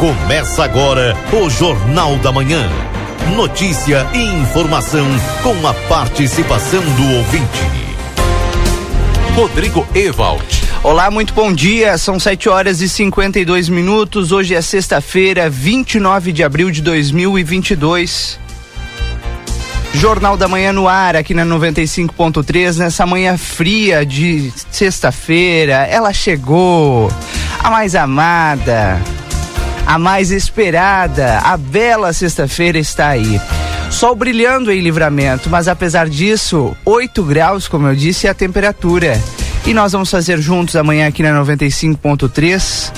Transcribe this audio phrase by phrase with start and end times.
[0.00, 2.66] Começa agora o Jornal da Manhã.
[3.36, 5.06] Notícia e informação
[5.42, 7.60] com a participação do ouvinte.
[9.36, 10.42] Rodrigo Ewald.
[10.82, 11.98] Olá, muito bom dia.
[11.98, 14.32] São 7 horas e 52 minutos.
[14.32, 18.40] Hoje é sexta-feira, 29 de abril de 2022.
[19.92, 25.86] Jornal da Manhã no ar, aqui na 95.3, nessa manhã fria de sexta-feira.
[25.90, 27.12] Ela chegou,
[27.58, 28.98] a mais amada,
[29.86, 33.40] a mais esperada, a bela sexta-feira está aí.
[33.90, 39.20] Sol brilhando em livramento, mas apesar disso, 8 graus, como eu disse, é a temperatura.
[39.66, 42.92] E nós vamos fazer juntos amanhã aqui na 95.3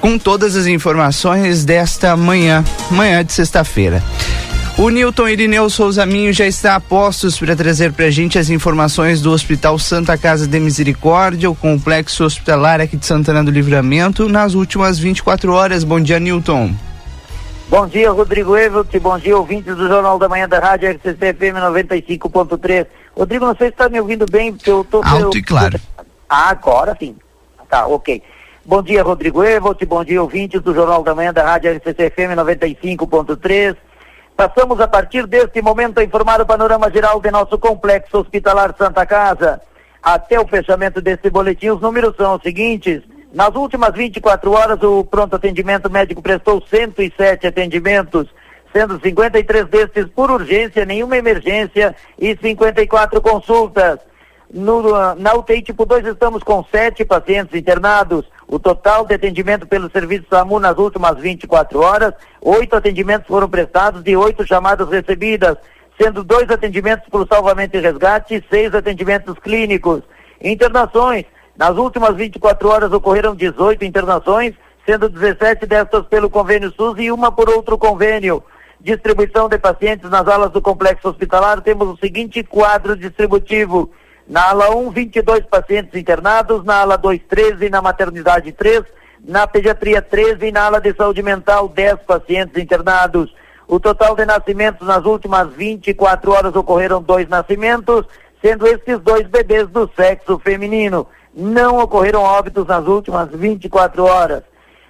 [0.00, 4.02] com todas as informações desta manhã, manhã de sexta-feira.
[4.82, 8.50] O Newton Irineu Souza Minho já está a postos para trazer para a gente as
[8.50, 14.28] informações do Hospital Santa Casa de Misericórdia, o complexo hospitalar aqui de Santana do Livramento,
[14.28, 15.84] nas últimas 24 horas.
[15.84, 16.74] Bom dia, Newton.
[17.68, 18.92] Bom dia, Rodrigo Evelt.
[18.98, 22.84] Bom dia, ouvintes do Jornal da Manhã da Rádio RCC FM 95.3.
[23.16, 25.00] Rodrigo, não sei se está me ouvindo bem, porque eu estou...
[25.04, 25.78] Alto e claro.
[26.28, 27.14] Ah, agora sim.
[27.70, 28.20] Tá, ok.
[28.64, 29.80] Bom dia, Rodrigo Evelt.
[29.86, 33.76] Bom dia, ouvintes do Jornal da Manhã da Rádio RCC FM 95.3.
[34.42, 39.06] Passamos a partir deste momento a informar o panorama geral de nosso complexo hospitalar Santa
[39.06, 39.60] Casa.
[40.02, 43.02] Até o fechamento deste boletim, os números são os seguintes.
[43.32, 48.26] Nas últimas 24 horas, o pronto atendimento médico prestou 107 atendimentos,
[48.72, 54.00] sendo 53 destes por urgência, nenhuma emergência e 54 consultas.
[54.52, 54.82] No,
[55.14, 58.26] na UTI tipo 2 estamos com sete pacientes internados.
[58.46, 64.02] O total de atendimento pelo serviço SAMU nas últimas 24 horas, oito atendimentos foram prestados
[64.04, 65.56] e oito chamadas recebidas,
[65.98, 70.02] sendo dois atendimentos por salvamento e resgate e seis atendimentos clínicos.
[70.38, 71.24] Internações.
[71.56, 74.54] Nas últimas 24 horas ocorreram 18 internações,
[74.84, 78.42] sendo 17 destas pelo convênio SUS e uma por outro convênio.
[78.78, 83.90] Distribuição de pacientes nas alas do complexo hospitalar, temos o seguinte quadro distributivo.
[84.28, 88.82] Na ala 1, 22 pacientes internados, na ala 2, 13, na maternidade 3,
[89.24, 93.34] na pediatria 13 e na ala de saúde mental 10 pacientes internados.
[93.66, 98.06] O total de nascimentos nas últimas 24 horas ocorreram dois nascimentos,
[98.40, 101.06] sendo estes dois bebês do sexo feminino.
[101.34, 104.42] Não ocorreram óbitos nas últimas 24 horas.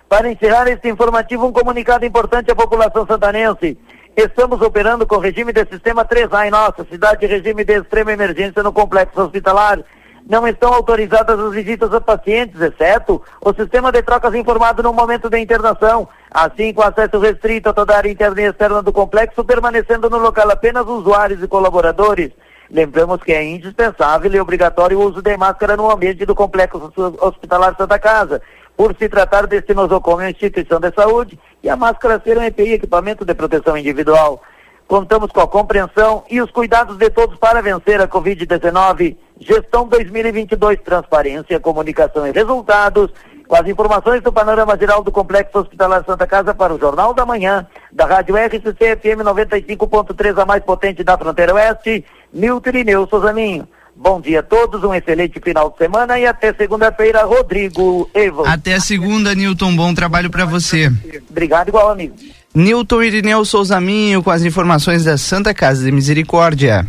[0.09, 3.79] Para encerrar este informativo, um comunicado importante à população santanense.
[4.15, 8.71] Estamos operando com regime de sistema 3A em nossa cidade, regime de extrema emergência no
[8.71, 9.81] complexo hospitalar.
[10.29, 15.31] Não estão autorizadas as visitas a pacientes, exceto o sistema de trocas informado no momento
[15.31, 16.07] da internação.
[16.31, 20.19] Assim, com acesso restrito a toda a área interna e externa do complexo, permanecendo no
[20.19, 22.33] local apenas usuários e colaboradores.
[22.71, 27.75] Lembramos que é indispensável e obrigatório o uso de máscara no ambiente do complexo hospitalar
[27.77, 28.43] Santa Casa
[28.77, 33.25] por se tratar deste nosocomio instituição de saúde e a máscara ser um EPI, equipamento
[33.25, 34.43] de proteção individual.
[34.87, 39.17] Contamos com a compreensão e os cuidados de todos para vencer a Covid-19.
[39.41, 43.11] Gestão 2022, transparência, comunicação e resultados.
[43.49, 47.27] Com as informações do panorama geral do Complexo Hospitalar Santa Casa para o Jornal da
[47.27, 53.69] Manhã, da Rádio RCC FM 95.3, a mais potente da fronteira oeste, Milton Irineu Souzaninho.
[53.95, 58.45] Bom dia a todos, um excelente final de semana e até segunda-feira, Rodrigo Evo.
[58.45, 59.77] Até segunda, Newton.
[59.77, 60.91] Bom trabalho para você.
[61.31, 62.15] Obrigado, igual amigo.
[62.55, 66.87] Newton Irineu Souza Minho com as informações da Santa Casa de Misericórdia.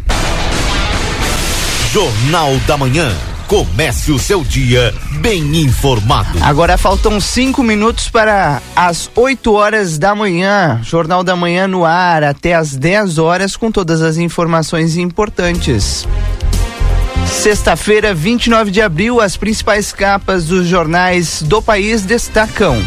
[1.92, 3.12] Jornal da Manhã.
[3.48, 6.40] Comece o seu dia bem informado.
[6.42, 10.82] Agora faltam cinco minutos para as 8 horas da manhã.
[10.82, 16.08] Jornal da Manhã no ar até as 10 horas com todas as informações importantes.
[17.28, 22.82] Sexta-feira, 29 de abril, as principais capas dos jornais do país destacam.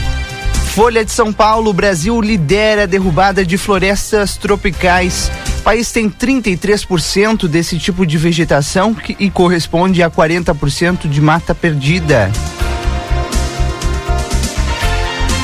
[0.74, 5.30] Folha de São Paulo, Brasil lidera a derrubada de florestas tropicais.
[5.60, 11.54] O país tem 33% desse tipo de vegetação que, e corresponde a 40% de mata
[11.54, 12.30] perdida.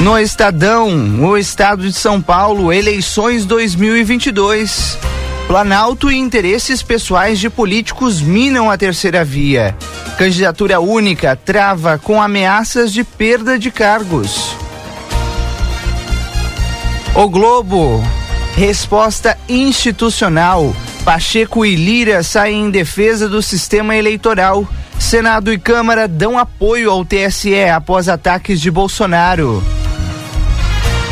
[0.01, 0.91] No Estadão,
[1.25, 4.99] o estado de São Paulo, eleições 2022.
[5.53, 9.77] Planalto e interesses pessoais de políticos minam a terceira via.
[10.17, 14.57] Candidatura única trava com ameaças de perda de cargos.
[17.15, 18.03] O Globo.
[18.57, 20.75] Resposta institucional.
[21.05, 24.67] Pacheco e Lira saem em defesa do sistema eleitoral.
[24.99, 29.63] Senado e Câmara dão apoio ao TSE após ataques de Bolsonaro.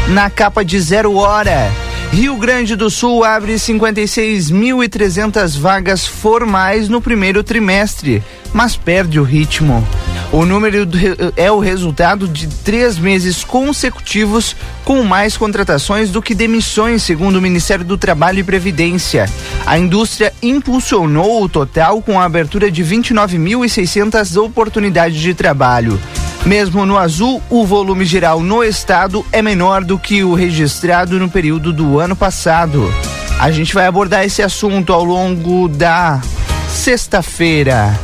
[0.09, 1.90] Na capa de Zero Hora.
[2.13, 8.21] Rio Grande do Sul abre 56.300 vagas formais no primeiro trimestre,
[8.53, 9.87] mas perde o ritmo.
[10.33, 10.89] O número
[11.37, 17.43] é o resultado de três meses consecutivos com mais contratações do que demissões, segundo o
[17.43, 19.31] Ministério do Trabalho e Previdência.
[19.65, 25.97] A indústria impulsionou o total com a abertura de 29.600 oportunidades de trabalho.
[26.45, 31.29] Mesmo no azul, o volume geral no estado é menor do que o registrado no
[31.29, 32.93] período do ano passado.
[33.39, 36.21] A gente vai abordar esse assunto ao longo da
[36.69, 37.99] sexta-feira.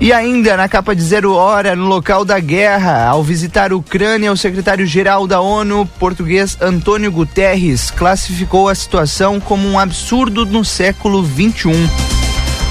[0.00, 4.32] E ainda na capa de Zero Hora, no local da guerra, ao visitar a Ucrânia,
[4.32, 11.24] o secretário-geral da ONU, português Antônio Guterres, classificou a situação como um absurdo no século
[11.24, 11.88] XXI.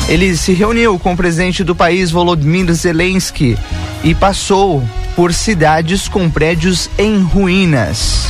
[0.10, 3.58] Ele se reuniu com o presidente do país, Volodymyr Zelensky,
[4.04, 4.84] e passou
[5.16, 8.28] por cidades com prédios em ruínas.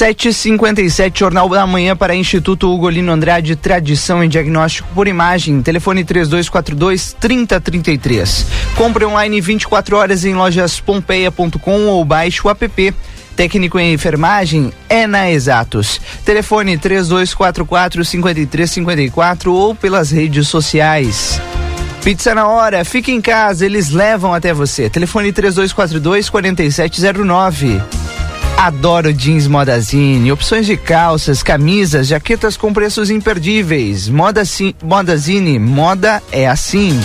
[0.00, 5.60] 757 Jornal da Manhã para Instituto Ugolino Andrade, tradição em diagnóstico por imagem.
[5.60, 8.46] Telefone 3242 3033.
[8.76, 12.94] Compre online 24 horas em lojas pompeia.com ou baixe o app.
[13.40, 15.98] Técnico em enfermagem é na Exatos.
[16.26, 21.40] Telefone 3244 5354 ou pelas redes sociais.
[22.04, 24.90] Pizza na hora, fique em casa, eles levam até você.
[24.90, 27.80] Telefone 3242 4709.
[28.58, 34.06] Adoro jeans Modazine, opções de calças, camisas, jaquetas com preços imperdíveis.
[34.06, 34.42] Moda
[34.82, 37.00] Modazine, moda é assim.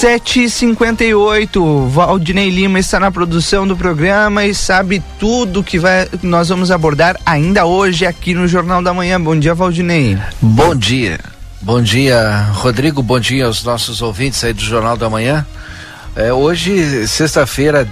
[0.00, 6.70] 7h58, Valdinei Lima está na produção do programa e sabe tudo que vai, nós vamos
[6.70, 9.20] abordar ainda hoje aqui no Jornal da Manhã.
[9.20, 10.16] Bom dia, Valdinei.
[10.40, 11.18] Bom dia.
[11.60, 13.02] Bom dia, Rodrigo.
[13.02, 15.44] Bom dia aos nossos ouvintes aí do Jornal da Manhã.
[16.14, 17.88] É, hoje, sexta-feira,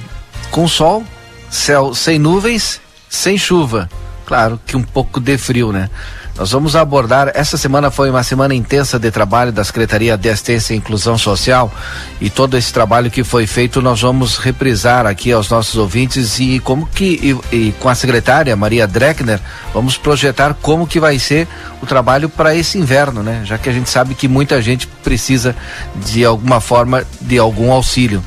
[0.53, 1.03] com sol,
[1.51, 3.91] céu sem nuvens, sem chuva.
[4.27, 5.91] Claro que um pouco de frio, né?
[6.39, 7.33] Nós vamos abordar.
[7.35, 11.73] Essa semana foi uma semana intensa de trabalho da Secretaria de Assistência e Inclusão Social
[12.21, 16.61] e todo esse trabalho que foi feito nós vamos reprisar aqui aos nossos ouvintes e
[16.61, 19.41] como que e, e com a secretária Maria Dreckner
[19.73, 21.49] vamos projetar como que vai ser
[21.81, 23.41] o trabalho para esse inverno, né?
[23.45, 25.57] Já que a gente sabe que muita gente precisa
[25.95, 28.23] de alguma forma de algum auxílio.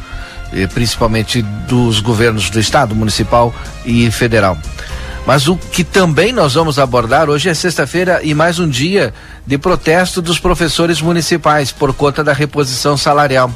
[0.51, 3.53] Eh, principalmente dos governos do estado, municipal
[3.85, 4.57] e federal.
[5.29, 9.13] Mas o que também nós vamos abordar hoje é sexta-feira e mais um dia
[9.45, 13.51] de protesto dos professores municipais por conta da reposição salarial.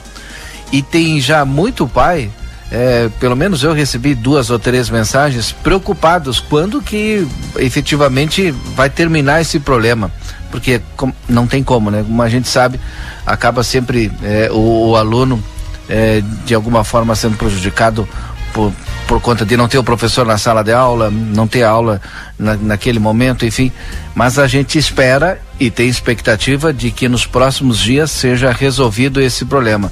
[0.72, 2.30] E tem já muito pai,
[2.72, 9.42] é, pelo menos eu recebi duas ou três mensagens preocupados quando que efetivamente vai terminar
[9.42, 10.12] esse problema.
[10.52, 10.80] Porque
[11.28, 12.04] não tem como, né?
[12.04, 12.80] Como a gente sabe,
[13.26, 15.44] acaba sempre é, o, o aluno
[15.90, 18.08] é, de alguma forma sendo prejudicado
[18.54, 18.72] por,
[19.08, 22.00] por conta de não ter o professor na sala de aula, não ter aula
[22.38, 23.72] na, naquele momento, enfim.
[24.16, 29.46] Mas a gente espera e tem expectativa de que nos próximos dias seja resolvido esse
[29.46, 29.92] problema.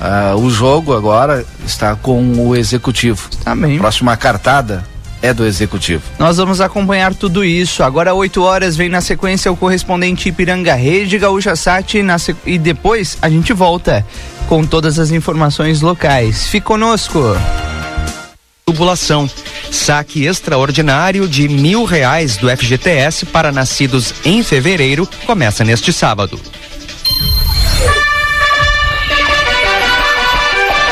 [0.00, 3.28] Uh, o jogo agora está com o executivo.
[3.44, 3.78] Também.
[3.78, 4.84] Próxima cartada
[5.22, 6.02] é do executivo.
[6.18, 7.82] Nós vamos acompanhar tudo isso.
[7.82, 11.98] Agora, 8 horas, vem na sequência o correspondente Ipiranga Rede Gaúcha Sat
[12.46, 14.04] e depois a gente volta
[14.48, 16.48] com todas as informações locais.
[16.48, 17.20] Fique conosco.
[18.70, 19.28] Tubulação.
[19.68, 26.38] Saque extraordinário de mil reais do FGTS para nascidos em fevereiro começa neste sábado.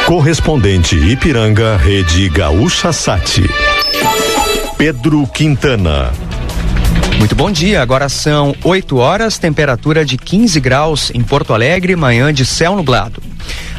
[0.06, 3.42] Correspondente Ipiranga, Rede Gaúcha Sat.
[4.76, 6.10] Pedro Quintana.
[7.16, 12.34] Muito bom dia, agora são 8 horas, temperatura de 15 graus em Porto Alegre, manhã
[12.34, 13.22] de céu nublado.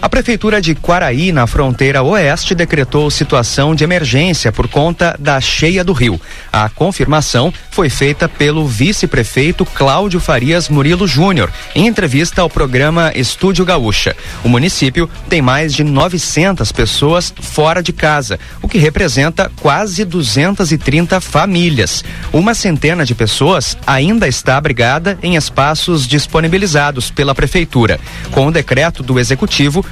[0.01, 5.83] A Prefeitura de Quaraí, na fronteira oeste, decretou situação de emergência por conta da cheia
[5.83, 6.19] do rio.
[6.53, 13.65] A confirmação foi feita pelo vice-prefeito Cláudio Farias Murilo Júnior, em entrevista ao programa Estúdio
[13.65, 14.15] Gaúcha.
[14.41, 21.19] O município tem mais de 900 pessoas fora de casa, o que representa quase 230
[21.19, 22.05] famílias.
[22.31, 27.99] Uma centena de pessoas ainda está abrigada em espaços disponibilizados pela Prefeitura.
[28.31, 29.85] Com o decreto do Executivo,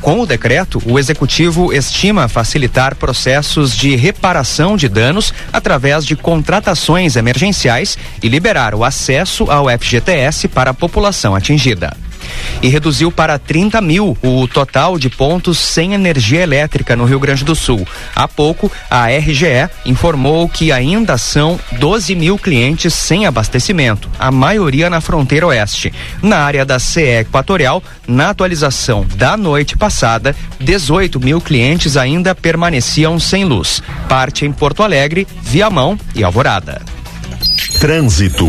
[0.00, 7.16] com o decreto, o executivo estima facilitar processos de reparação de danos através de contratações
[7.16, 11.96] emergenciais e liberar o acesso ao FGTS para a população atingida
[12.62, 17.44] e reduziu para 30 mil o total de pontos sem energia elétrica no Rio Grande
[17.44, 17.86] do Sul.
[18.14, 24.90] Há pouco, a RGE informou que ainda são 12 mil clientes sem abastecimento, a maioria
[24.90, 25.92] na fronteira oeste.
[26.22, 33.18] Na área da CE Equatorial, na atualização da noite passada, 18 mil clientes ainda permaneciam
[33.18, 33.82] sem luz.
[34.08, 36.80] Parte em Porto Alegre, Viamão e Alvorada.
[37.80, 38.46] Trânsito.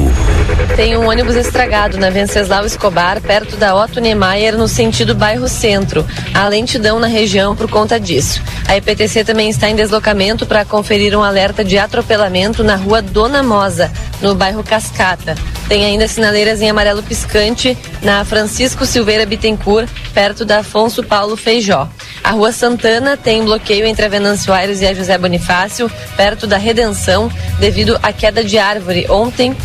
[0.76, 6.06] Tem um ônibus estragado na Venceslau Escobar, perto da Otto Niemeyer, no sentido bairro Centro.
[6.34, 8.42] Há lentidão na região por conta disso.
[8.68, 13.44] A EPTC também está em deslocamento para conferir um alerta de atropelamento na rua Dona
[13.44, 13.92] Mosa,
[14.22, 15.36] no bairro Cascata.
[15.68, 21.90] Tem ainda sinaleiras em amarelo piscante na Francisco Silveira Bittencourt, perto da Afonso Paulo Feijó.
[22.24, 26.58] A Rua Santana tem bloqueio entre a Venâncio Aires e a José Bonifácio, perto da
[26.58, 29.06] Redenção, devido à queda de árvore.
[29.18, 29.58] Ontem,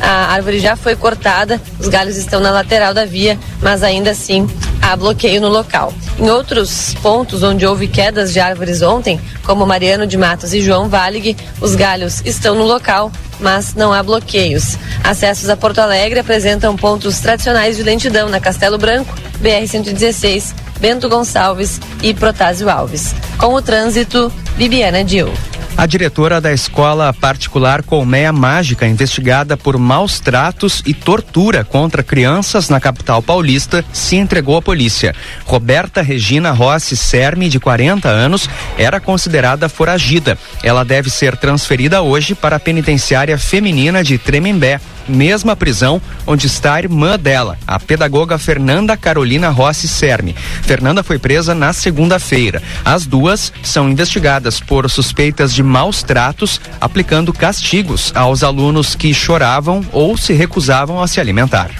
[0.00, 4.48] a árvore já foi cortada, os galhos estão na lateral da via, mas ainda assim
[4.80, 5.92] há bloqueio no local.
[6.16, 10.88] Em outros pontos onde houve quedas de árvores ontem, como Mariano de Matos e João
[10.88, 14.78] Valig, os galhos estão no local, mas não há bloqueios.
[15.02, 19.12] Acessos a Porto Alegre apresentam pontos tradicionais de lentidão na Castelo Branco,
[19.42, 23.12] BR-116, Bento Gonçalves e Protásio Alves.
[23.36, 25.32] Com o trânsito, Bibiana Dil.
[25.76, 32.68] A diretora da escola particular Colmeia Mágica, investigada por maus tratos e tortura contra crianças
[32.68, 35.14] na capital paulista, se entregou à polícia.
[35.46, 40.36] Roberta Regina Rossi Serme, de 40 anos, era considerada foragida.
[40.62, 46.74] Ela deve ser transferida hoje para a penitenciária feminina de Tremembé, mesma prisão onde está
[46.74, 50.34] a irmã dela, a pedagoga Fernanda Carolina Rossi Serme.
[50.62, 52.62] Fernanda foi presa na segunda-feira.
[52.84, 59.84] As duas são investigadas por suspeitas de maus tratos, aplicando castigos aos alunos que choravam
[59.92, 61.70] ou se recusavam a se alimentar.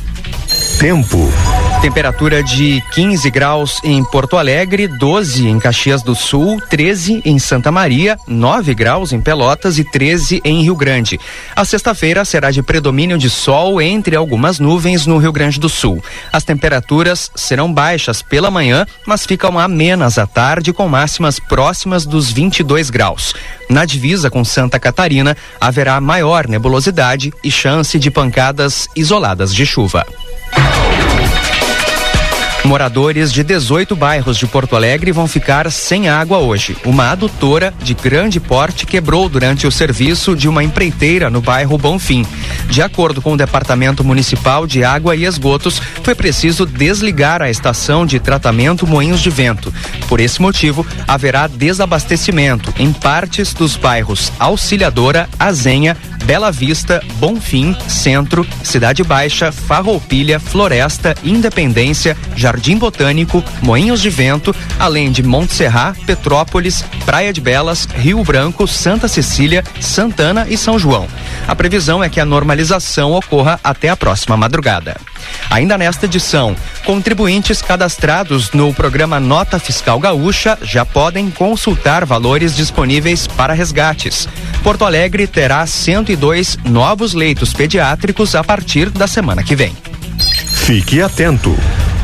[0.79, 1.31] Tempo.
[1.81, 7.73] Temperatura de 15 graus em Porto Alegre, 12 em Caxias do Sul, 13 em Santa
[7.73, 11.19] Maria, 9 graus em Pelotas e 13 em Rio Grande.
[11.57, 16.05] A sexta-feira será de predomínio de sol entre algumas nuvens no Rio Grande do Sul.
[16.31, 22.31] As temperaturas serão baixas pela manhã, mas ficam amenas à tarde com máximas próximas dos
[22.31, 23.35] 22 graus.
[23.71, 30.05] Na divisa com Santa Catarina, haverá maior nebulosidade e chance de pancadas isoladas de chuva.
[30.53, 31.10] Oh!
[32.65, 36.77] Moradores de 18 bairros de Porto Alegre vão ficar sem água hoje.
[36.85, 42.25] Uma adutora de grande porte quebrou durante o serviço de uma empreiteira no bairro Bonfim.
[42.69, 48.05] De acordo com o Departamento Municipal de Água e Esgotos, foi preciso desligar a estação
[48.05, 49.73] de tratamento Moinhos de Vento.
[50.07, 58.47] Por esse motivo, haverá desabastecimento em partes dos bairros Auxiliadora, Azenha, Bela Vista, Bonfim, Centro,
[58.63, 66.85] Cidade Baixa, Farroupilha, Floresta, Independência, Jardim Botânico, Moinhos de Vento, além de Monte Serra, Petrópolis,
[67.05, 71.07] Praia de Belas, Rio Branco, Santa Cecília, Santana e São João.
[71.47, 74.97] A previsão é que a normalização ocorra até a próxima madrugada.
[75.51, 83.27] Ainda nesta edição, contribuintes cadastrados no programa Nota Fiscal Gaúcha já podem consultar valores disponíveis
[83.27, 84.29] para resgates.
[84.63, 89.77] Porto Alegre terá 102 novos leitos pediátricos a partir da semana que vem.
[90.53, 91.57] Fique atento.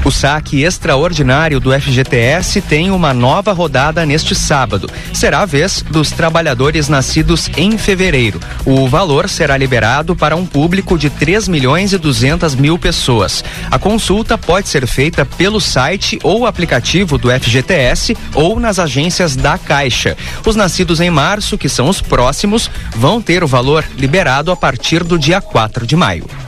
[0.06, 4.88] O saque extraordinário do FGTS tem uma nova rodada neste sábado.
[5.12, 8.38] Será a vez dos trabalhadores nascidos em fevereiro.
[8.64, 13.42] O valor será liberado para um público de 3 milhões e 200 mil pessoas.
[13.68, 19.58] A consulta pode ser feita pelo site ou aplicativo do FGTS ou nas agências da
[19.58, 20.16] Caixa.
[20.46, 25.02] Os nascidos em março, que são os próximos, vão ter o valor liberado a partir
[25.02, 26.45] do dia 4 de maio.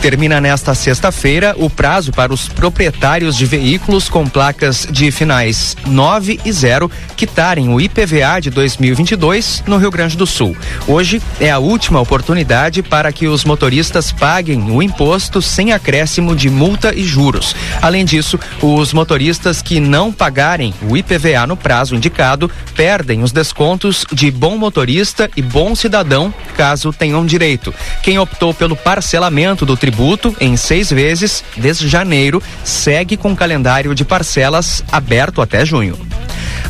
[0.00, 6.40] Termina nesta sexta-feira o prazo para os proprietários de veículos com placas de finais 9
[6.42, 10.56] e 0 quitarem o IPVA de 2022 no Rio Grande do Sul.
[10.88, 16.48] Hoje é a última oportunidade para que os motoristas paguem o imposto sem acréscimo de
[16.48, 17.54] multa e juros.
[17.82, 24.06] Além disso, os motoristas que não pagarem o IPVA no prazo indicado perdem os descontos
[24.10, 27.74] de bom motorista e bom cidadão, caso tenham direito.
[28.02, 34.04] Quem optou pelo parcelamento do tributo em seis vezes desde janeiro segue com calendário de
[34.04, 35.98] parcelas aberto até junho.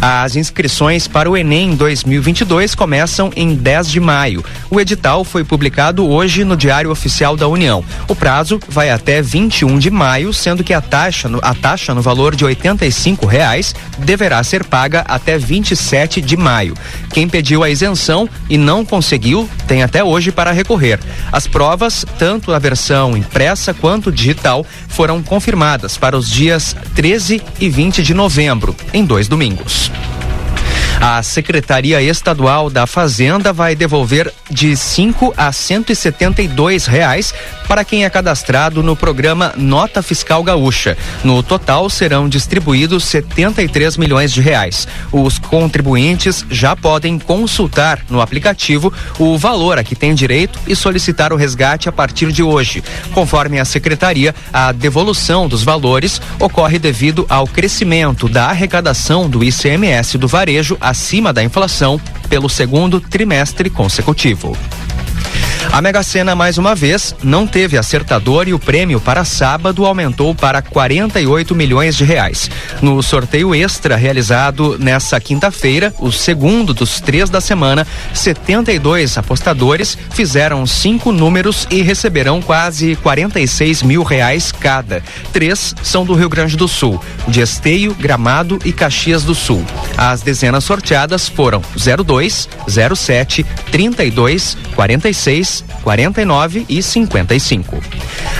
[0.01, 4.43] As inscrições para o Enem 2022 começam em 10 de maio.
[4.71, 7.85] O edital foi publicado hoje no Diário Oficial da União.
[8.09, 12.01] O prazo vai até 21 de maio, sendo que a taxa no, a taxa no
[12.01, 12.57] valor de R$
[13.29, 16.75] reais deverá ser paga até 27 de maio.
[17.13, 20.99] Quem pediu a isenção e não conseguiu tem até hoje para recorrer.
[21.31, 27.69] As provas, tanto a versão impressa quanto digital, foram confirmadas para os dias 13 e
[27.69, 29.91] 20 de novembro, em dois domingos.
[31.03, 37.33] A Secretaria Estadual da Fazenda vai devolver de 5 a 172 reais
[37.67, 40.99] para quem é cadastrado no programa Nota Fiscal Gaúcha.
[41.25, 44.87] No total serão distribuídos 73 milhões de reais.
[45.11, 51.33] Os contribuintes já podem consultar no aplicativo o valor a que tem direito e solicitar
[51.33, 52.85] o resgate a partir de hoje.
[53.15, 60.19] Conforme a secretaria, a devolução dos valores ocorre devido ao crescimento da arrecadação do ICMS
[60.19, 64.57] do varejo acima da inflação pelo segundo trimestre consecutivo.
[65.73, 70.35] A Mega Sena, mais uma vez, não teve acertador e o prêmio para sábado aumentou
[70.35, 72.51] para 48 milhões de reais.
[72.83, 80.67] No sorteio extra realizado nessa quinta-feira, o segundo dos três da semana, 72 apostadores fizeram
[80.67, 85.03] cinco números e receberão quase 46 mil reais cada.
[85.33, 89.65] Três são do Rio Grande do Sul, de Esteio, Gramado e Caxias do Sul.
[89.97, 91.63] As dezenas sorteadas foram
[92.05, 92.49] 02,
[92.97, 95.50] 07, 32, 46,
[95.83, 97.81] 49 e 55.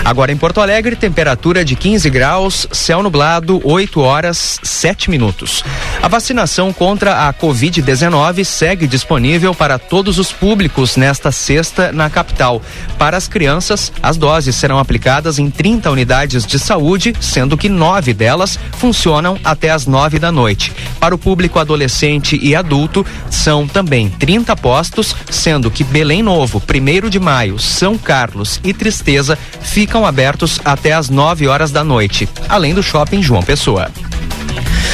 [0.03, 5.63] Agora em Porto Alegre, temperatura de 15 graus, céu nublado, 8 horas 7 minutos.
[6.01, 12.61] A vacinação contra a Covid-19 segue disponível para todos os públicos nesta sexta na capital.
[12.97, 18.13] Para as crianças, as doses serão aplicadas em 30 unidades de saúde, sendo que nove
[18.13, 20.73] delas funcionam até as nove da noite.
[20.99, 27.00] Para o público adolescente e adulto, são também 30 postos, sendo que Belém Novo, primeiro
[27.09, 32.73] de maio, São Carlos e Tristeza ficam abertos até às 9 horas da noite, além
[32.73, 33.89] do shopping João Pessoa.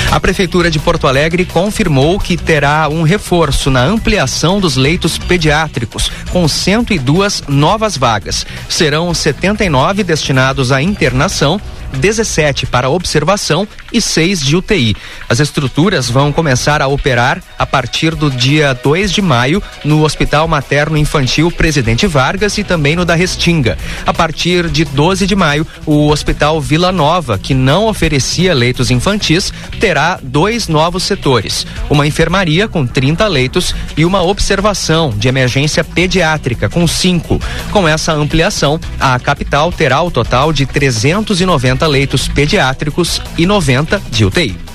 [0.09, 6.09] A Prefeitura de Porto Alegre confirmou que terá um reforço na ampliação dos leitos pediátricos,
[6.31, 8.45] com 102 novas vagas.
[8.69, 11.59] Serão 79 destinados à internação
[11.93, 14.95] 17 para observação e 6 de UTI.
[15.29, 20.47] As estruturas vão começar a operar a partir do dia 2 de maio no Hospital
[20.47, 23.77] Materno Infantil Presidente Vargas e também no da Restinga.
[24.05, 29.53] A partir de 12 de maio, o Hospital Vila Nova, que não oferecia leitos infantis,
[29.79, 36.69] terá dois novos setores: uma enfermaria com 30 leitos e uma observação de emergência pediátrica
[36.69, 37.39] com cinco.
[37.71, 44.25] Com essa ampliação, a capital terá o total de 390 leitos pediátricos e 90 de
[44.25, 44.66] UTI.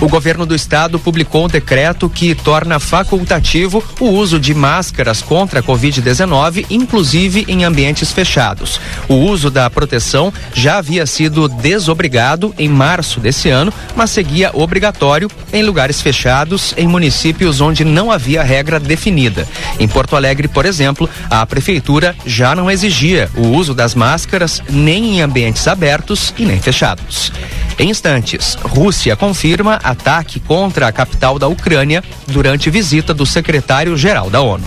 [0.00, 5.60] O governo do estado publicou um decreto que torna facultativo o uso de máscaras contra
[5.60, 8.80] a Covid-19, inclusive em ambientes fechados.
[9.08, 15.30] O uso da proteção já havia sido desobrigado em março desse ano, mas seguia obrigatório
[15.52, 19.46] em lugares fechados em municípios onde não havia regra definida.
[19.78, 25.16] Em Porto Alegre, por exemplo, a prefeitura já não exigia o uso das máscaras nem
[25.16, 27.32] em ambientes abertos e nem fechados.
[27.78, 34.40] Em instantes, Rússia confirma ataque contra a capital da Ucrânia durante visita do secretário-geral da
[34.40, 34.64] ONU.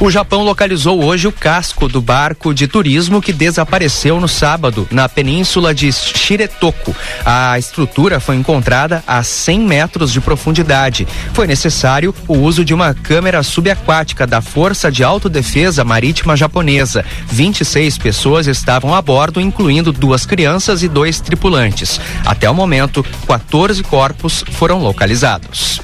[0.00, 5.08] O Japão localizou hoje o casco do barco de turismo que desapareceu no sábado na
[5.08, 6.94] península de Shiretoko.
[7.24, 11.06] A estrutura foi encontrada a 100 metros de profundidade.
[11.32, 17.04] Foi necessário o uso de uma câmera subaquática da Força de Autodefesa Marítima Japonesa.
[17.28, 22.00] 26 pessoas estavam a bordo, incluindo duas crianças e dois tripulantes.
[22.26, 25.80] Até o momento, 14 corpos foram localizados.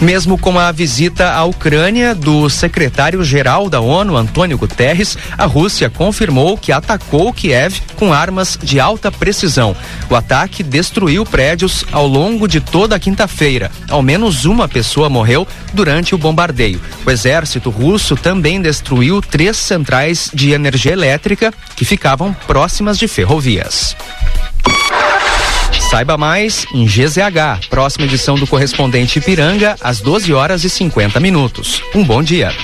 [0.00, 6.56] Mesmo com a visita à Ucrânia do secretário-geral da ONU, Antônio Guterres, a Rússia confirmou
[6.56, 9.76] que atacou Kiev com armas de alta precisão.
[10.08, 13.70] O ataque destruiu prédios ao longo de toda a quinta-feira.
[13.90, 16.80] Ao menos uma pessoa morreu durante o bombardeio.
[17.04, 23.94] O exército russo também destruiu três centrais de energia elétrica que ficavam próximas de ferrovias.
[25.90, 31.82] Saiba mais em GZH, próxima edição do correspondente Ipiranga, às 12 horas e 50 minutos.
[31.92, 32.54] Um bom dia.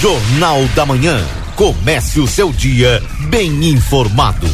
[0.00, 1.22] Jornal da Manhã.
[1.54, 4.48] Comece o seu dia bem informado.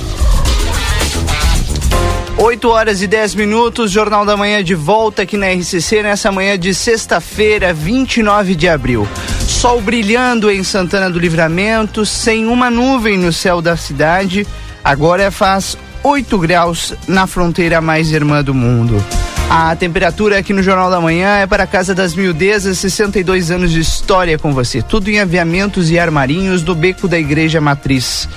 [2.44, 6.59] 8 horas e 10 minutos, Jornal da Manhã de volta aqui na RCC nessa manhã
[6.59, 9.09] de sexta-feira, 29 de abril.
[9.40, 14.46] Sol brilhando em Santana do Livramento, sem uma nuvem no céu da cidade.
[14.85, 19.02] Agora faz 8 graus na fronteira mais irmã do mundo.
[19.48, 23.72] A temperatura aqui no Jornal da Manhã é para a Casa das Miudezas, 62 anos
[23.72, 24.83] de história com você.
[24.83, 28.28] Tudo em aviamentos e armarinhos do Beco da Igreja Matriz.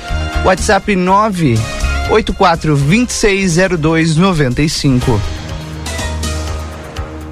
[0.45, 5.21] WhatsApp 9 84 260295.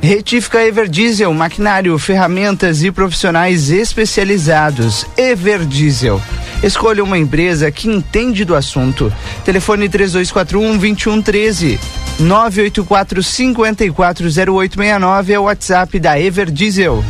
[0.01, 5.07] Retífica Everdiesel, maquinário, ferramentas e profissionais especializados.
[5.17, 6.21] Everdiesel.
[6.61, 9.11] Escolha uma empresa que entende do assunto.
[9.43, 11.79] Telefone 3241 2113.
[12.19, 17.03] 984 540869 é o WhatsApp da Everdiesel.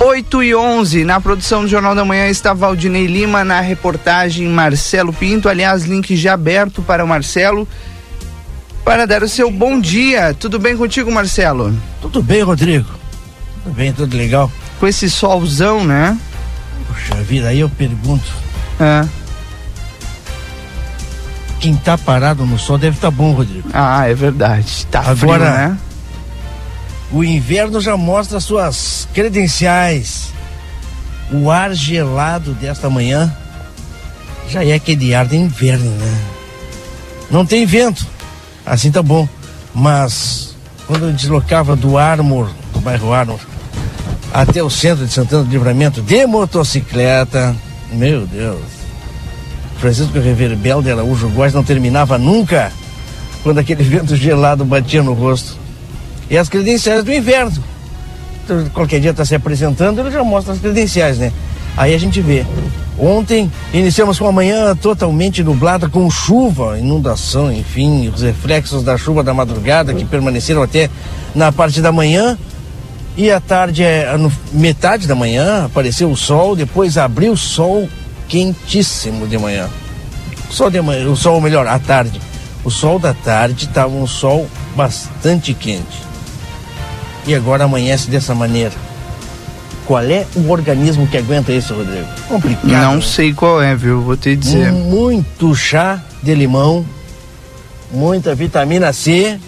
[0.00, 1.04] 8 e 11.
[1.04, 5.46] Na produção do Jornal da Manhã está Valdinei Lima, na reportagem Marcelo Pinto.
[5.46, 7.68] Aliás, link já aberto para o Marcelo
[8.82, 10.32] para dar o seu bom dia.
[10.32, 11.76] Tudo bem contigo, Marcelo?
[12.00, 12.88] Tudo bem, Rodrigo.
[13.62, 14.50] Tudo bem, tudo legal.
[14.78, 16.16] Com esse solzão, né?
[16.88, 18.32] Puxa vida, aí eu pergunto.
[18.80, 19.06] É.
[21.60, 23.68] Quem tá parado no sol deve estar tá bom, Rodrigo.
[23.74, 24.86] Ah, é verdade.
[24.86, 25.78] Tá Agora, frio, né?
[27.12, 30.28] O inverno já mostra suas credenciais.
[31.32, 33.34] O ar gelado desta manhã
[34.48, 36.20] já é aquele ar de inverno, né?
[37.30, 38.06] Não tem vento,
[38.66, 39.28] assim tá bom.
[39.72, 43.38] Mas quando eu deslocava do Armor, do bairro Armor,
[44.32, 47.54] até o centro de Santana do Livramento de motocicleta,
[47.92, 48.80] meu Deus.
[49.78, 52.72] Francisco Reverbel de Araújo Góes não terminava nunca
[53.42, 55.59] quando aquele vento gelado batia no rosto.
[56.30, 57.62] E as credenciais do inverno.
[58.44, 61.32] Então, qualquer dia está se apresentando, ele já mostra as credenciais, né?
[61.76, 62.46] Aí a gente vê.
[62.98, 69.22] Ontem iniciamos com a manhã totalmente nublada, com chuva, inundação, enfim, os reflexos da chuva
[69.22, 70.90] da madrugada que permaneceram até
[71.34, 72.38] na parte da manhã.
[73.16, 74.06] E à tarde, é,
[74.52, 77.88] metade da manhã, apareceu o sol, depois abriu o sol
[78.28, 79.68] quentíssimo de manhã.
[80.50, 82.20] Sol de manhã, o sol melhor, à tarde.
[82.62, 86.09] O sol da tarde estava um sol bastante quente.
[87.26, 88.72] E agora amanhece dessa maneira.
[89.86, 92.06] Qual é o organismo que aguenta isso, Rodrigo?
[92.28, 92.70] Complicado.
[92.70, 93.00] Não né?
[93.00, 94.00] sei qual é, viu?
[94.02, 94.70] Vou te dizer.
[94.70, 96.84] Muito chá de limão,
[97.90, 99.38] muita vitamina C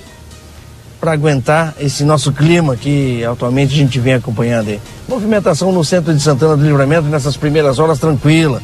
[1.01, 4.81] para aguentar esse nosso clima que atualmente a gente vem acompanhando aí.
[5.09, 8.63] Movimentação no centro de Santana do Livramento nessas primeiras horas tranquila.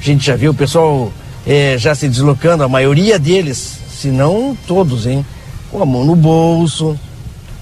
[0.00, 1.12] A gente já viu o pessoal
[1.46, 5.24] é, já se deslocando, a maioria deles, se não todos, hein?
[5.70, 6.98] Com a mão no bolso,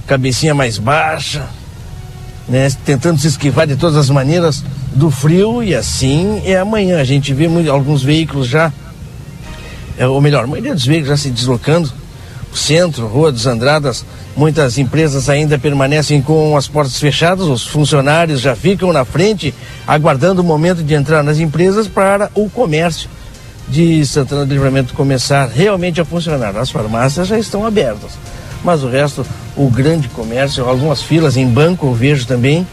[0.09, 1.45] cabecinha mais baixa,
[2.49, 2.73] né?
[2.85, 6.99] Tentando se esquivar de todas as maneiras do frio e assim é amanhã.
[6.99, 8.73] A gente vê muito, alguns veículos já,
[9.99, 11.93] é, ou melhor, a maioria dos veículos já se deslocando,
[12.51, 14.03] o centro, Rua dos Andradas,
[14.35, 19.55] muitas empresas ainda permanecem com as portas fechadas, os funcionários já ficam na frente,
[19.87, 23.11] aguardando o momento de entrar nas empresas para o comércio
[23.69, 26.57] de Santana do Livramento começar realmente a funcionar.
[26.57, 28.13] As farmácias já estão abertas
[28.63, 29.25] mas o resto,
[29.57, 32.67] o grande comércio, algumas filas em banco eu vejo também.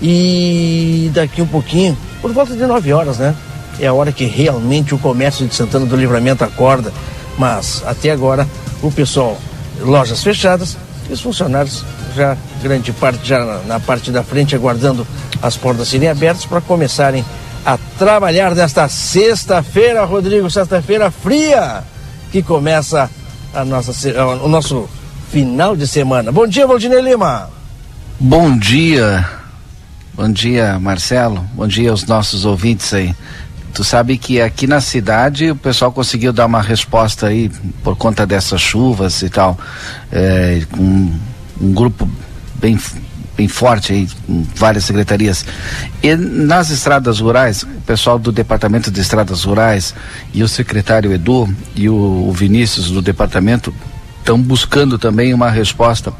[0.00, 3.34] E daqui um pouquinho, por volta de 9 horas, né?
[3.78, 6.92] É a hora que realmente o comércio de Santana do Livramento acorda.
[7.38, 8.46] Mas até agora,
[8.82, 9.38] o pessoal,
[9.80, 10.76] lojas fechadas,
[11.08, 15.06] e os funcionários já, grande parte já na, na parte da frente, aguardando
[15.40, 17.24] as portas serem abertas para começarem
[17.64, 21.84] a trabalhar nesta sexta-feira, Rodrigo, sexta-feira fria,
[22.30, 23.08] que começa
[23.54, 23.92] a nossa,
[24.42, 24.88] o nosso
[25.32, 26.30] final de semana.
[26.30, 27.48] Bom dia, Valdinei Lima.
[28.20, 29.26] Bom dia.
[30.12, 31.42] Bom dia, Marcelo.
[31.54, 33.16] Bom dia aos nossos ouvintes aí.
[33.72, 37.50] Tu sabe que aqui na cidade o pessoal conseguiu dar uma resposta aí
[37.82, 39.58] por conta dessas chuvas e tal,
[40.12, 41.10] é, com
[41.58, 42.06] um grupo
[42.56, 42.78] bem
[43.34, 45.46] bem forte aí, com várias secretarias.
[46.02, 49.94] E nas estradas rurais, o pessoal do Departamento de Estradas Rurais
[50.34, 53.72] e o secretário Edu e o, o Vinícius do departamento
[54.22, 56.12] estão buscando também uma resposta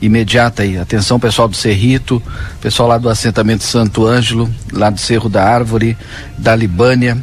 [0.00, 0.78] imediata aí.
[0.78, 2.20] Atenção pessoal do Cerrito,
[2.60, 5.96] pessoal lá do assentamento Santo Ângelo, lá do Cerro da Árvore,
[6.36, 7.16] da Libânia.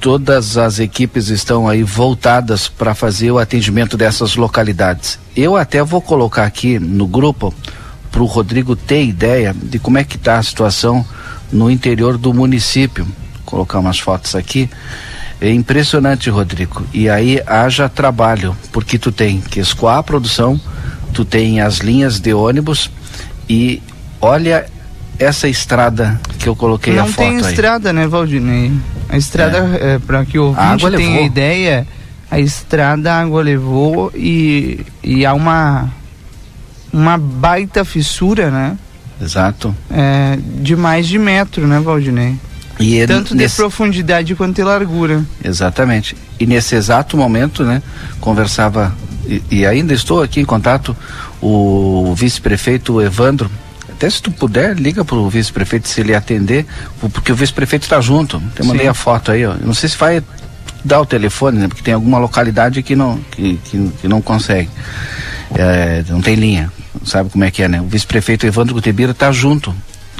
[0.00, 5.18] Todas as equipes estão aí voltadas para fazer o atendimento dessas localidades.
[5.36, 7.54] Eu até vou colocar aqui no grupo
[8.10, 11.04] para o Rodrigo ter ideia de como é que está a situação
[11.52, 13.04] no interior do município.
[13.04, 14.70] Vou colocar umas fotos aqui.
[15.40, 16.84] É impressionante, Rodrigo.
[16.92, 20.60] E aí haja trabalho, porque tu tem que escoar a produção,
[21.12, 22.90] tu tem as linhas de ônibus
[23.48, 23.80] e
[24.20, 24.66] olha
[25.18, 28.72] essa estrada que eu coloquei Não a foto tem estrada, né, Valdinei?
[29.08, 29.94] A estrada, é.
[29.94, 31.86] é, para que o ouvinte tenha ideia,
[32.30, 35.88] a estrada a água levou e, e há uma,
[36.92, 38.76] uma baita fissura, né?
[39.20, 39.74] Exato.
[39.90, 42.36] É, de mais de metro, né, Valdinei?
[42.78, 43.54] E Tanto nesse...
[43.54, 45.24] de profundidade quanto de largura.
[45.44, 46.16] Exatamente.
[46.38, 47.82] E nesse exato momento, né,
[48.20, 48.94] conversava,
[49.26, 50.96] e, e ainda estou aqui em contato,
[51.42, 53.50] o vice-prefeito Evandro.
[53.88, 56.64] Até se tu puder, liga para o vice-prefeito se ele atender,
[57.12, 58.40] porque o vice-prefeito está junto.
[58.56, 58.90] Eu mandei Sim.
[58.90, 59.54] a foto aí, ó.
[59.54, 60.22] Eu não sei se vai
[60.84, 64.70] dar o telefone, né, porque tem alguma localidade que não, que, que, que não consegue.
[65.52, 66.70] É, não tem linha.
[67.04, 67.80] Sabe como é que é, né?
[67.80, 69.74] O vice-prefeito Evandro Gutebira está junto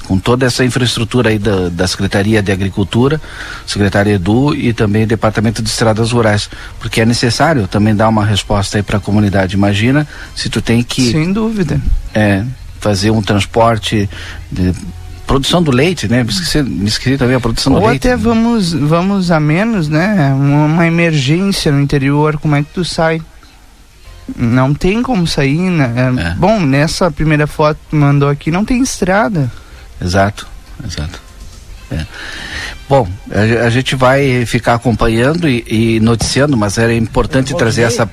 [0.08, 3.20] com toda essa infraestrutura aí da, da Secretaria de Agricultura,
[3.66, 6.48] Secretaria Edu e também Departamento de Estradas Rurais,
[6.80, 9.54] porque é necessário também dar uma resposta aí para a comunidade.
[9.54, 11.78] Imagina se tu tem que sem dúvida
[12.14, 12.42] é
[12.80, 14.08] fazer um transporte
[14.50, 14.72] de
[15.26, 16.24] produção do leite, né?
[16.24, 18.08] Me esqueci, me esqueci também a produção Ou do leite.
[18.08, 20.32] Ou até vamos, vamos a menos, né?
[20.34, 23.20] Uma, uma, emergência no interior, como é que tu sai?
[24.36, 25.92] Não tem como sair, né?
[26.16, 26.34] É.
[26.36, 29.50] Bom, nessa primeira foto que tu mandou aqui não tem estrada.
[30.00, 30.46] Exato,
[30.84, 31.20] exato.
[31.90, 32.04] É.
[32.88, 38.10] Bom, a, a, gente vai ficar acompanhando e, e noticiando, mas era importante trazer essa,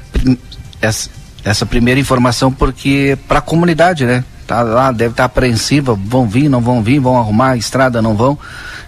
[0.82, 1.10] essa,
[1.44, 4.24] essa primeira informação porque para a comunidade, né?
[4.48, 8.02] Tá lá, deve estar tá apreensiva, vão vir, não vão vir, vão arrumar a estrada,
[8.02, 8.38] não vão.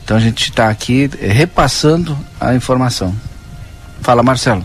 [0.03, 3.13] Então a gente está aqui repassando a informação.
[4.01, 4.63] Fala, Marcelo.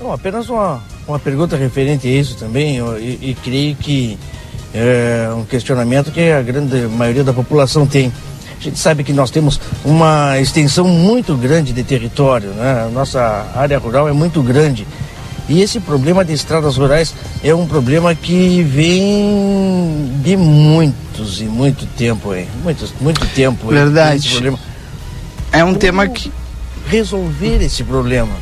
[0.00, 4.18] Não, apenas uma, uma pergunta referente a isso também, e, e creio que
[4.74, 8.12] é um questionamento que a grande maioria da população tem.
[8.58, 12.84] A gente sabe que nós temos uma extensão muito grande de território, né?
[12.86, 14.86] A nossa área rural é muito grande.
[15.48, 21.86] E esse problema de estradas rurais é um problema que vem de muitos e muito
[21.86, 22.48] tempo aí.
[22.62, 23.68] Muito, muito tempo.
[23.68, 24.56] Verdade.
[25.52, 26.32] É um Como tema que.
[26.86, 28.34] Resolver esse problema.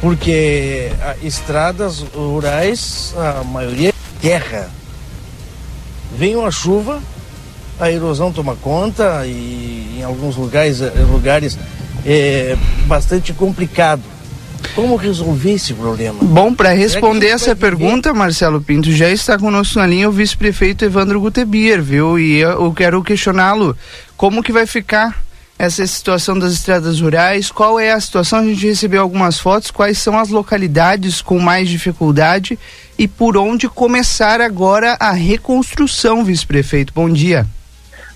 [0.00, 0.90] Porque
[1.22, 4.81] estradas rurais, a maioria é terra.
[6.16, 7.00] Vem uma chuva,
[7.80, 11.58] a erosão toma conta e em alguns lugares, lugares
[12.04, 14.02] é bastante complicado
[14.74, 16.18] como resolver esse problema?
[16.22, 18.14] Bom, para responder essa pergunta?
[18.14, 22.18] Marcelo Pinto, já está conosco na linha o vice-prefeito Evandro Gutebier, viu?
[22.18, 23.76] E eu quero questioná-lo
[24.16, 25.22] como que vai ficar
[25.62, 28.40] essa situação das estradas rurais, qual é a situação?
[28.40, 32.58] A gente recebeu algumas fotos, quais são as localidades com mais dificuldade
[32.98, 36.92] e por onde começar agora a reconstrução, vice-prefeito.
[36.92, 37.46] Bom dia.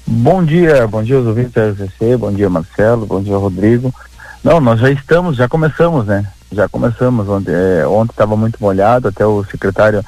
[0.04, 3.94] Bom dia, bom dia aos ouvintes da RCC, bom dia Marcelo, bom dia Rodrigo.
[4.42, 6.26] Não, nós já estamos, já começamos, né?
[6.50, 7.28] Já começamos.
[7.28, 10.04] Ontem é, estava muito molhado, até o secretário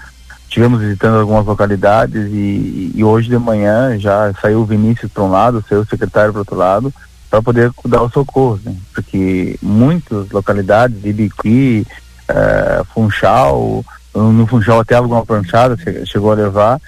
[0.49, 5.31] tivemos visitando algumas localidades e, e hoje de manhã já saiu o Vinícius para um
[5.31, 6.93] lado, saiu o secretário para outro lado,
[7.31, 8.75] para poder dar o socorro, né?
[8.95, 11.87] porque muitas localidades, Ibiqui,
[12.31, 16.81] uh, Funchal, no Funchal até alguma pranchada chegou a levar,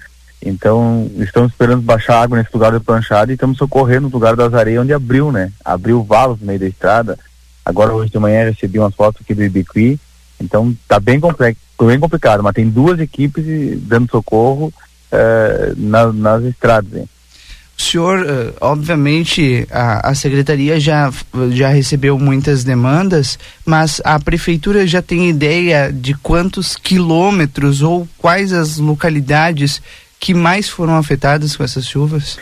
[0.42, 4.54] então estamos esperando baixar água nesse lugar de pranchada e estamos socorrendo no lugar das
[4.54, 5.52] areias onde abriu, né?
[5.62, 7.18] Abriu valos no meio da estrada,
[7.64, 9.98] Agora hoje de manhã recebi umas fotos aqui do Ibiqui,
[10.40, 13.44] então tá bem complexo, bem complicado, mas tem duas equipes
[13.82, 14.72] dando socorro
[15.12, 16.92] uh, na, nas estradas.
[16.92, 17.08] Hein?
[17.80, 21.10] O senhor, uh, obviamente, a, a secretaria já,
[21.50, 28.52] já recebeu muitas demandas, mas a prefeitura já tem ideia de quantos quilômetros ou quais
[28.52, 29.80] as localidades
[30.20, 32.38] que mais foram afetadas com essas chuvas?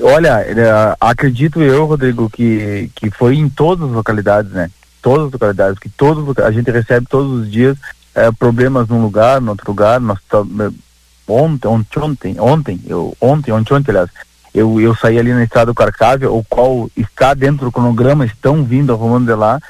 [0.00, 4.72] Olha, é, acredito eu, Rodrigo, que, que foi em todas as localidades, né?
[5.00, 7.76] Todas as localidades, que todos a gente recebe todos os dias
[8.12, 10.00] é, problemas num lugar, no outro lugar.
[10.00, 10.18] Nós
[11.28, 14.10] ontem, ontem, ontem, eu ontem, ontem, ontem, aliás,
[14.54, 18.64] eu, eu saí ali na estrada do Carcávia, o qual está dentro do cronograma, estão
[18.64, 19.60] vindo arrumando de lá,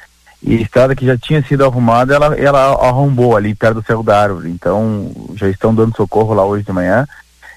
[0.43, 4.03] e a estrada que já tinha sido arrumada, ela, ela arrombou ali perto do Cerro
[4.03, 4.51] da Árvore.
[4.51, 7.07] Então, já estão dando socorro lá hoje de manhã.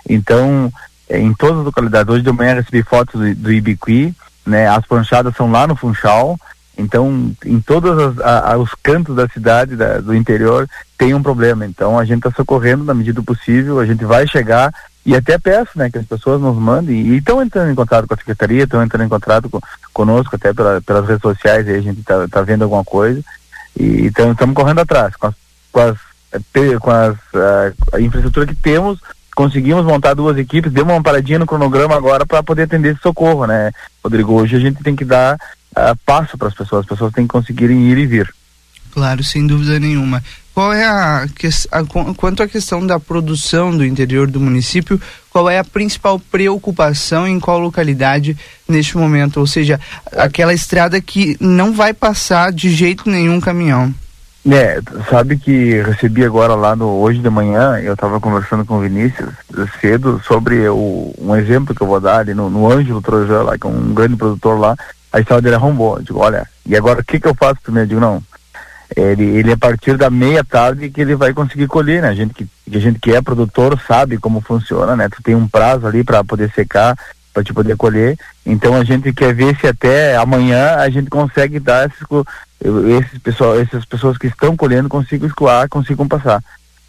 [0.10, 0.72] Então,
[1.08, 2.12] é, em todas as localidades.
[2.12, 4.68] Hoje de manhã recebi fotos do, do Ibiqui, né?
[4.68, 6.40] As planchadas são lá no Funchal.
[6.78, 8.16] Então, em todos
[8.58, 11.66] os cantos da cidade, da, do interior, tem um problema.
[11.66, 14.74] Então, a gente está socorrendo na medida do possível, a gente vai chegar
[15.06, 18.14] e até peço né, que as pessoas nos mandem e estão entrando em contato com
[18.14, 19.60] a secretaria, estão entrando em contato com,
[19.94, 23.24] conosco, até pela, pelas redes sociais, aí a gente está tá vendo alguma coisa.
[23.80, 25.36] E então estamos correndo atrás com as,
[25.72, 25.98] com as,
[26.80, 29.00] com as a, a infraestrutura que temos
[29.36, 33.48] conseguimos montar duas equipes, deu uma paradinha no cronograma agora para poder atender esse socorro,
[33.48, 33.72] né,
[34.04, 34.34] Rodrigo?
[34.34, 37.32] Hoje a gente tem que dar uh, passo para as pessoas, as pessoas têm que
[37.32, 38.34] conseguirem ir e vir.
[38.92, 40.22] Claro, sem dúvida nenhuma.
[40.54, 41.26] Qual é a,
[41.72, 47.26] a quanto à questão da produção do interior do município, qual é a principal preocupação
[47.26, 48.38] em qual localidade
[48.68, 49.40] neste momento?
[49.40, 49.80] Ou seja,
[50.18, 53.94] aquela estrada que não vai passar de jeito nenhum caminhão.
[54.50, 58.82] É, sabe que recebi agora lá no hoje de manhã, eu estava conversando com o
[58.82, 59.30] Vinícius
[59.80, 63.58] cedo sobre o, um exemplo que eu vou dar ali no, no Ângelo Trojan lá,
[63.58, 64.76] que é um grande produtor lá,
[65.14, 65.98] a estrada dele arrombou.
[65.98, 67.86] Eu digo, olha, e agora o que que eu faço primeiro?
[67.86, 68.24] Eu digo, não,
[68.96, 72.10] ele, ele é a partir da meia tarde que ele vai conseguir colher, né?
[72.10, 75.08] A gente que, a gente que é produtor sabe como funciona, né?
[75.10, 76.98] Tu tem um prazo ali para poder secar,
[77.34, 78.18] para te poder colher.
[78.46, 82.06] Então a gente quer ver se até amanhã a gente consegue dar esses,
[83.00, 86.44] esses pessoal, essas pessoas que estão colhendo consigam escoar, consigam passar.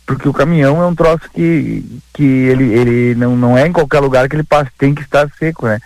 [0.05, 4.01] Porque o caminhão é um troço que, que ele, ele não, não é em qualquer
[4.01, 5.79] lugar que ele passa, tem que estar seco, né?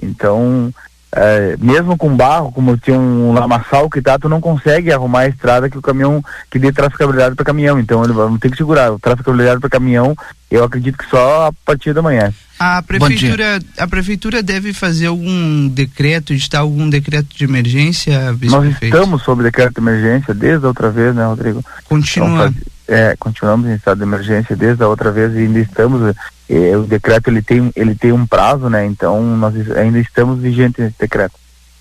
[0.00, 0.72] Então,
[1.12, 5.28] é, mesmo com barro, como tinha um lamaçal que tá, tu não consegue arrumar a
[5.28, 7.78] estrada que o caminhão, que dê traficabilidade para caminhão.
[7.78, 8.92] Então ele vai ter que segurar.
[8.92, 10.16] O traficabilidade para caminhão,
[10.50, 12.32] eu acredito que só a partir da manhã.
[12.58, 19.22] A prefeitura, a prefeitura deve fazer algum decreto, editar algum decreto de emergência, Nós estamos
[19.22, 21.62] sob decreto de emergência desde a outra vez, né, Rodrigo?
[21.84, 22.48] Continua.
[22.48, 22.54] Então,
[22.88, 26.14] é, continuamos em estado de emergência desde a outra vez e ainda estamos
[26.48, 30.96] o decreto ele tem ele tem um prazo né então nós ainda estamos vigentes nesse
[30.98, 31.34] decreto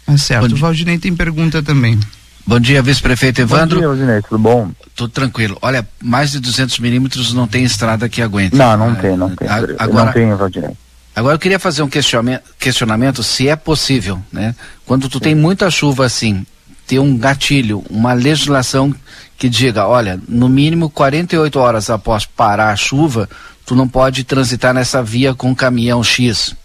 [0.07, 1.99] é certo o Valdinei tem pergunta também
[2.47, 3.77] Bom dia, vice-prefeito Evandro.
[3.77, 4.69] Bom dia, Valdinei, tudo bom?
[4.95, 5.57] Tudo tranquilo.
[5.63, 8.55] Olha, mais de 200 milímetros não tem estrada que aguente.
[8.55, 9.47] Não, não é, tem, não tem.
[9.47, 10.69] Agora, não tem, Valdinei.
[11.15, 14.53] Agora eu queria fazer um questionamento, questionamento se é possível, né?
[14.85, 15.23] Quando tu Sim.
[15.23, 16.45] tem muita chuva assim,
[16.85, 18.93] ter um gatilho, uma legislação
[19.37, 23.27] que diga, olha, no mínimo 48 horas após parar a chuva,
[23.65, 26.55] tu não pode transitar nessa via com caminhão X.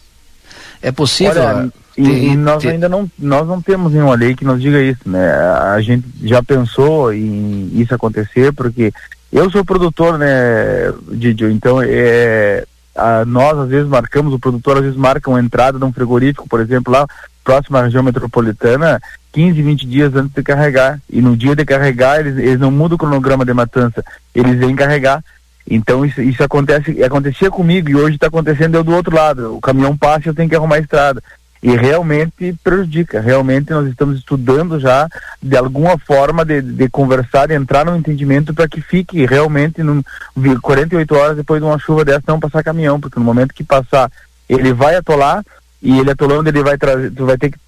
[0.82, 1.42] É possível?
[1.42, 5.00] Olha, ter, e, nós ainda não, nós não temos nenhuma lei que nos diga isso,
[5.06, 5.32] né?
[5.32, 8.92] A gente já pensou em isso acontecer, porque
[9.32, 14.82] eu sou produtor, né, Didio, então é, a, nós às vezes marcamos, o produtor às
[14.82, 17.06] vezes marca uma entrada de um frigorífico, por exemplo, lá
[17.44, 19.00] próximo à região metropolitana,
[19.32, 21.00] 15, 20 dias antes de carregar.
[21.08, 24.74] E no dia de carregar, eles, eles não mudam o cronograma de matança, eles vêm
[24.74, 25.22] carregar.
[25.70, 29.56] Então isso, isso acontece, acontecia comigo e hoje está acontecendo eu do outro lado.
[29.56, 31.22] O caminhão passa e eu tenho que arrumar a estrada.
[31.62, 33.20] E realmente prejudica.
[33.20, 35.08] Realmente nós estamos estudando já
[35.40, 40.02] de alguma forma de, de conversar, de entrar no entendimento para que fique realmente num,
[40.60, 44.10] 48 horas depois de uma chuva dessa não passar caminhão, porque no momento que passar
[44.48, 45.44] ele vai atolar
[45.80, 47.58] e ele atolando ele vai trazer, tu vai ter que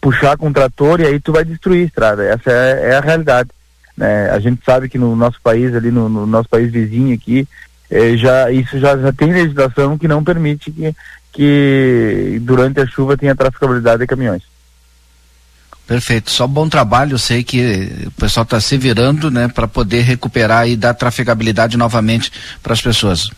[0.00, 2.24] puxar com o trator e aí tu vai destruir a estrada.
[2.24, 3.50] Essa é, é a realidade.
[3.96, 4.30] Né?
[4.30, 7.46] A gente sabe que no nosso país, ali no, no nosso país vizinho aqui,
[7.90, 10.94] é, já, isso já, já tem legislação que não permite que,
[11.32, 14.42] que durante a chuva tenha traficabilidade de caminhões.
[15.86, 20.00] Perfeito, só bom trabalho, eu sei que o pessoal está se virando, né, para poder
[20.00, 23.30] recuperar e dar trafegabilidade novamente para as pessoas.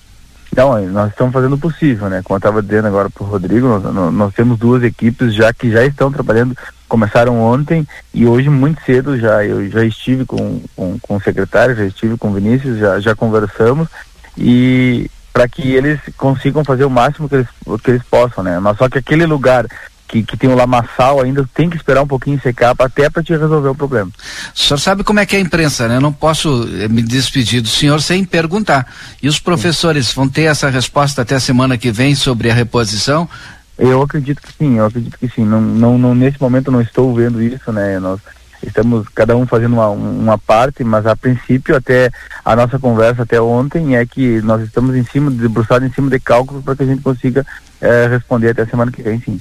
[0.53, 2.23] Então, nós estamos fazendo o possível, né?
[2.25, 5.71] Como eu estava dizendo agora para o Rodrigo, nós, nós, temos duas equipes já que
[5.71, 6.57] já estão trabalhando,
[6.89, 11.77] começaram ontem e hoje muito cedo já eu já estive com, com, com o secretário,
[11.77, 13.89] já estive com o Vinícius, já, já conversamos
[14.37, 17.49] e para que eles consigam fazer o máximo que eles,
[17.83, 18.59] que eles possam, né?
[18.59, 19.67] Mas só que aquele lugar
[20.09, 23.37] que, que tem o lamaçal ainda tem que esperar um pouquinho secar até para te
[23.37, 24.11] resolver o problema.
[24.55, 25.97] O senhor sabe como é que é a imprensa, né?
[25.97, 28.87] Eu não posso eh, me despedir do senhor sem perguntar.
[29.23, 33.29] E os professores vão ter essa resposta até a semana que vem sobre a reposição?
[33.79, 35.45] Eu acredito que sim, eu acredito que sim.
[35.45, 37.99] Não, não, não nesse momento não estou vendo isso, né?
[37.99, 38.21] Nós
[38.63, 42.11] estamos cada um fazendo uma, uma parte, mas a princípio até
[42.45, 46.19] a nossa conversa até ontem é que nós estamos em cima, debruçados em cima de
[46.19, 47.45] cálculos para que a gente consiga
[47.81, 49.41] eh, responder até a semana que vem, sim.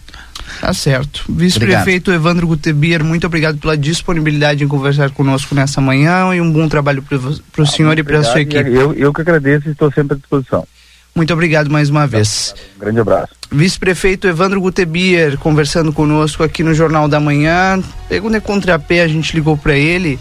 [0.61, 1.23] Tá certo.
[1.27, 6.67] Vice-prefeito Evandro Gutebier, muito obrigado pela disponibilidade em conversar conosco nessa manhã e um bom
[6.67, 8.69] trabalho para o senhor e para a sua equipe.
[8.69, 10.67] Eu, eu que agradeço e estou sempre à disposição.
[11.15, 12.53] Muito obrigado mais uma vez.
[12.75, 13.33] Um grande abraço.
[13.49, 17.81] Vice-prefeito Evandro Gutebier conversando conosco aqui no Jornal da Manhã.
[18.09, 20.19] Pegando contrapé, a gente ligou para ele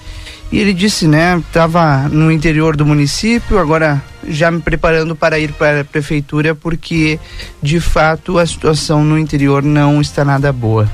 [0.54, 5.52] e ele disse, né, estava no interior do município, agora já me preparando para ir
[5.52, 7.18] para a prefeitura, porque
[7.60, 10.88] de fato a situação no interior não está nada boa.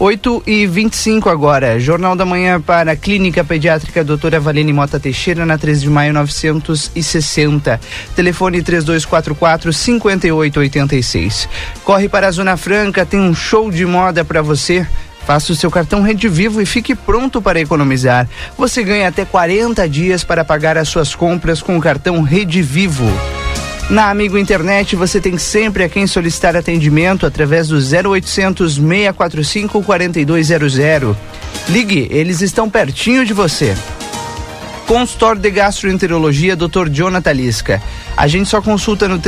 [0.00, 5.46] 8 e 25 agora, Jornal da Manhã para a Clínica Pediátrica Doutora Valene Mota Teixeira,
[5.46, 7.80] na 13 de maio 960.
[8.16, 11.48] Telefone 3244 5886.
[11.84, 14.84] Corre para a Zona Franca, tem um show de moda para você.
[15.26, 18.28] Faça o seu cartão Rede Vivo e fique pronto para economizar.
[18.58, 23.10] Você ganha até 40 dias para pagar as suas compras com o cartão Rede Vivo.
[23.88, 30.76] Na Amigo Internet você tem sempre a quem solicitar atendimento através do 0800 645 4200.
[31.68, 33.74] Ligue, eles estão pertinho de você.
[34.86, 36.88] Consultório de Gastroenterologia, Dr.
[36.90, 37.82] Jonathan Lisca.
[38.16, 39.18] A gente só consulta no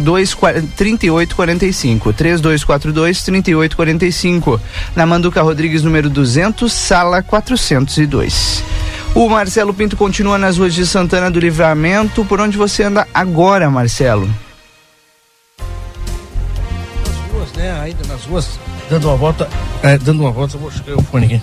[0.00, 2.12] 3242 3845.
[2.12, 4.60] 3242 3845.
[4.96, 8.64] Na Manduca Rodrigues, número 200, sala 402.
[9.14, 12.24] O Marcelo Pinto continua nas ruas de Santana do Livramento.
[12.24, 14.28] Por onde você anda agora, Marcelo?
[17.06, 17.80] Nas ruas, né?
[17.80, 19.48] Ainda nas ruas, dando uma volta.
[19.82, 21.40] É, dando uma volta, vou chegar o fone aqui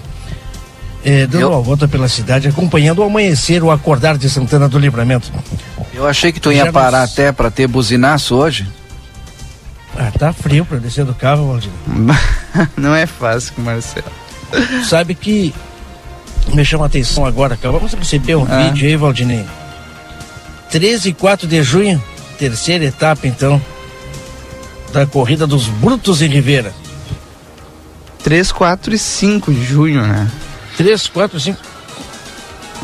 [1.10, 1.50] é, dando eu...
[1.50, 5.32] uma volta pela cidade, acompanhando o amanhecer, o acordar de Santana do Livramento.
[5.91, 7.12] Eu achei que tu ia Já parar nos...
[7.12, 8.67] até para ter buzinaço hoje.
[9.98, 11.71] Ah, tá frio para descer do carro, Valdir.
[12.77, 14.06] Não é fácil, Marcelo.
[14.88, 15.54] Sabe que
[16.54, 18.69] me chama a atenção agora, acabamos de receber um ah.
[18.69, 19.46] vídeo aí, Valdinei.
[20.69, 22.02] 13 e 4 de junho,
[22.38, 23.60] terceira etapa então,
[24.94, 26.71] da corrida dos Brutos em Ribeira.
[28.23, 30.29] 3, 4 e 5 de junho, né?
[30.80, 31.60] 3, 4, 5.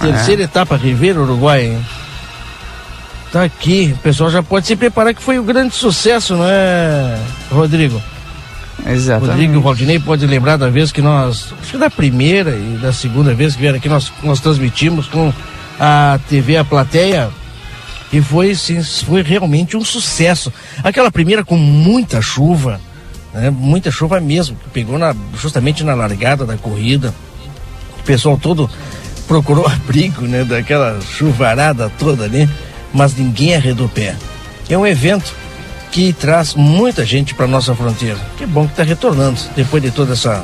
[0.02, 0.46] Terceira é.
[0.46, 1.86] etapa Ribeiro Uruguai, hein?
[3.32, 7.18] Tá aqui, o pessoal já pode se preparar que foi um grande sucesso, não é,
[7.50, 8.02] Rodrigo?
[8.86, 9.32] Exatamente.
[9.32, 12.91] Rodrigo o Valdinei pode lembrar da vez que nós, acho que da primeira e da
[12.91, 15.34] segunda vez que vieram aqui, nós, nós transmitimos com
[15.80, 17.30] a TV A Plateia
[18.12, 20.52] e foi, sim, foi realmente um sucesso.
[20.84, 22.82] Aquela primeira com muita chuva,
[23.34, 27.14] né, muita chuva mesmo, que pegou na, justamente na largada da corrida.
[28.06, 28.70] Pessoal todo
[29.28, 32.49] procurou abrigo, né, daquela chuvarada toda ali,
[32.93, 34.16] mas ninguém arredou pé.
[34.70, 35.34] É um evento
[35.91, 38.18] que traz muita gente para nossa fronteira.
[38.38, 40.43] Que bom que está retornando depois de toda essa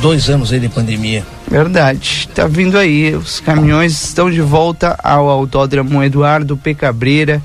[0.00, 1.24] dois anos aí de pandemia.
[1.48, 3.14] Verdade, tá vindo aí.
[3.14, 6.74] Os caminhões estão de volta ao Autódromo Eduardo P.
[6.74, 7.40] Cabreira,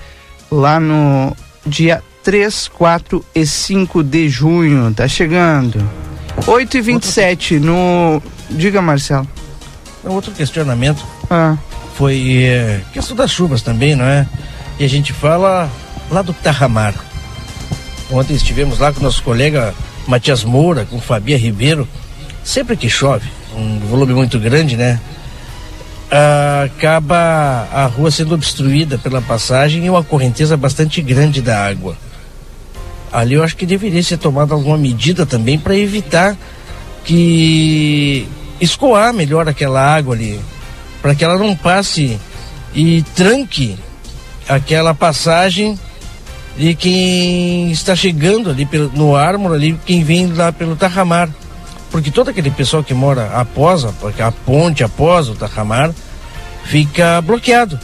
[0.51, 4.91] lá no dia 3, 4 e 5 de junho.
[4.93, 5.87] Tá chegando.
[6.47, 8.21] 8 e 27 no.
[8.49, 9.27] Diga, Marcelo.
[10.03, 11.57] Outro questionamento ah.
[11.95, 14.27] foi é, questão das chuvas também, não é?
[14.79, 15.69] E a gente fala
[16.11, 16.93] lá do Tarramar.
[18.11, 19.73] Ontem estivemos lá com nosso colega
[20.07, 21.87] Matias Moura, com Fabia Ribeiro.
[22.43, 24.99] Sempre que chove, um volume muito grande, né?
[26.63, 31.97] acaba a rua sendo obstruída pela passagem e uma correnteza bastante grande da água.
[33.15, 36.35] Ali eu acho que deveria ser tomada alguma medida também para evitar
[37.05, 38.27] que
[38.59, 40.37] escoar melhor aquela água ali,
[41.01, 42.19] para que ela não passe
[42.73, 43.77] e tranque
[44.49, 45.79] aquela passagem
[46.57, 51.29] de quem está chegando ali pelo, no Ármor, ali, quem vem lá pelo Tarramar.
[51.91, 53.93] Porque todo aquele pessoal que mora após a,
[54.27, 55.93] a ponte, após o Tarramar,
[56.65, 57.79] fica bloqueado.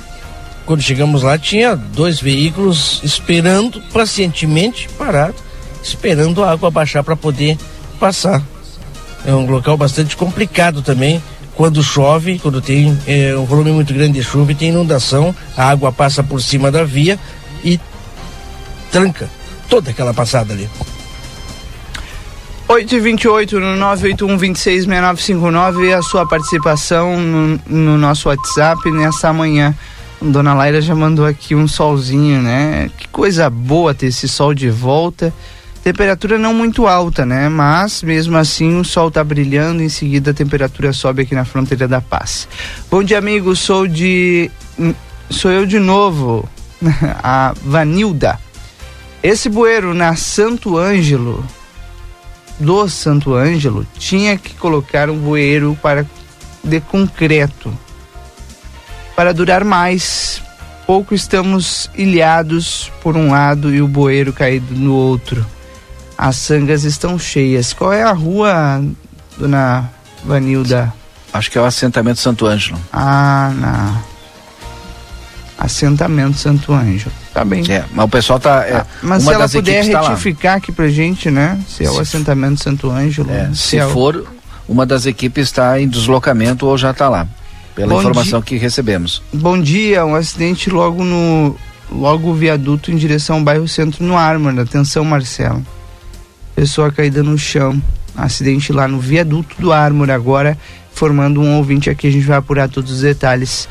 [0.66, 5.36] Quando chegamos lá, tinha dois veículos esperando, pacientemente parado,
[5.84, 7.58] esperando a água baixar para poder
[8.00, 8.42] passar.
[9.26, 11.22] É um local bastante complicado também.
[11.56, 15.70] Quando chove, quando tem é, um volume muito grande de chuva e tem inundação, a
[15.70, 17.20] água passa por cima da via
[17.64, 17.80] e
[18.92, 19.30] tranca
[19.70, 20.70] toda aquela passada ali.
[22.68, 29.76] 8 e 28 no 981 266959 a sua participação no, no, nosso WhatsApp nessa manhã.
[30.22, 32.92] Dona Laira já mandou aqui um solzinho, né?
[32.96, 35.34] Que coisa boa ter esse sol de volta.
[35.84, 37.50] Temperatura não muito alta, né?
[37.50, 41.88] Mas mesmo assim o sol tá brilhando, em seguida a temperatura sobe aqui na fronteira
[41.88, 42.48] da paz.
[42.90, 43.56] Bom dia, amigo.
[43.56, 44.52] Sou de.
[45.28, 46.48] Sou eu de novo,
[47.24, 48.40] a Vanilda.
[49.24, 51.44] Esse bueiro na Santo Ângelo,
[52.60, 56.06] do Santo Ângelo, tinha que colocar um bueiro para
[56.64, 57.74] de concreto
[59.22, 60.42] para durar mais.
[60.88, 65.46] Pouco estamos ilhados por um lado e o bueiro caído no outro.
[66.18, 67.72] As sangas estão cheias.
[67.72, 68.84] Qual é a rua,
[69.38, 69.88] dona
[70.26, 70.92] Vanilda?
[71.32, 72.80] Acho que é o assentamento Santo Ângelo.
[72.92, 74.04] Ah, não.
[75.56, 77.14] Assentamento Santo Ângelo.
[77.32, 77.64] Tá bem.
[77.70, 78.66] É, mas o pessoal tá.
[78.66, 81.60] É, ah, mas se ela puder tá retificar tá aqui pra gente, né?
[81.68, 83.30] Se é o assentamento Santo Ângelo.
[83.30, 84.26] É, se, se é for,
[84.68, 87.28] uma das equipes está em deslocamento ou já está lá.
[87.76, 89.22] Pela Bom informação que recebemos.
[89.34, 91.56] Bom dia, um acidente logo no.
[91.92, 94.58] Logo viaduto em direção ao bairro Centro no Armor.
[94.58, 95.66] Atenção, Marcelo.
[96.56, 97.82] Pessoa caída no chão.
[98.16, 100.58] Acidente lá no viaduto do Armor agora,
[100.94, 102.08] formando um ouvinte aqui.
[102.08, 103.68] A gente vai apurar todos os detalhes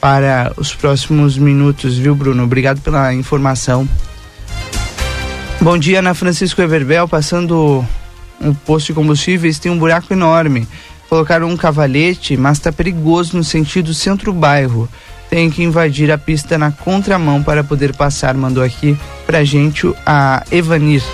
[0.00, 2.44] para os próximos minutos, viu, Bruno?
[2.44, 3.88] Obrigado pela informação.
[5.60, 7.84] Bom dia, Ana Francisco Everbel, passando
[8.40, 10.68] um posto de combustíveis, tem um buraco enorme.
[11.14, 14.88] Colocaram um cavalete, mas está perigoso no sentido centro-bairro.
[15.30, 20.42] Tem que invadir a pista na contramão para poder passar, mandou aqui pra gente a
[20.50, 21.04] Evanir.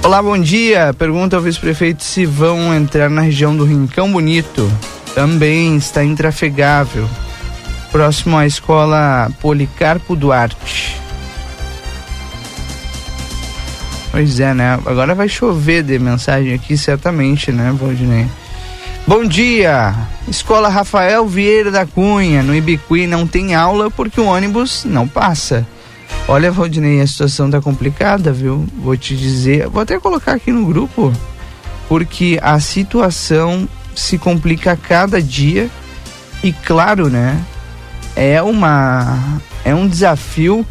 [0.00, 0.94] Olá, bom dia.
[0.96, 4.72] Pergunta ao vice-prefeito se vão entrar na região do Rincão Bonito
[5.12, 7.08] também está intrafegável,
[7.90, 11.01] próximo à escola Policarpo Duarte.
[14.12, 14.78] Pois é, né?
[14.84, 18.28] Agora vai chover de mensagem aqui, certamente, né, Valdinei?
[19.06, 19.94] Bom dia!
[20.28, 25.66] Escola Rafael Vieira da Cunha, no Ibiqui, não tem aula porque o ônibus não passa.
[26.28, 28.66] Olha, Valdinei, a situação tá complicada, viu?
[28.76, 31.10] Vou te dizer, vou até colocar aqui no grupo,
[31.88, 35.70] porque a situação se complica a cada dia
[36.44, 37.42] e claro, né?
[38.14, 40.66] É uma é um desafio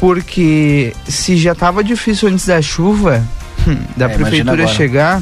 [0.00, 3.22] porque se já estava difícil antes da chuva,
[3.96, 5.20] da é, prefeitura chegar,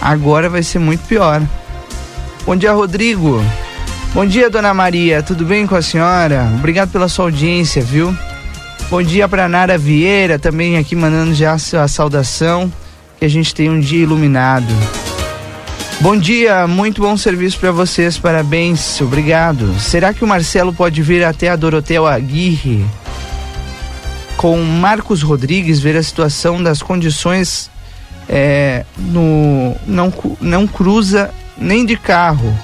[0.00, 1.42] agora vai ser muito pior.
[2.44, 3.42] Bom dia, Rodrigo.
[4.12, 5.22] Bom dia, dona Maria.
[5.22, 6.50] Tudo bem com a senhora?
[6.54, 8.16] Obrigado pela sua audiência, viu?
[8.90, 12.72] Bom dia para Nara Vieira, também aqui mandando já a saudação.
[13.18, 14.74] Que a gente tenha um dia iluminado.
[16.00, 19.78] Bom dia, muito bom serviço para vocês, parabéns, obrigado.
[19.78, 22.86] Será que o Marcelo pode vir até a Dorotel Aguirre
[24.40, 27.70] com Marcos Rodrigues ver a situação das condições
[28.26, 30.10] é, no não
[30.40, 32.58] não cruza nem de carro,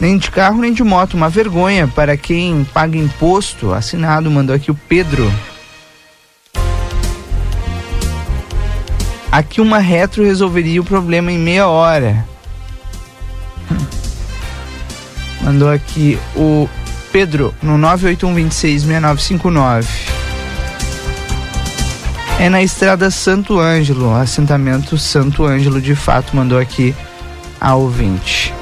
[0.00, 3.74] nem de carro nem de moto, uma vergonha para quem paga imposto.
[3.74, 5.30] Assinado, mandou aqui o Pedro.
[9.30, 12.26] Aqui uma retro resolveria o problema em meia hora.
[15.42, 16.66] Mandou aqui o
[17.12, 20.09] Pedro no 981266959.
[22.40, 26.94] É na estrada Santo Ângelo, assentamento Santo Ângelo, de fato, mandou aqui
[27.60, 28.54] a ouvinte.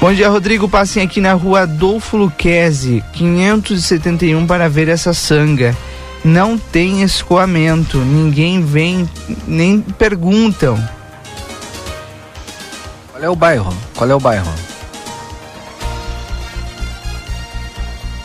[0.00, 0.66] Bom dia, Rodrigo.
[0.66, 5.76] Passem aqui na rua Adolfo Luquezzi, 571, para ver essa sanga
[6.24, 9.06] não tem escoamento, ninguém vem,
[9.46, 10.76] nem perguntam.
[13.10, 13.76] Qual é o bairro?
[13.94, 14.50] Qual é o bairro?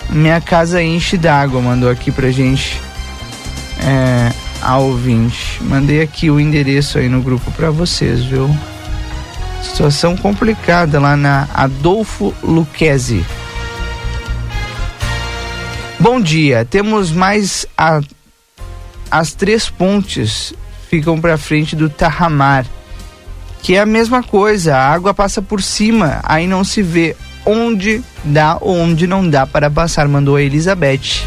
[0.10, 2.82] Minha casa enche d'água, mandou aqui pra gente
[3.88, 5.64] é, a ouvinte.
[5.64, 8.54] Mandei aqui o endereço aí no grupo pra vocês, viu?
[9.64, 13.26] Situação complicada lá na Adolfo Luquezzi.
[16.00, 18.02] Bom dia, temos mais a,
[19.10, 20.54] as três pontes
[20.90, 22.66] ficam para frente do Tarramar,
[23.64, 27.16] que é a mesma coisa, a água passa por cima, aí não se vê
[27.46, 31.26] onde dá ou onde não dá para passar, mandou a Elizabeth.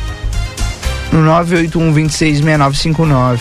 [1.13, 3.41] No 981266959.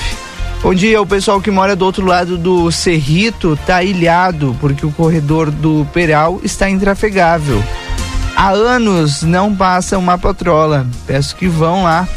[0.61, 4.91] Bom dia, o pessoal que mora do outro lado do Cerrito tá ilhado porque o
[4.91, 7.63] corredor do Peral está intrafegável.
[8.35, 10.85] Há anos não passa uma patrola.
[11.07, 12.07] Peço que vão lá.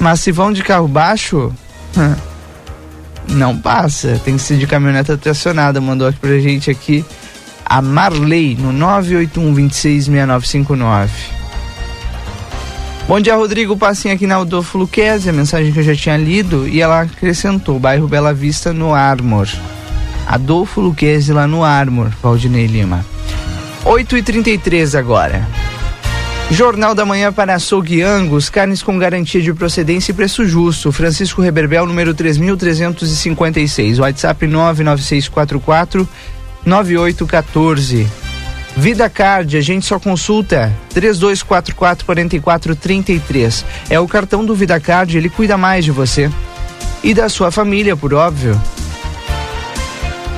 [0.00, 1.52] Mas se vão de carro baixo,
[3.28, 4.20] não passa.
[4.24, 5.80] Tem que ser de caminhoneta tracionada.
[5.80, 7.04] Mandou pra gente aqui
[7.64, 11.08] a Marley no 981266959.
[13.06, 13.76] Bom dia, Rodrigo.
[13.76, 17.78] Passinho aqui na Adolfo Luquezzi, a mensagem que eu já tinha lido, e ela acrescentou:
[17.78, 19.46] bairro Bela Vista no Armor.
[20.26, 23.04] Adolfo Luquezzi lá no Armor, Valdinei Lima.
[23.84, 25.46] 8 e 33 agora.
[26.50, 30.90] Jornal da Manhã para Açougue Angus, carnes com garantia de procedência e preço justo.
[30.90, 33.98] Francisco Reberbel, número 3356.
[33.98, 36.08] WhatsApp 99644
[36.64, 38.23] 9814.
[38.76, 43.64] Vida Card, a gente só consulta 3244 4433.
[43.88, 46.30] É o cartão do Vida Card, ele cuida mais de você
[47.02, 48.60] e da sua família, por óbvio.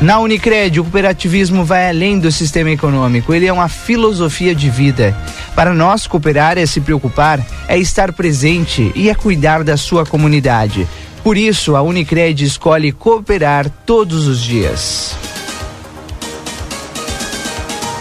[0.03, 5.17] Na Unicred, o cooperativismo vai além do sistema econômico, ele é uma filosofia de vida.
[5.55, 10.87] Para nós, cooperar é se preocupar, é estar presente e é cuidar da sua comunidade.
[11.25, 15.17] Por isso, a Unicred escolhe cooperar todos os dias.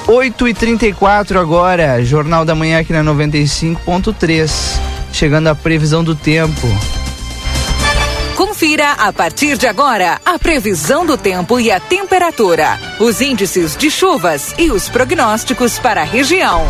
[0.08, 4.80] 8 e 34 agora, Jornal da Manhã aqui na 95.3.
[5.12, 6.68] Chegando a previsão do tempo.
[8.36, 13.90] Confira a partir de agora a previsão do tempo e a temperatura, os índices de
[13.90, 16.66] chuvas e os prognósticos para a região.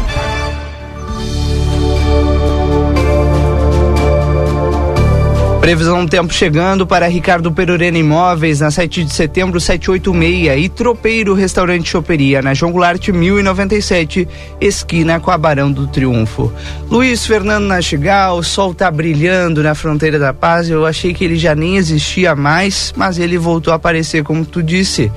[5.66, 11.34] Previsão do tempo chegando para Ricardo Perurena Imóveis na 7 de setembro 786 e Tropeiro
[11.34, 14.28] Restaurante Choperia na João Goulart 1097,
[14.61, 16.53] esquina com a Barão do Triunfo.
[16.88, 20.70] Luiz Fernando Nastigal, o sol tá brilhando na fronteira da paz.
[20.70, 24.61] Eu achei que ele já nem existia mais, mas ele voltou a aparecer, como tu
[24.61, 25.11] disse.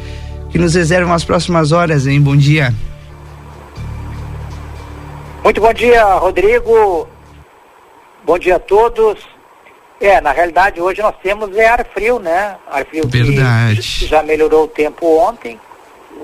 [0.49, 2.23] Que nos reservam as próximas horas, hein?
[2.23, 2.73] Bom dia.
[5.45, 7.07] Muito bom dia, Rodrigo.
[8.25, 9.38] Bom dia a todos.
[10.01, 12.57] É, na realidade hoje nós temos é ar frio, né?
[12.71, 13.81] Ar frio Verdade.
[13.81, 15.61] que já melhorou o tempo ontem,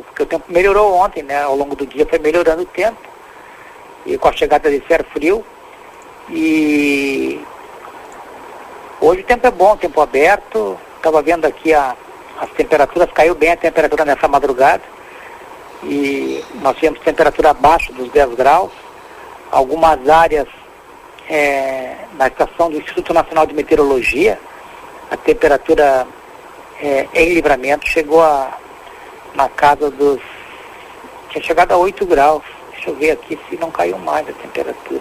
[0.06, 1.42] porque o tempo melhorou ontem, né?
[1.42, 2.98] Ao longo do dia foi melhorando o tempo.
[4.06, 5.44] E com a chegada desse ar frio.
[6.30, 7.40] E
[9.00, 10.78] hoje o tempo é bom, tempo aberto.
[10.96, 11.96] Estava vendo aqui a,
[12.40, 14.82] as temperaturas, caiu bem a temperatura nessa madrugada.
[15.82, 18.70] E nós tínhamos temperatura abaixo dos 10 graus.
[19.50, 20.48] Algumas áreas
[21.28, 24.38] é, na estação do Instituto Nacional de Meteorologia,
[25.10, 26.06] a temperatura
[26.80, 28.58] é, em livramento chegou a,
[29.34, 30.20] na casa dos.
[31.30, 32.42] tinha chegado a 8 graus.
[32.72, 35.00] Deixa eu ver aqui se não caiu mais a temperatura.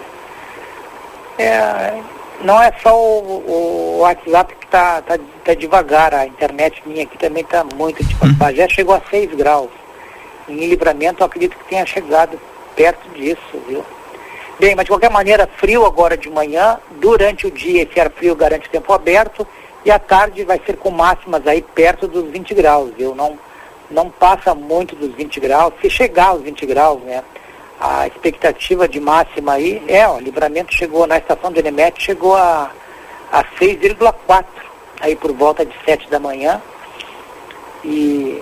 [1.38, 2.00] É,
[2.40, 7.18] não é só o, o WhatsApp que está tá, tá devagar, a internet minha aqui
[7.18, 8.54] também está muito devagar.
[8.54, 9.70] Já chegou a 6 graus.
[10.48, 12.38] Em livramento eu acredito que tenha chegado
[12.76, 13.84] perto disso, viu?
[14.58, 18.36] Bem, mas de qualquer maneira, frio agora de manhã, durante o dia esse ar frio
[18.36, 19.46] garante tempo aberto
[19.84, 23.16] e à tarde vai ser com máximas aí perto dos 20 graus, viu?
[23.16, 23.36] Não,
[23.90, 27.24] não passa muito dos 20 graus, se chegar aos 20 graus, né?
[27.80, 32.36] A expectativa de máxima aí é, ó, o livramento chegou na estação de Enemete, chegou
[32.36, 32.70] a,
[33.32, 34.44] a 6,4,
[35.00, 36.62] aí por volta de 7 da manhã.
[37.84, 38.40] E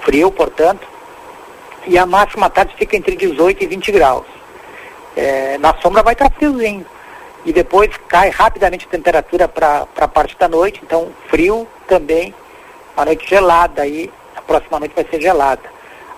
[0.00, 0.88] frio, portanto.
[1.86, 4.41] E a máxima à tarde fica entre 18 e 20 graus.
[5.16, 6.86] É, na sombra vai estar friozinho.
[7.44, 12.32] E depois cai rapidamente a temperatura para a parte da noite, então frio também,
[12.96, 15.62] a noite gelada aí, a próxima noite vai ser gelada.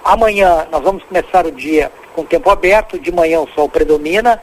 [0.05, 4.40] Amanhã nós vamos começar o dia com tempo aberto, de manhã o sol predomina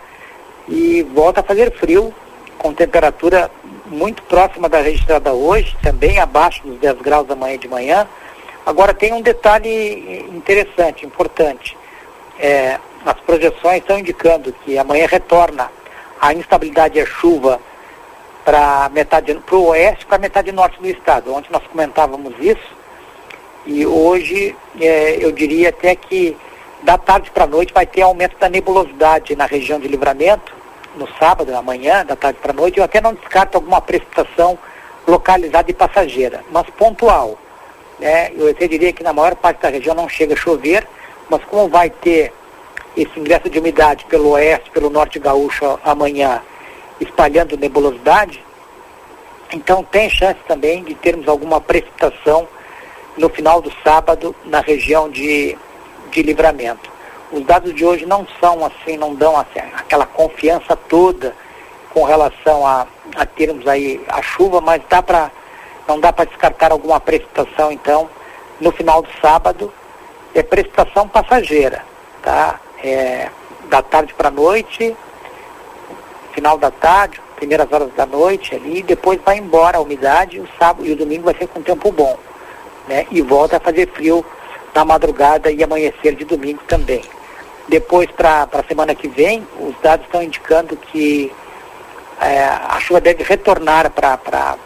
[0.68, 2.14] e volta a fazer frio,
[2.58, 3.52] com temperatura
[3.86, 8.08] muito próxima da registrada hoje, também abaixo dos 10 graus da manhã de manhã.
[8.66, 11.78] Agora tem um detalhe interessante, importante.
[12.40, 15.72] É, as projeções estão indicando que amanhã retorna
[16.20, 17.60] a instabilidade e a chuva
[18.44, 21.34] para metade para o oeste para metade norte do estado.
[21.34, 22.82] Ontem nós comentávamos isso
[23.66, 26.36] e hoje é, eu diria até que
[26.84, 30.54] da tarde para a noite vai ter aumento da nebulosidade na região de livramento
[30.96, 32.80] no sábado, amanhã, da tarde para a noite.
[32.80, 34.58] Eu até não descarto alguma precipitação
[35.08, 37.38] localizada e passageira, mas pontual.
[38.00, 38.32] Né?
[38.36, 40.88] Eu até diria que na maior parte da região não chega a chover,
[41.30, 42.34] mas como vai ter
[42.96, 46.42] esse ingresso de umidade pelo oeste, pelo norte gaúcho amanhã,
[47.00, 48.44] espalhando nebulosidade,
[49.52, 52.48] então tem chance também de termos alguma precipitação
[53.18, 55.58] no final do sábado na região de,
[56.10, 56.90] de livramento.
[57.32, 61.36] Os dados de hoje não são assim, não dão assim, aquela confiança toda
[61.94, 65.32] com relação a, a termos aí a chuva, mas dá para
[65.88, 68.10] não dá para descartar alguma precipitação então
[68.62, 69.74] no final do sábado
[70.34, 71.84] é precipitação passageira,
[72.22, 72.60] tá?
[72.84, 73.30] É,
[73.70, 74.96] da tarde para a noite,
[76.34, 80.48] final da tarde, primeiras horas da noite ali, e depois vai embora a umidade, o
[80.60, 82.18] sábado e o domingo vai ser com tempo bom,
[82.88, 83.06] né?
[83.12, 84.26] E volta a fazer frio
[84.74, 87.04] na madrugada e amanhecer de domingo também.
[87.68, 91.32] Depois, para a semana que vem, os dados estão indicando que
[92.20, 94.58] é, a chuva deve retornar para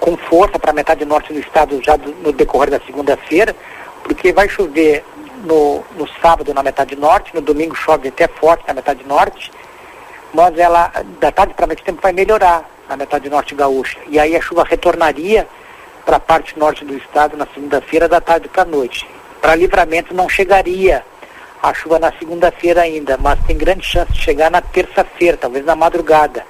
[0.00, 3.56] com força para a metade norte do estado já do, no decorrer da segunda-feira,
[4.02, 5.04] porque vai chover
[5.44, 9.50] no, no sábado na metade norte, no domingo chove até forte na metade norte,
[10.32, 10.90] mas ela,
[11.20, 13.98] da tarde para a noite, o tempo vai melhorar na metade norte gaúcha.
[14.08, 15.46] E aí a chuva retornaria
[16.04, 19.06] para a parte norte do estado na segunda-feira, da tarde para a noite.
[19.40, 21.04] Para livramento não chegaria
[21.62, 25.74] a chuva na segunda-feira ainda, mas tem grande chance de chegar na terça-feira, talvez na
[25.74, 26.44] madrugada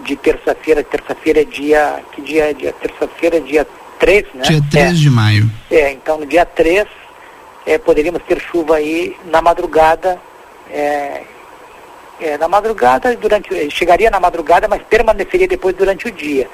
[0.00, 0.82] de terça-feira.
[0.82, 2.02] Terça-feira é dia.
[2.12, 2.72] Que dia é dia?
[2.72, 3.66] Terça-feira é dia
[3.98, 4.42] 3, né?
[4.42, 4.92] Dia 3 é.
[4.92, 5.50] de maio.
[5.70, 6.86] É, então no dia 3
[7.66, 10.20] é, poderíamos ter chuva aí na madrugada,
[10.70, 11.22] é,
[12.20, 16.48] é, na madrugada, durante, chegaria na madrugada, mas permaneceria depois durante o dia.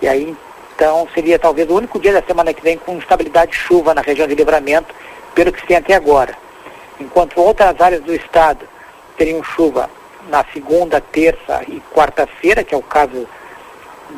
[0.00, 0.36] E aí,
[0.74, 4.02] então, seria talvez o único dia da semana que vem com estabilidade de chuva na
[4.02, 4.94] região de livramento,
[5.34, 6.36] pelo que se tem até agora.
[7.00, 8.66] Enquanto outras áreas do estado
[9.16, 9.90] teriam chuva
[10.28, 13.28] na segunda, terça e quarta-feira, que é o caso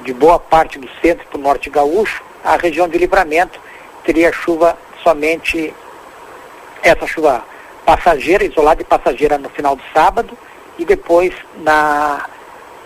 [0.04, 3.60] de boa parte do centro e do norte gaúcho, a região de livramento
[4.04, 5.74] teria chuva somente
[6.82, 7.44] essa chuva
[7.84, 10.36] passageira, isolada e passageira no final do sábado
[10.78, 12.26] e depois na,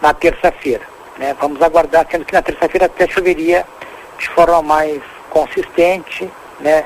[0.00, 0.84] na terça-feira.
[1.18, 1.36] Né?
[1.40, 3.66] Vamos aguardar, sendo que na terça-feira até choveria
[4.18, 6.30] de forma mais consistente,
[6.60, 6.84] né?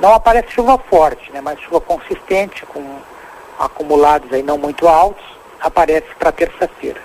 [0.00, 1.40] Não aparece chuva forte, né?
[1.40, 2.82] Mas chuva consistente, com
[3.58, 5.24] acumulados aí não muito altos,
[5.60, 7.00] aparece para terça-feira.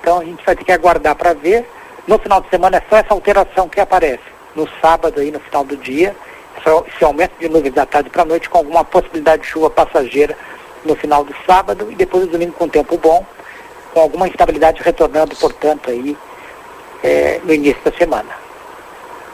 [0.00, 1.68] Então a gente vai ter que aguardar para ver.
[2.06, 4.22] No final de semana é só essa alteração que aparece.
[4.54, 6.16] No sábado aí, no final do dia,
[6.86, 10.36] esse aumento de nuvens da tarde para a noite com alguma possibilidade de chuva passageira
[10.84, 13.24] no final do sábado e depois do domingo com tempo bom,
[13.92, 16.16] com alguma instabilidade retornando, portanto, aí
[17.02, 18.30] é, no início da semana.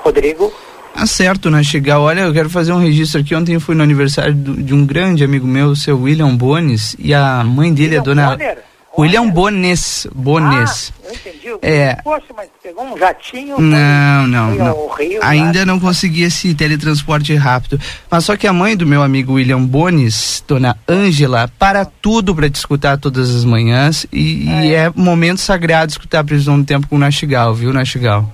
[0.01, 0.53] Rodrigo?
[0.95, 1.62] Acerto, né?
[1.62, 3.35] Chegar, olha, eu quero fazer um registro aqui.
[3.35, 6.95] Ontem eu fui no aniversário do, de um grande amigo meu, o seu William Bones,
[6.99, 8.31] e a mãe dele, William a dona.
[8.31, 8.74] Bonner?
[8.97, 10.07] William Bones.
[10.14, 10.92] Bones.
[10.92, 11.59] Ah, eu entendi.
[11.62, 11.97] É.
[12.03, 13.61] Poxa, mas pegou um jatinho.
[13.61, 14.55] Não, não.
[14.55, 14.88] não.
[14.88, 15.66] Rio, Ainda lá.
[15.66, 17.80] não consegui esse teletransporte rápido.
[18.11, 22.49] Mas só que a mãe do meu amigo William Bones, dona Ângela, para tudo para
[22.49, 24.07] te escutar todas as manhãs.
[24.12, 24.66] E é.
[24.66, 28.30] e é momento sagrado escutar a previsão do tempo com o Nastigal, viu, Nastigal?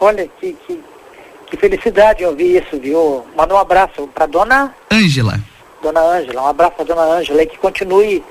[0.00, 0.80] Olha, que, que,
[1.50, 3.24] que felicidade ouvir isso, viu?
[3.36, 5.40] Manda um abraço para dona Ângela.
[5.82, 8.22] Dona Ângela, um abraço para dona Ângela e que continue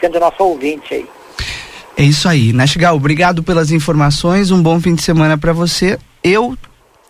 [0.00, 1.06] sendo nosso ouvinte aí.
[2.00, 2.50] É isso aí.
[2.50, 4.50] Nastigal, obrigado pelas informações.
[4.50, 5.98] Um bom fim de semana para você.
[6.24, 6.56] Eu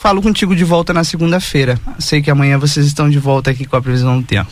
[0.01, 1.78] falo contigo de volta na segunda-feira.
[2.01, 4.51] Sei que amanhã vocês estão de volta aqui com a previsão do tempo.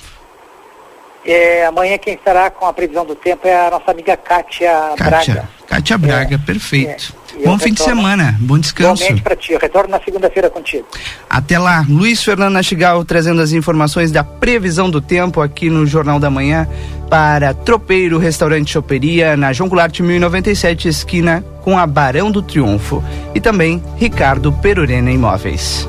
[1.26, 5.34] É, amanhã quem estará com a previsão do tempo é a nossa amiga Kátia, Kátia
[5.34, 5.48] Braga.
[5.66, 7.12] Kátia Braga, é, perfeito.
[7.16, 7.17] É.
[7.44, 9.02] Bom fim de semana, bom descanso.
[9.02, 10.86] Igualmente para ti, eu retorno na segunda-feira contigo.
[11.28, 16.18] Até lá, Luiz Fernando Nastigal trazendo as informações da previsão do tempo aqui no Jornal
[16.18, 16.68] da Manhã
[17.08, 23.02] para Tropeiro Restaurante Choperia, na João Goulart 1097, esquina com a Barão do Triunfo.
[23.34, 25.88] E também Ricardo Perurena Imóveis.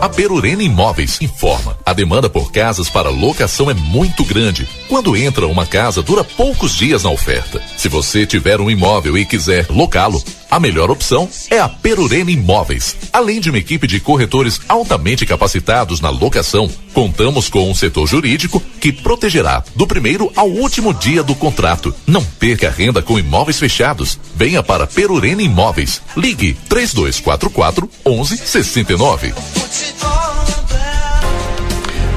[0.00, 4.66] A Perurena Imóveis informa: a demanda por casas para locação é muito grande.
[4.88, 7.60] Quando entra uma casa, dura poucos dias na oferta.
[7.76, 12.96] Se você tiver um imóvel e quiser locá-lo, a melhor opção é a Perurena Imóveis.
[13.12, 18.62] Além de uma equipe de corretores altamente capacitados na locação, contamos com um setor jurídico
[18.80, 21.94] que protegerá do primeiro ao último dia do contrato.
[22.06, 24.18] Não perca renda com imóveis fechados.
[24.34, 26.02] Venha para Perurena Imóveis.
[26.16, 30.59] Ligue 3244 1169.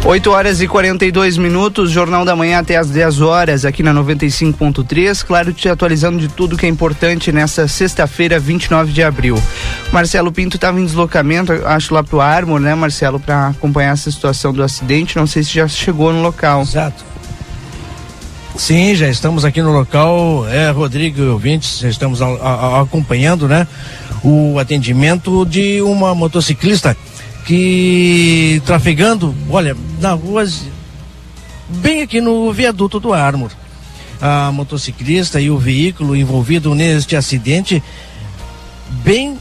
[0.06, 5.24] 8 horas e 42 minutos, Jornal da Manhã até às 10 horas, aqui na 95.3.
[5.24, 9.42] Claro, te atualizando de tudo que é importante nessa sexta-feira, 29 de abril.
[9.94, 14.52] Marcelo Pinto estava em deslocamento, acho lá pro Armor, né, Marcelo, para acompanhar essa situação
[14.52, 15.16] do acidente.
[15.16, 16.64] Não sei se já chegou no local.
[16.64, 17.06] Exato.
[18.58, 20.46] Sim, já estamos aqui no local.
[20.50, 23.66] É, Rodrigo e ouvintes, já estamos a, a, acompanhando, né?
[24.22, 26.96] O atendimento de uma motociclista
[27.46, 30.48] que trafegando, olha, na rua,
[31.68, 33.52] bem aqui no viaduto do Armor.
[34.22, 37.84] A motociclista e o veículo envolvido neste acidente,
[39.04, 39.38] bem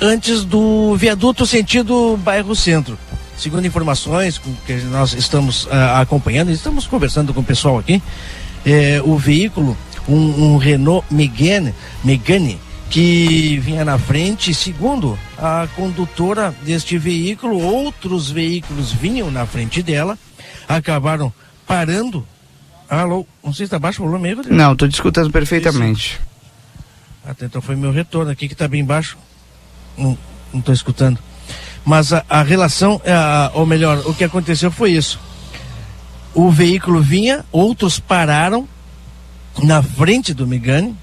[0.00, 2.98] antes do viaduto sentido bairro centro.
[3.38, 8.02] Segundo informações que nós estamos uh, acompanhando, estamos conversando com o pessoal aqui,
[8.64, 9.76] eh, o veículo,
[10.08, 12.58] um, um Renault Megane, Megane
[12.92, 20.18] que vinha na frente, segundo a condutora deste veículo, outros veículos vinham na frente dela,
[20.68, 21.32] acabaram
[21.66, 22.26] parando.
[22.90, 24.54] Alô, não sei se está baixo o volume aí, Rodrigo?
[24.54, 26.20] Não, estou escutando perfeitamente.
[27.24, 29.16] Até então foi meu retorno aqui que está bem baixo.
[29.96, 30.18] Não
[30.54, 31.18] estou escutando.
[31.86, 35.18] Mas a, a relação, a, ou melhor, o que aconteceu foi isso.
[36.34, 38.68] O veículo vinha, outros pararam
[39.62, 40.94] na frente do Megane,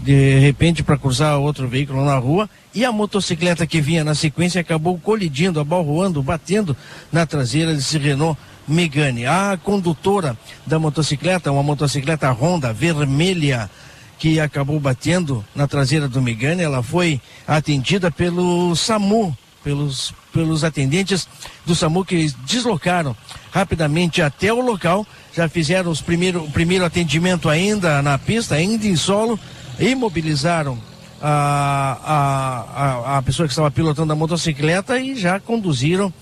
[0.00, 4.60] de repente para cruzar outro veículo na rua e a motocicleta que vinha na sequência
[4.60, 6.76] acabou colidindo, abalroando, batendo
[7.12, 9.26] na traseira desse Renault Megane.
[9.26, 10.36] A condutora
[10.66, 13.70] da motocicleta, uma motocicleta Honda vermelha,
[14.18, 21.26] que acabou batendo na traseira do Megane, ela foi atendida pelo SAMU, pelos, pelos atendentes
[21.64, 23.16] do SAMU que deslocaram
[23.50, 28.86] rapidamente até o local, já fizeram os primeiro, o primeiro atendimento ainda na pista, ainda
[28.86, 29.38] em solo,
[29.80, 30.78] imobilizaram
[31.20, 36.12] a, a, a, pessoa que estava pilotando a motocicleta e já conduziram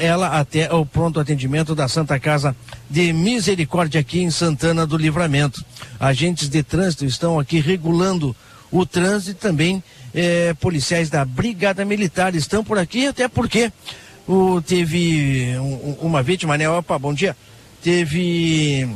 [0.00, 2.54] ela até o pronto atendimento da Santa Casa
[2.90, 5.64] de Misericórdia aqui em Santana do Livramento.
[6.00, 8.34] Agentes de trânsito estão aqui regulando
[8.72, 9.82] o trânsito e também
[10.12, 13.72] eh, policiais da Brigada Militar estão por aqui, até porque
[14.26, 16.68] o, teve um, uma vítima, né?
[16.68, 17.36] Opa, bom dia.
[17.82, 18.88] Teve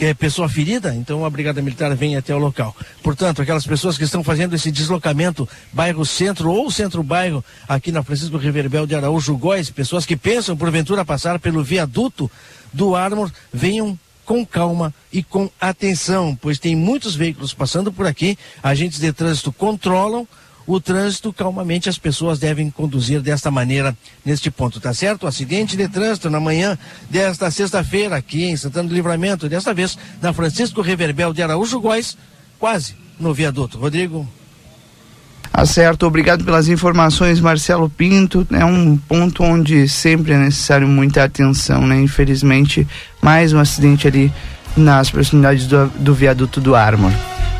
[0.00, 2.76] é, pessoa ferida, então a Brigada Militar vem até o local.
[3.02, 8.36] Portanto, aquelas pessoas que estão fazendo esse deslocamento bairro centro ou centro-bairro aqui na Francisco
[8.36, 12.30] Reverbel de Araújo Góes, pessoas que pensam porventura passar pelo viaduto
[12.72, 18.38] do Armor, venham com calma e com atenção, pois tem muitos veículos passando por aqui,
[18.62, 20.26] agentes de trânsito controlam
[20.66, 25.26] o trânsito calmamente as pessoas devem conduzir desta maneira neste ponto, tá certo?
[25.26, 26.78] Acidente de trânsito na manhã
[27.10, 32.16] desta sexta-feira aqui em Santana do Livramento, desta vez na Francisco Reverbel de Araújo Góes,
[32.58, 33.78] quase no viaduto.
[33.78, 34.26] Rodrigo.
[35.52, 38.44] Acerto, obrigado pelas informações, Marcelo Pinto.
[38.50, 42.00] É um ponto onde sempre é necessário muita atenção, né?
[42.00, 42.86] Infelizmente,
[43.22, 44.32] mais um acidente ali
[44.76, 47.12] nas proximidades do, do viaduto do Armor.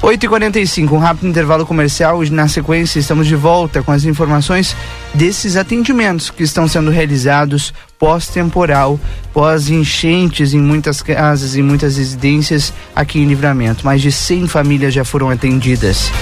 [0.05, 2.23] 8h45, um rápido intervalo comercial.
[2.31, 4.77] Na sequência, estamos de volta com as informações
[5.15, 9.01] desses atendimentos que estão sendo realizados pós-temporal,
[9.33, 13.83] pós-enchentes em muitas casas e muitas residências aqui em Livramento.
[13.83, 16.13] Mais de 100 famílias já foram atendidas.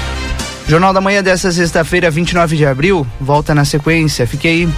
[0.68, 4.28] Jornal da Manhã desta sexta-feira, 29 de abril, volta na sequência.
[4.28, 4.68] Fique aí.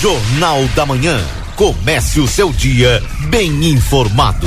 [0.00, 1.20] Jornal da Manhã.
[1.56, 4.46] Comece o seu dia bem informado.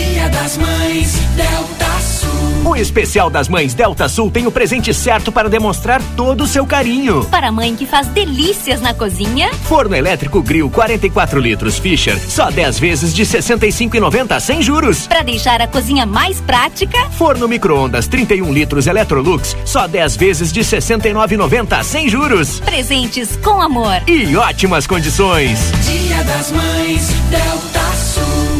[0.01, 2.71] Dia das Mães, Delta Sul.
[2.71, 6.65] O especial das mães Delta Sul tem o presente certo para demonstrar todo o seu
[6.65, 7.23] carinho.
[7.25, 9.53] Para a mãe que faz delícias na cozinha.
[9.53, 15.05] Forno elétrico Grill 44 litros Fischer, só 10 vezes de 65,90 sem juros.
[15.05, 16.97] Para deixar a cozinha mais prática.
[17.11, 22.59] Forno micro-ondas 31 litros Electrolux, só 10 vezes de 69,90 sem juros.
[22.61, 24.01] Presentes com amor.
[24.07, 25.59] E ótimas condições.
[25.85, 28.50] Dia das Mães, Delta Sul.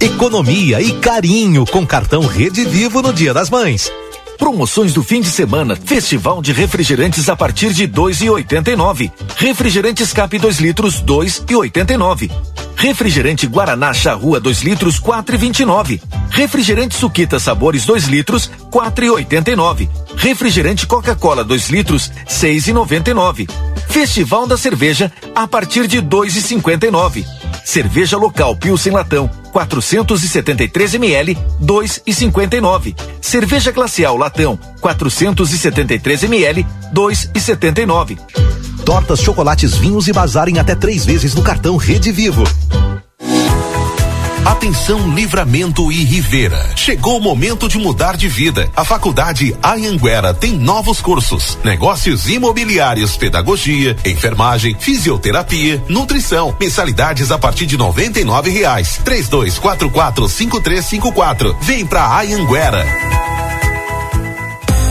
[0.00, 3.90] Economia e carinho com cartão Rede Vivo no Dia das Mães.
[4.38, 5.74] Promoções do fim de semana.
[5.74, 9.10] Festival de refrigerantes a partir de dois e oitenta e nove.
[9.36, 12.30] Refrigerantes Cap 2 litros dois e oitenta e nove.
[12.76, 16.00] Refrigerante Guaraná Charrua 2 litros quatro e vinte e nove.
[16.30, 19.90] Refrigerante Suquita Sabores 2 litros quatro e oitenta e nove.
[20.16, 23.48] Refrigerante Coca-Cola 2 litros seis e noventa e nove.
[23.88, 27.26] Festival da Cerveja a partir de dois e cinquenta e nove.
[27.64, 29.28] Cerveja local Pilsen Latão
[29.66, 32.94] 473 ml 2,59.
[33.20, 38.18] Cerveja glacial Latão 473 ml 2,79.
[38.84, 42.44] Tortas, chocolates, vinhos e bazar em até três vezes no cartão Rede Vivo.
[44.58, 46.72] Atenção Livramento e Rivera.
[46.74, 48.68] Chegou o momento de mudar de vida.
[48.74, 56.56] A Faculdade Anhanguera tem novos cursos: negócios imobiliários, pedagogia, enfermagem, fisioterapia, nutrição.
[56.58, 59.00] Mensalidades a partir de noventa e nove reais.
[59.04, 61.56] Três dois quatro quatro cinco três cinco quatro.
[61.62, 62.84] Vem pra Anhanguera.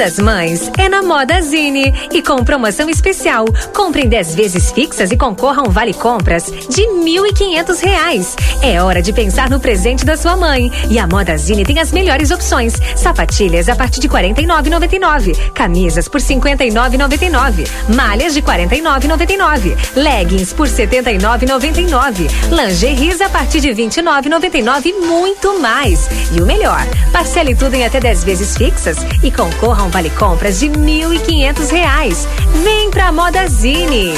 [0.00, 3.44] das Mães é na Moda Zine e com promoção especial.
[3.74, 8.34] Compre em 10 vezes fixas e concorra a um vale compras de 1.500 reais.
[8.62, 10.72] É hora de pensar no presente da sua mãe.
[10.88, 16.08] E a Moda Zine tem as melhores opções: sapatilhas a partir de R$ 49,99, camisas
[16.08, 23.68] por R$ 59,99, malhas de R$ 49,99, leggings por R$ 79,99, lingeries a partir de
[23.68, 26.08] R$ 29,99 e muito mais.
[26.32, 30.60] E o melhor, parcele tudo em até 10 vezes fixas e concorra um vale compras
[30.60, 32.28] de 1.500 reais.
[32.62, 34.14] Vem pra Modazine.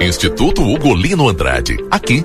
[0.00, 1.76] Instituto Ugolino Andrade.
[1.90, 2.24] Aqui,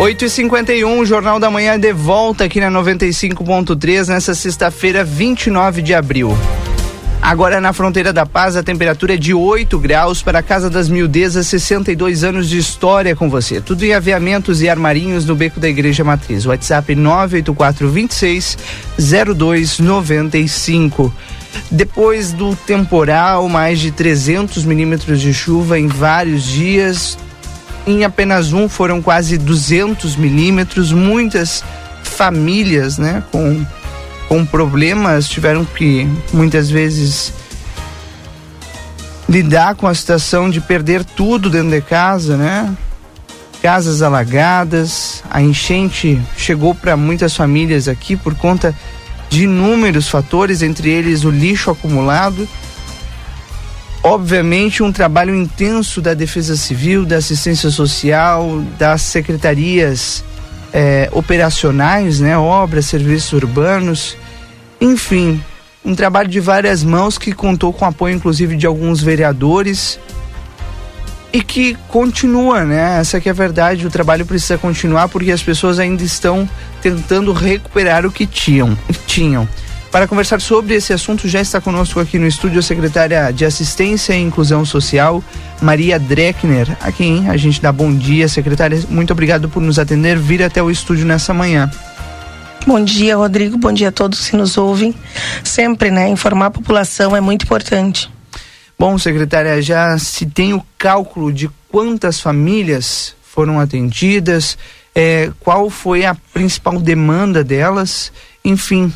[0.00, 5.82] 8 e 51 o Jornal da Manhã de volta aqui na 95.3 nessa sexta-feira, 29
[5.82, 6.38] de abril.
[7.20, 10.88] Agora na fronteira da paz, a temperatura é de 8 graus para a Casa das
[10.88, 13.60] Mildezas, 62 anos de história com você.
[13.60, 16.46] Tudo em aviamentos e armarinhos no beco da Igreja Matriz.
[16.46, 18.56] WhatsApp 98426
[19.36, 21.12] 0295.
[21.72, 27.18] Depois do temporal, mais de 300 milímetros de chuva em vários dias,
[27.88, 30.92] em apenas um foram quase 200 milímetros.
[30.92, 31.64] Muitas
[32.02, 33.64] famílias, né, com,
[34.28, 37.32] com problemas tiveram que muitas vezes
[39.28, 42.74] lidar com a situação de perder tudo dentro de casa, né?
[43.60, 48.74] Casas alagadas, a enchente chegou para muitas famílias aqui por conta
[49.28, 52.48] de inúmeros fatores, entre eles o lixo acumulado
[54.02, 60.24] obviamente um trabalho intenso da Defesa Civil, da Assistência Social, das secretarias
[60.72, 64.16] eh, operacionais, né, obras, serviços urbanos,
[64.80, 65.42] enfim,
[65.84, 69.98] um trabalho de várias mãos que contou com apoio inclusive de alguns vereadores
[71.32, 73.00] e que continua, né?
[73.00, 76.48] Essa que é a verdade, o trabalho precisa continuar porque as pessoas ainda estão
[76.80, 78.76] tentando recuperar o que tinham,
[79.06, 79.46] tinham.
[79.90, 84.12] Para conversar sobre esse assunto, já está conosco aqui no estúdio a secretária de Assistência
[84.12, 85.24] e Inclusão Social,
[85.62, 88.28] Maria Dreckner, a quem a gente dá bom dia.
[88.28, 91.70] Secretária, muito obrigado por nos atender, vir até o estúdio nessa manhã.
[92.66, 93.56] Bom dia, Rodrigo.
[93.56, 94.94] Bom dia a todos que nos ouvem.
[95.42, 96.06] Sempre, né?
[96.10, 98.10] Informar a população é muito importante.
[98.78, 104.58] Bom, secretária, já se tem o cálculo de quantas famílias foram atendidas,
[104.94, 108.12] é, qual foi a principal demanda delas,
[108.44, 108.92] enfim,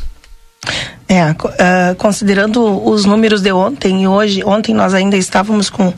[1.08, 5.92] é, uh, considerando os números de ontem e hoje, ontem nós ainda estávamos com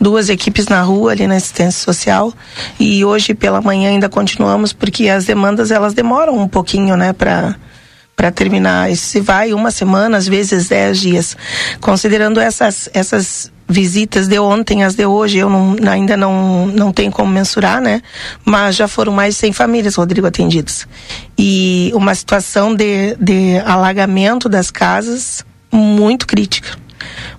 [0.00, 2.32] duas equipes na rua ali na assistência social
[2.80, 7.54] e hoje pela manhã ainda continuamos porque as demandas elas demoram um pouquinho, né, para
[8.16, 8.96] para terminar.
[8.96, 11.36] Se vai uma semana, às vezes dez dias.
[11.82, 17.10] Considerando essas essas visitas de ontem, as de hoje, eu não, ainda não, não tenho
[17.10, 18.00] como mensurar, né?
[18.44, 20.86] Mas já foram mais de 100 famílias, Rodrigo, atendidas.
[21.36, 26.78] E uma situação de, de alagamento das casas muito crítica.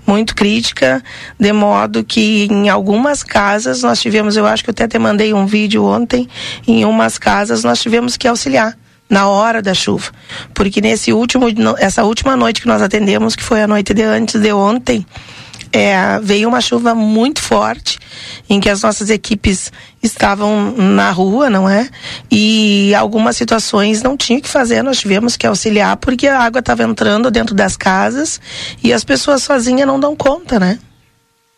[0.05, 1.03] Muito crítica,
[1.39, 5.33] de modo que em algumas casas nós tivemos, eu acho que eu até te mandei
[5.33, 6.27] um vídeo ontem,
[6.65, 8.77] em umas casas nós tivemos que auxiliar
[9.09, 10.11] na hora da chuva.
[10.53, 11.47] Porque nesse último,
[11.77, 15.05] essa última noite que nós atendemos, que foi a noite de antes de ontem,
[15.71, 17.99] é, veio uma chuva muito forte,
[18.49, 21.89] em que as nossas equipes estavam na rua, não é?
[22.31, 26.59] E algumas situações não tinha o que fazer, nós tivemos que auxiliar porque a água
[26.59, 28.39] estava entrando dentro das casas
[28.83, 30.79] e as pessoas sozinhas não dão conta, né?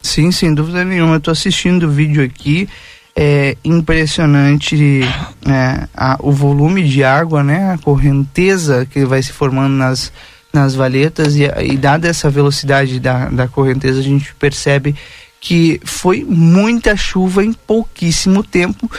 [0.01, 1.16] Sim, sem dúvida nenhuma.
[1.16, 2.70] Eu estou assistindo o vídeo aqui.
[3.16, 5.01] É impressionante
[5.45, 7.74] é, a, o volume de água, né?
[7.74, 10.12] A correnteza que vai se formando nas,
[10.52, 14.95] nas valetas e, e dada essa velocidade da, da correnteza a gente percebe
[15.39, 18.89] que foi muita chuva em pouquíssimo tempo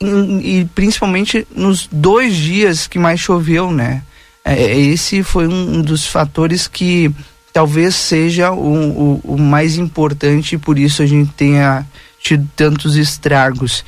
[0.00, 4.02] e, e principalmente nos dois dias que mais choveu, né?
[4.44, 7.10] É, é esse foi um, dos fatores que
[7.52, 11.86] talvez seja o, o, o mais importante por isso a gente tenha
[12.20, 13.84] tido tantos estragos.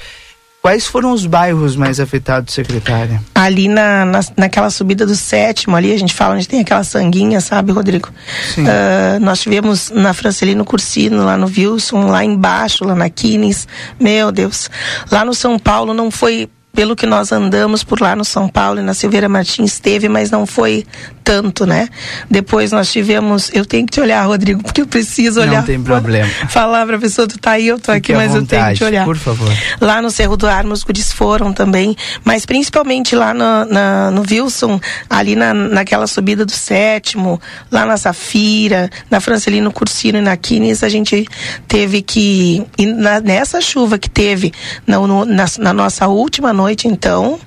[0.62, 3.22] Quais foram os bairros mais afetados, secretária?
[3.34, 7.40] Ali na, na, naquela subida do sétimo, ali a gente fala onde tem aquela sanguinha,
[7.40, 8.10] sabe, Rodrigo?
[8.54, 8.64] Sim.
[8.64, 13.66] Uh, nós tivemos na Francelino Cursino, lá no Wilson, lá embaixo, lá na Quines.
[13.98, 14.68] Meu Deus.
[15.10, 18.80] Lá no São Paulo não foi pelo que nós andamos por lá no São Paulo
[18.80, 20.86] e na Silveira Martins teve, mas não foi
[21.24, 21.88] tanto, né?
[22.30, 25.60] Depois nós tivemos, eu tenho que te olhar, Rodrigo, porque eu preciso olhar.
[25.60, 26.28] Não tem problema.
[26.48, 28.74] Falar pra pessoa, tu tá aí, eu tô Fique aqui, mas vontade, eu tenho que
[28.78, 29.04] te olhar.
[29.04, 29.48] Por favor.
[29.80, 34.22] Lá no Cerro do Armo, os guris foram também, mas principalmente lá no, na, no
[34.28, 37.40] Wilson, ali na, naquela subida do sétimo,
[37.70, 41.26] lá na Safira, na Francelino Cursino e na Quines, a gente
[41.66, 42.66] teve que,
[42.96, 44.52] na, nessa chuva que teve
[44.86, 47.38] na, no, na, na nossa última noite, então,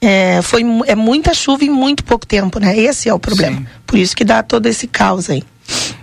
[0.00, 2.76] é, foi, é muita chuva em muito pouco tempo, né?
[2.78, 3.58] Esse é o problema.
[3.58, 3.66] Sim.
[3.86, 5.42] Por isso que dá todo esse caos aí.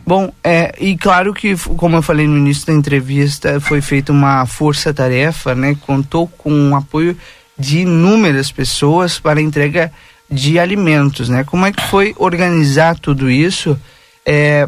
[0.06, 4.46] Bom, é, e claro que, como eu falei no início da entrevista, foi feita uma
[4.46, 5.76] força-tarefa, né?
[5.86, 7.16] Contou com o apoio
[7.58, 9.92] de inúmeras pessoas para a entrega
[10.30, 11.44] de alimentos, né?
[11.44, 13.80] Como é que foi organizar tudo isso?
[14.26, 14.68] É,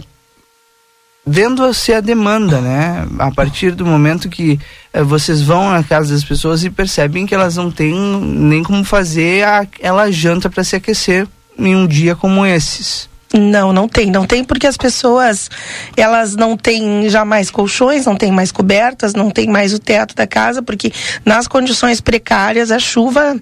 [1.25, 3.07] vendo-se a demanda, né?
[3.19, 4.59] A partir do momento que
[4.91, 8.83] eh, vocês vão na casa das pessoas e percebem que elas não têm nem como
[8.83, 13.09] fazer aquela janta para se aquecer em um dia como esses.
[13.33, 14.11] Não, não tem.
[14.11, 15.49] Não tem porque as pessoas,
[15.97, 20.13] elas não têm já mais colchões, não têm mais cobertas, não tem mais o teto
[20.13, 20.93] da casa, porque
[21.25, 23.35] nas condições precárias a chuva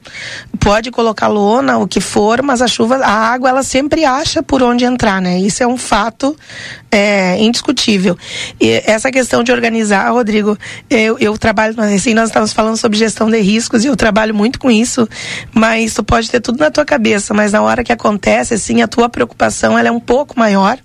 [0.62, 4.64] pode colocar lona, o que for, mas a chuva, a água, ela sempre acha por
[4.64, 5.38] onde entrar, né?
[5.40, 6.38] Isso é um fato
[6.92, 8.18] é, indiscutível.
[8.60, 10.58] E essa questão de organizar, Rodrigo,
[10.90, 14.60] eu, eu trabalho, assim, nós estamos falando sobre gestão de riscos e eu trabalho muito
[14.60, 15.08] com isso,
[15.54, 18.88] mas tu pode ter tudo na tua cabeça, mas na hora que acontece, assim, a
[18.88, 20.78] tua preocupação ela é um pouco maior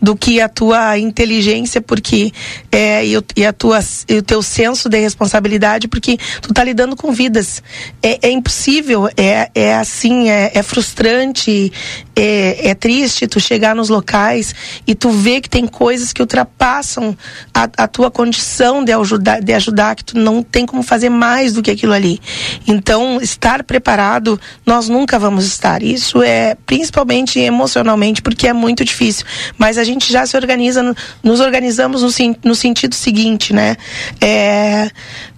[0.00, 2.32] do que a tua inteligência, porque
[2.70, 6.96] é, e, e a tua, e o teu senso de responsabilidade, porque tu tá lidando
[6.96, 7.62] com vidas.
[8.02, 11.72] É, é impossível, é, é assim, é, é frustrante,
[12.14, 14.54] é, é, triste tu chegar nos locais
[14.86, 17.16] e tu ver que tem coisas que ultrapassam
[17.54, 21.52] a, a tua condição de ajudar, de ajudar, que tu não tem como fazer mais
[21.52, 22.20] do que aquilo ali.
[22.66, 25.82] Então, estar preparado, nós nunca vamos estar.
[25.82, 29.24] Isso é principalmente emocionalmente, porque é muito difícil
[29.58, 32.10] mas a gente já se organiza, nos organizamos no,
[32.44, 33.76] no sentido seguinte, né?
[34.20, 34.90] É,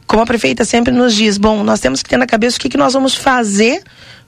[0.06, 2.68] como a prefeita sempre nos diz, bom, nós temos que ter na cabeça o que,
[2.68, 3.82] que nós vamos fazer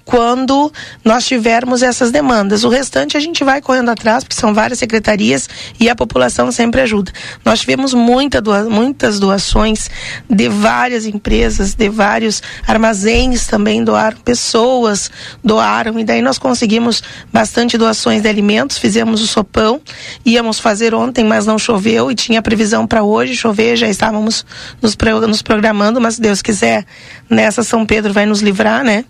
[0.07, 0.72] quando
[1.04, 2.62] nós tivermos essas demandas.
[2.62, 5.48] O restante a gente vai correndo atrás, porque são várias secretarias
[5.80, 7.12] e a população sempre ajuda.
[7.44, 9.90] Nós tivemos muita doa muitas doações
[10.30, 15.11] de várias empresas, de vários armazéns também doaram, pessoas
[15.42, 17.02] doaram, e daí nós conseguimos
[17.32, 19.80] bastante doações de alimentos, fizemos o sopão,
[20.24, 24.46] íamos fazer ontem, mas não choveu e tinha previsão para hoje chover, já estávamos
[24.80, 24.96] nos,
[25.28, 26.86] nos programando, mas se Deus quiser,
[27.28, 29.04] nessa São Pedro vai nos livrar, né?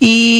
[0.00, 0.31] E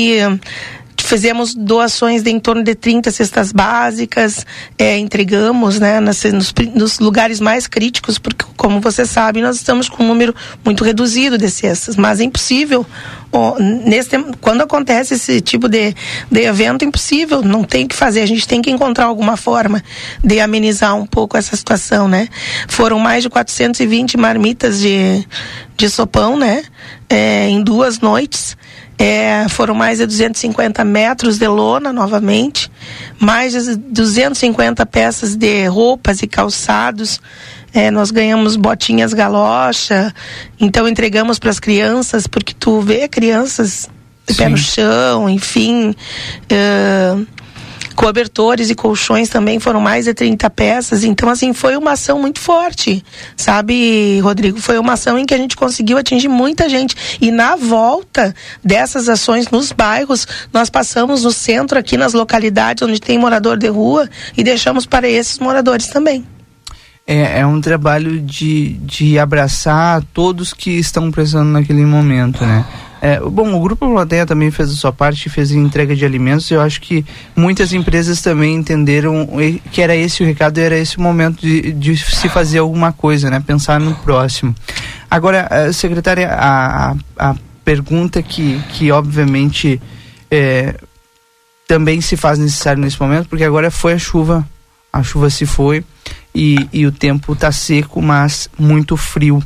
[1.03, 4.47] fizemos doações de em torno de 30 cestas básicas,
[4.79, 9.89] é, entregamos né, nas, nos, nos, lugares mais críticos, porque, como você sabe, nós estamos
[9.89, 10.35] com um número
[10.65, 12.87] muito reduzido de cestas, mas é impossível.
[13.31, 15.95] Ó, nesse, quando acontece esse tipo de,
[16.31, 19.37] de evento, é impossível, não tem o que fazer, a gente tem que encontrar alguma
[19.37, 19.83] forma
[20.23, 22.29] de amenizar um pouco essa situação, né?
[22.69, 25.27] Foram mais de 420 marmitas de,
[25.77, 26.63] de sopão, né?
[27.09, 28.57] É, em duas noites.
[28.99, 32.71] É, foram mais de 250 metros de lona novamente,
[33.19, 37.21] mais de 250 peças de roupas e calçados.
[37.75, 40.15] É, nós ganhamos botinhas galocha,
[40.61, 43.89] então entregamos para as crianças, porque tu vê crianças
[44.27, 45.95] de pé no chão, enfim.
[46.51, 47.27] Uh,
[47.93, 51.05] cobertores e colchões também foram mais de 30 peças.
[51.05, 53.05] Então, assim, foi uma ação muito forte,
[53.37, 54.61] sabe, Rodrigo?
[54.61, 56.97] Foi uma ação em que a gente conseguiu atingir muita gente.
[57.21, 63.01] E na volta dessas ações nos bairros, nós passamos no centro, aqui nas localidades onde
[63.01, 66.25] tem morador de rua, e deixamos para esses moradores também.
[67.07, 72.65] É, é um trabalho de, de abraçar todos que estão precisando naquele momento, né?
[73.05, 76.49] É, bom, o Grupo Plateia também fez a sua parte, fez a entrega de alimentos.
[76.49, 79.29] Eu acho que muitas empresas também entenderam
[79.73, 83.29] que era esse o recado, era esse o momento de, de se fazer alguma coisa,
[83.29, 83.43] né?
[83.45, 84.55] Pensar no próximo.
[85.11, 87.35] Agora, eh, secretária, a, a
[87.65, 89.83] pergunta que, que obviamente
[90.31, 90.77] é,
[91.67, 94.49] também se faz necessário nesse momento, porque agora foi a chuva,
[94.93, 95.85] a chuva se foi
[96.33, 99.43] e, e o tempo está seco, mas muito frio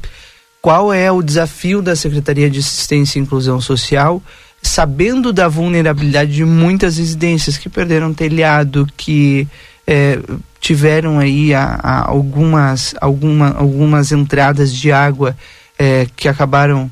[0.66, 4.20] qual é o desafio da Secretaria de Assistência e Inclusão Social,
[4.60, 9.46] sabendo da vulnerabilidade de muitas residências que perderam telhado, que
[9.86, 10.18] é,
[10.58, 15.36] tiveram aí a, a algumas, alguma, algumas entradas de água
[15.78, 16.90] é, que acabaram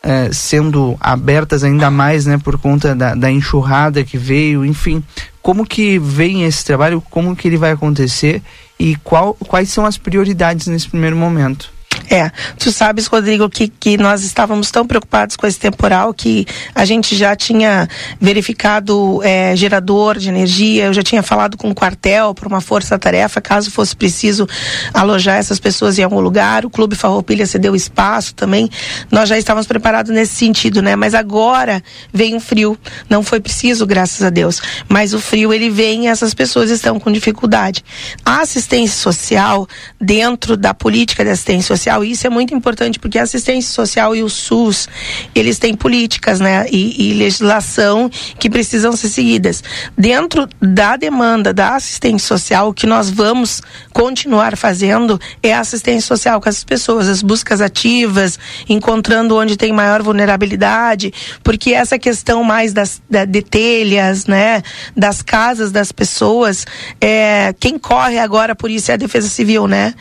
[0.00, 5.02] é, sendo abertas ainda mais, né, por conta da, da, enxurrada que veio, enfim,
[5.42, 8.40] como que vem esse trabalho, como que ele vai acontecer
[8.78, 11.73] e qual, quais são as prioridades nesse primeiro momento?
[12.10, 16.84] É, tu sabes, Rodrigo, que, que nós estávamos tão preocupados com esse temporal que a
[16.84, 17.88] gente já tinha
[18.20, 23.40] verificado é, gerador de energia, eu já tinha falado com o quartel para uma força-tarefa,
[23.40, 24.46] caso fosse preciso
[24.92, 26.64] alojar essas pessoas em algum lugar.
[26.64, 28.68] O Clube Farroupilha cedeu espaço também.
[29.10, 30.96] Nós já estávamos preparados nesse sentido, né?
[30.96, 31.82] Mas agora
[32.12, 32.78] vem um frio.
[33.08, 34.60] Não foi preciso, graças a Deus.
[34.88, 37.84] Mas o frio ele vem e essas pessoas estão com dificuldade.
[38.24, 39.66] A assistência social,
[40.00, 42.04] dentro da política de assistência social, social.
[42.04, 44.88] E isso é muito importante porque a assistência social e o SUS,
[45.34, 46.66] eles têm políticas, né?
[46.70, 49.62] E, e legislação que precisam ser seguidas.
[49.96, 53.62] Dentro da demanda da assistência social, o que nós vamos
[53.92, 58.38] continuar fazendo é a assistência social com essas pessoas, as buscas ativas,
[58.68, 61.12] encontrando onde tem maior vulnerabilidade,
[61.42, 64.62] porque essa questão mais das da, de telhas, né,
[64.96, 66.64] das casas das pessoas,
[67.00, 69.94] é, quem corre agora por isso é a Defesa Civil, né?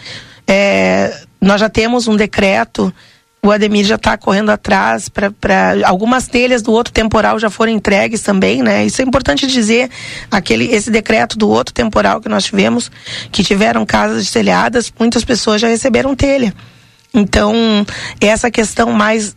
[0.48, 2.94] É, nós já temos um decreto
[3.46, 5.34] o Ademir já está correndo atrás para
[5.84, 8.86] algumas telhas do outro temporal já foram entregues também, né?
[8.86, 9.90] Isso é importante dizer,
[10.32, 12.90] aquele esse decreto do outro temporal que nós tivemos,
[13.34, 16.54] que tiveram casas telhadas, muitas pessoas já receberam telha.
[17.14, 17.54] Então,
[18.22, 19.36] essa questão mais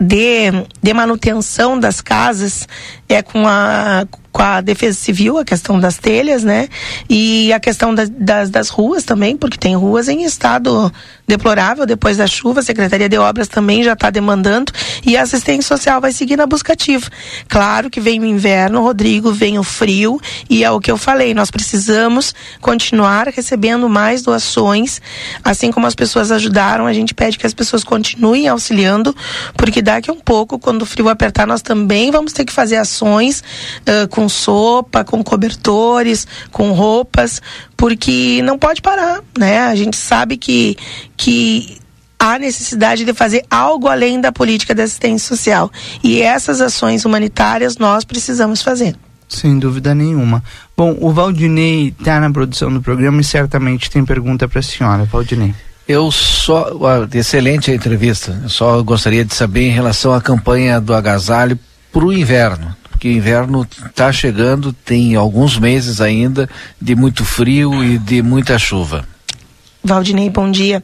[0.00, 0.50] de,
[0.82, 2.66] de manutenção das casas
[3.12, 6.66] é com a com a Defesa Civil, a questão das telhas, né?
[7.06, 10.90] E a questão das, das, das ruas também, porque tem ruas em estado
[11.28, 12.60] deplorável depois da chuva.
[12.60, 14.72] A Secretaria de Obras também já está demandando
[15.04, 17.10] e a assistência social vai seguir na busca ativa.
[17.46, 20.18] Claro que vem o inverno, Rodrigo, vem o frio
[20.48, 21.34] e é o que eu falei.
[21.34, 24.98] Nós precisamos continuar recebendo mais doações,
[25.44, 26.86] assim como as pessoas ajudaram.
[26.86, 29.14] A gente pede que as pessoas continuem auxiliando,
[29.58, 32.76] porque daqui a um pouco, quando o frio apertar, nós também vamos ter que fazer
[32.76, 37.40] ações uh, com sopa, com cobertores, com roupas,
[37.76, 39.60] porque não pode parar, né?
[39.60, 40.76] A gente sabe que
[41.16, 41.80] que
[42.18, 45.70] há necessidade de fazer algo além da política de assistência social.
[46.04, 48.94] E essas ações humanitárias nós precisamos fazer.
[49.28, 50.42] Sem dúvida nenhuma.
[50.76, 55.04] Bom, o Valdinei está na produção do programa e certamente tem pergunta para a senhora,
[55.04, 55.54] Valdinei.
[55.88, 56.68] Eu só,
[57.12, 58.38] excelente a entrevista.
[58.42, 61.58] Eu só gostaria de saber em relação à campanha do agasalho
[61.92, 66.48] para o inverno, porque o inverno está chegando, tem alguns meses ainda
[66.80, 69.04] de muito frio e de muita chuva.
[69.84, 70.82] Valdinei, bom dia.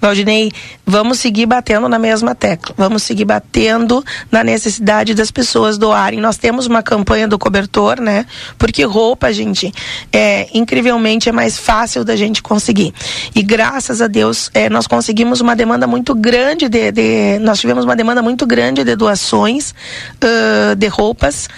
[0.00, 0.52] Valdinei,
[0.86, 2.74] vamos seguir batendo na mesma tecla.
[2.78, 6.20] Vamos seguir batendo na necessidade das pessoas doarem.
[6.20, 8.24] Nós temos uma campanha do cobertor, né?
[8.56, 9.72] Porque roupa, gente,
[10.12, 12.94] é incrivelmente é mais fácil da gente conseguir.
[13.34, 17.84] E graças a Deus, é, nós conseguimos uma demanda muito grande de, de, nós tivemos
[17.84, 19.74] uma demanda muito grande de doações
[20.22, 21.48] uh, de roupas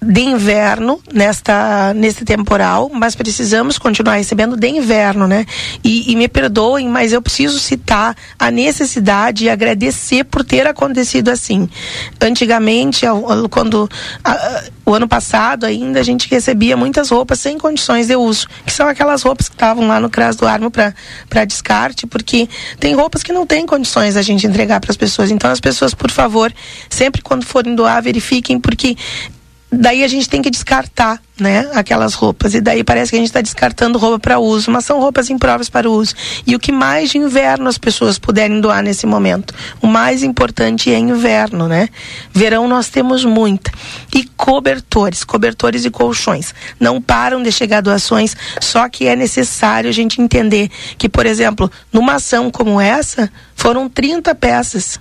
[0.00, 5.44] de inverno nesta nesse temporal, mas precisamos continuar recebendo de inverno, né?
[5.82, 11.30] E, e, me perdoem, mas eu preciso citar a necessidade e agradecer por ter acontecido
[11.30, 11.68] assim.
[12.20, 13.04] Antigamente,
[13.50, 13.88] quando
[14.22, 18.72] a, o ano passado ainda a gente recebia muitas roupas sem condições de uso, que
[18.72, 22.48] são aquelas roupas que estavam lá no CRAS do Armo para descarte, porque
[22.78, 25.32] tem roupas que não tem condições a gente entregar para as pessoas.
[25.32, 26.52] Então as pessoas, por favor,
[26.88, 28.96] sempre quando forem doar, verifiquem, porque
[29.70, 32.54] daí a gente tem que descartar, né, aquelas roupas.
[32.54, 35.68] E daí parece que a gente está descartando roupa para uso, mas são roupas impróprias
[35.68, 36.14] para uso.
[36.46, 40.92] E o que mais de inverno as pessoas puderem doar nesse momento, o mais importante
[40.92, 41.88] é inverno, né?
[42.32, 43.70] Verão nós temos muita.
[44.14, 46.54] E cobertores, cobertores e colchões.
[46.80, 51.70] Não param de chegar doações, só que é necessário a gente entender que, por exemplo,
[51.92, 54.98] numa ação como essa, foram 30 peças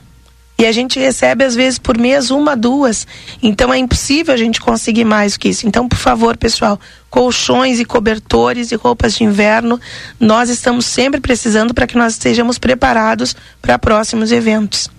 [0.59, 3.05] e a gente recebe, às vezes, por mês, uma, duas.
[3.43, 5.67] Então é impossível a gente conseguir mais que isso.
[5.67, 6.79] Então, por favor, pessoal,
[7.09, 9.79] colchões e cobertores e roupas de inverno,
[10.19, 14.89] nós estamos sempre precisando para que nós estejamos preparados para próximos eventos.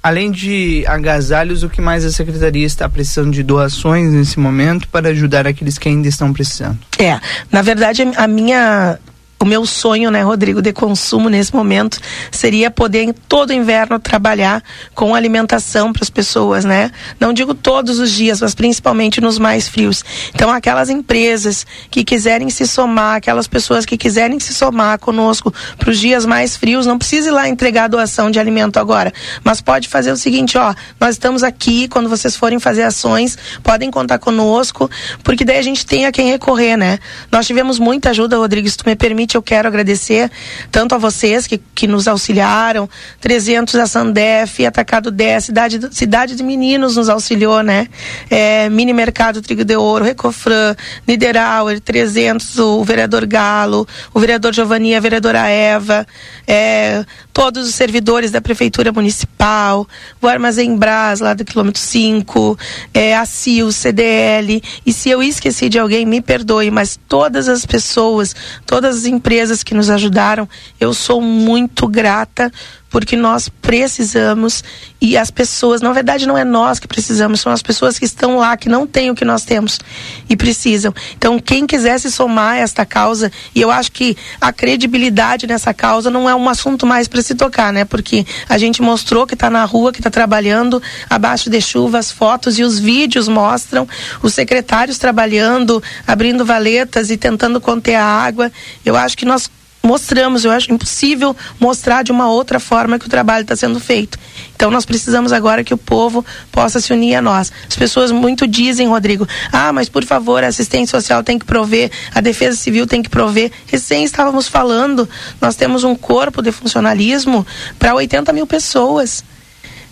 [0.00, 5.10] Além de agasalhos, o que mais a secretaria está precisando de doações nesse momento para
[5.10, 6.78] ajudar aqueles que ainda estão precisando?
[6.98, 7.20] É,
[7.50, 8.98] na verdade, a minha
[9.42, 11.98] o meu sonho, né, Rodrigo, de consumo nesse momento
[12.30, 14.62] seria poder em todo inverno trabalhar
[14.94, 16.90] com alimentação para as pessoas, né?
[17.18, 20.04] Não digo todos os dias, mas principalmente nos mais frios.
[20.34, 25.90] Então, aquelas empresas que quiserem se somar, aquelas pessoas que quiserem se somar conosco para
[25.90, 29.12] os dias mais frios, não precisa ir lá entregar doação de alimento agora,
[29.42, 33.90] mas pode fazer o seguinte, ó, nós estamos aqui, quando vocês forem fazer ações, podem
[33.90, 34.88] contar conosco,
[35.24, 36.98] porque daí a gente tem a quem recorrer, né?
[37.30, 40.30] Nós tivemos muita ajuda, Rodrigo, se tu me permite eu quero agradecer
[40.70, 42.88] tanto a vocês que, que nos auxiliaram,
[43.20, 47.88] 300 a Sandef, Atacado 10, Cidade, Cidade de Meninos nos auxiliou, né?
[48.30, 50.74] É, Mini Mercado Trigo de Ouro, Recofran,
[51.06, 56.06] Niederauer, 300, o vereador Galo, o vereador Giovanni, a vereadora Eva,
[56.46, 59.86] é, todos os servidores da Prefeitura Municipal,
[60.20, 62.58] o Armazém Brás, lá do quilômetro 5,
[62.92, 67.64] é, a CIO, CDL, e se eu esqueci de alguém, me perdoe, mas todas as
[67.64, 68.34] pessoas,
[68.66, 69.21] todas as empresas
[69.62, 70.48] que nos ajudaram,
[70.80, 72.52] eu sou muito grata
[72.92, 74.62] porque nós precisamos
[75.00, 78.36] e as pessoas, na verdade não é nós que precisamos, são as pessoas que estão
[78.36, 79.80] lá que não têm o que nós temos
[80.28, 80.94] e precisam.
[81.16, 85.72] Então, quem quiser se somar a esta causa, e eu acho que a credibilidade nessa
[85.72, 87.84] causa não é um assunto mais para se tocar, né?
[87.86, 92.12] Porque a gente mostrou que está na rua, que está trabalhando abaixo de chuva, as
[92.12, 93.88] fotos e os vídeos mostram
[94.22, 98.52] os secretários trabalhando, abrindo valetas e tentando conter a água.
[98.84, 99.50] Eu acho que nós
[99.82, 104.18] mostramos, eu acho impossível mostrar de uma outra forma que o trabalho está sendo feito.
[104.54, 107.52] Então nós precisamos agora que o povo possa se unir a nós.
[107.68, 111.90] As pessoas muito dizem, Rodrigo, ah, mas por favor, a assistência social tem que prover,
[112.14, 113.50] a defesa civil tem que prover.
[113.66, 115.08] Recém estávamos falando,
[115.40, 117.44] nós temos um corpo de funcionalismo
[117.78, 119.24] para 80 mil pessoas.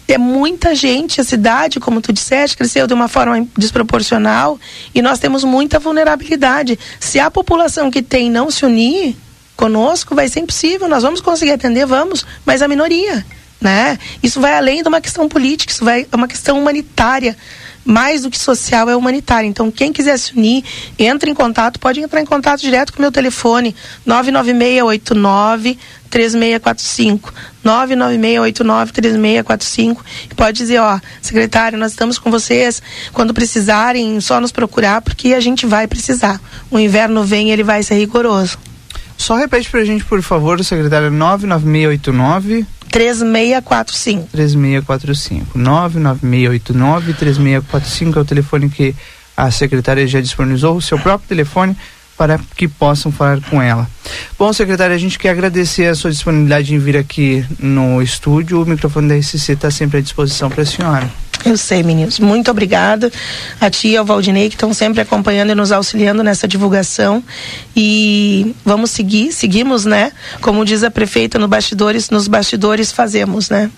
[0.06, 4.58] É muita gente, a cidade, como tu disseste, cresceu de uma forma desproporcional
[4.92, 6.76] e nós temos muita vulnerabilidade.
[6.98, 9.16] Se a população que tem não se unir
[9.60, 10.88] conosco, vai ser impossível.
[10.88, 13.24] Nós vamos conseguir atender, vamos, mas a minoria
[13.60, 13.98] né?
[14.22, 17.36] Isso vai além de uma questão política, isso vai é uma questão humanitária.
[17.82, 19.46] Mais do que social é humanitária.
[19.46, 20.62] Então, quem quiser se unir,
[20.98, 23.74] entre em contato, pode entrar em contato direto com o meu telefone
[24.04, 25.78] 99689
[26.10, 27.32] 3645
[27.64, 32.82] 99689 3645 e pode dizer, ó, secretário, nós estamos com vocês
[33.14, 36.38] quando precisarem, só nos procurar porque a gente vai precisar.
[36.70, 38.58] O inverno vem, ele vai ser rigoroso.
[39.20, 44.28] Só repete pra gente, por favor, secretário 99689 3645.
[44.32, 45.59] 3645.
[45.59, 48.94] 99689 3645 é o telefone que
[49.36, 51.76] a secretária já disponibilizou, o seu próprio telefone
[52.16, 53.86] para que possam falar com ela.
[54.38, 58.62] Bom, secretária, a gente quer agradecer a sua disponibilidade em vir aqui no estúdio.
[58.62, 61.10] O microfone da RCC está sempre à disposição para a senhora.
[61.44, 62.18] Eu sei, meninos.
[62.18, 63.10] Muito obrigada
[63.60, 67.22] a ti e ao Valdinei que estão sempre acompanhando e nos auxiliando nessa divulgação.
[67.74, 70.12] E vamos seguir, seguimos, né?
[70.40, 73.70] Como diz a prefeita no bastidores, nos bastidores fazemos, né?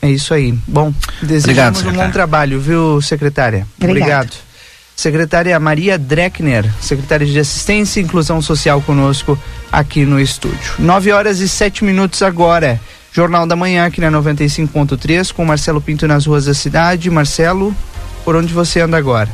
[0.00, 0.52] É isso aí.
[0.66, 3.66] Bom, desejamos Obrigado, um bom trabalho, viu, secretária?
[3.78, 3.98] Obrigado.
[3.98, 4.52] Obrigado.
[4.94, 9.38] Secretária Maria Dreckner, secretária de Assistência e Inclusão Social conosco
[9.70, 10.74] aqui no estúdio.
[10.78, 12.80] Nove horas e sete minutos agora.
[13.12, 17.10] Jornal da Manhã aqui na 95.3 com Marcelo Pinto nas ruas da cidade.
[17.10, 17.74] Marcelo,
[18.24, 19.28] por onde você anda agora?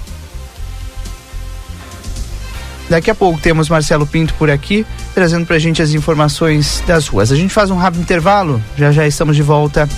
[2.90, 4.84] Daqui a pouco temos Marcelo Pinto por aqui,
[5.14, 7.30] trazendo pra gente as informações das ruas.
[7.30, 9.88] A gente faz um rápido intervalo, já já estamos de volta.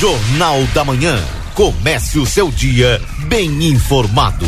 [0.00, 1.22] Jornal da Manhã.
[1.54, 4.46] Comece o seu dia bem informado.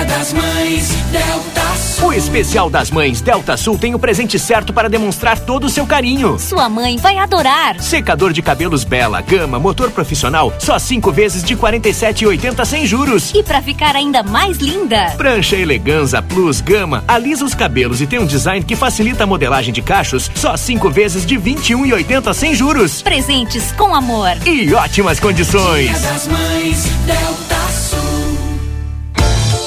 [0.00, 2.08] Dia das Mães, Delta Sul.
[2.08, 5.86] O especial das mães Delta Sul tem o presente certo para demonstrar todo o seu
[5.86, 6.38] carinho.
[6.38, 7.78] Sua mãe vai adorar.
[7.82, 13.30] Secador de cabelos Bela, Gama, motor profissional, só cinco vezes de 47,80 sem juros.
[13.34, 18.18] E para ficar ainda mais linda, Prancha Eleganza Plus Gama alisa os cabelos e tem
[18.18, 23.02] um design que facilita a modelagem de cachos, só cinco vezes de 21,80 sem juros.
[23.02, 24.30] presentes com amor.
[24.46, 25.90] E ótimas condições.
[25.90, 27.79] Dia das Mães, Delta Sul.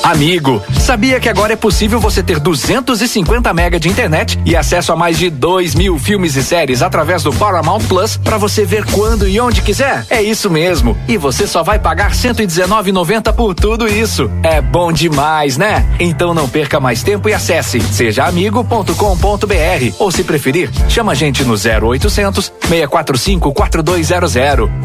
[0.04, 4.98] Amigo, sabia que agora é possível você ter 250 mega de internet e acesso a
[4.98, 9.26] mais de 2 mil filmes e séries através do Paramount Plus para você ver quando
[9.26, 10.06] e onde quiser?
[10.10, 10.98] É isso mesmo.
[11.08, 14.30] E você só vai pagar R$ 119,90 por tudo isso.
[14.44, 15.86] É bom demais, né?
[15.98, 21.54] Então não perca mais tempo e acesse sejaamigo.com.br ou se preferir, chama a gente no
[21.54, 24.34] 0800 645 4200.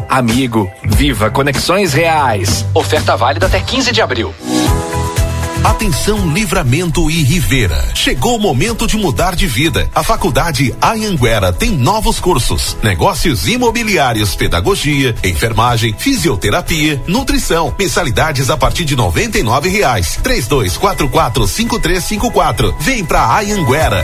[0.07, 2.65] Amigo, viva conexões reais.
[2.73, 4.33] Oferta válida até 15 de abril.
[5.63, 7.91] Atenção Livramento e Rivera.
[7.93, 9.89] Chegou o momento de mudar de vida.
[9.93, 17.73] A Faculdade Anhanguera tem novos cursos: negócios imobiliários, pedagogia, enfermagem, fisioterapia, nutrição.
[17.77, 20.17] Mensalidades a partir de noventa e nove reais.
[20.23, 22.73] Três dois quatro quatro cinco três cinco quatro.
[22.79, 24.03] Vem pra Anhanguera.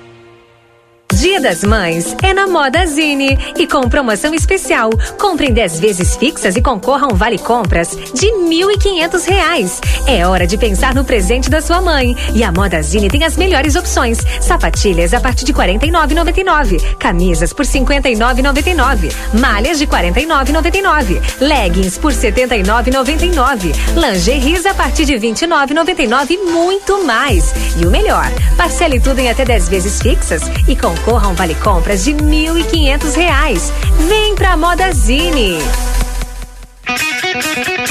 [1.13, 4.89] Dia das Mães é na Moda Zine e com promoção especial.
[5.19, 9.81] Compre em 10 vezes fixas e concorra a um vale compras de 1.500 reais.
[10.07, 12.15] É hora de pensar no presente da sua mãe.
[12.33, 17.51] E a Moda Zine tem as melhores opções: sapatilhas a partir de R$ 49,99, camisas
[17.51, 25.13] por R$ 59,99, malhas de R$ 49,99, leggings por R$ 79,99, lingeries a partir de
[25.15, 27.53] R$ 29,99 e muito mais.
[27.77, 31.55] E o melhor, parcele tudo em até 10 vezes fixas e concorra a um vale
[31.55, 33.73] compras de 1.500 reais.
[34.07, 35.57] Vem pra Modazine.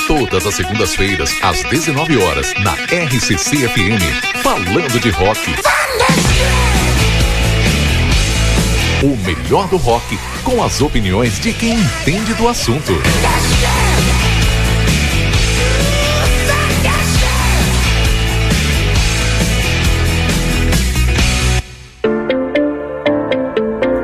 [0.06, 4.42] Todas as segundas-feiras, às 19 horas, na RCC FM.
[4.42, 5.54] Falando de rock.
[9.02, 12.92] O melhor do rock com as opiniões de quem entende do assunto.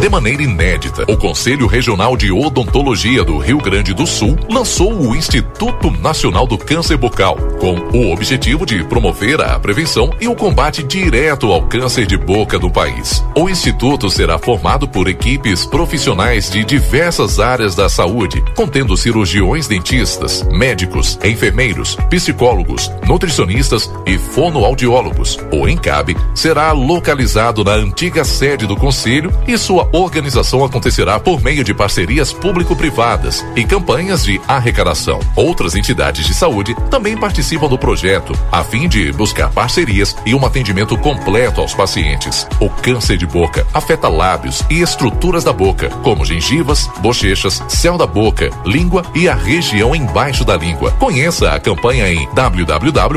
[0.00, 5.14] De maneira inédita, o Conselho Regional de Odontologia do Rio Grande do Sul lançou o
[5.14, 10.84] Instituto Nacional do Câncer Bucal, com o objetivo de promover a prevenção e o combate
[10.84, 13.24] direto ao câncer de boca do país.
[13.36, 20.44] O instituto será formado por equipes profissionais de diversas áreas da saúde, contendo cirurgiões dentistas,
[20.52, 25.40] médicos, enfermeiros, psicólogos, nutricionistas e fonoaudiólogos.
[25.52, 31.64] O ENCAB será localizado na antiga sede do Conselho e sua organização acontecerá por meio
[31.64, 35.20] de parcerias público-privadas e campanhas de arrecadação.
[35.34, 40.44] Outras entidades de saúde também participam do projeto, a fim de buscar parcerias e um
[40.44, 42.46] atendimento completo aos pacientes.
[42.60, 48.06] O câncer de boca afeta lábios e estruturas da boca, como gengivas, bochechas, céu da
[48.06, 50.92] boca, língua e a região embaixo da língua.
[50.92, 53.08] Conheça a campanha em www.crors.org.br.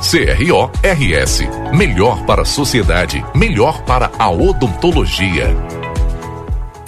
[0.00, 1.40] CRORS.
[1.72, 5.56] Melhor para a sociedade, melhor para a odontologia.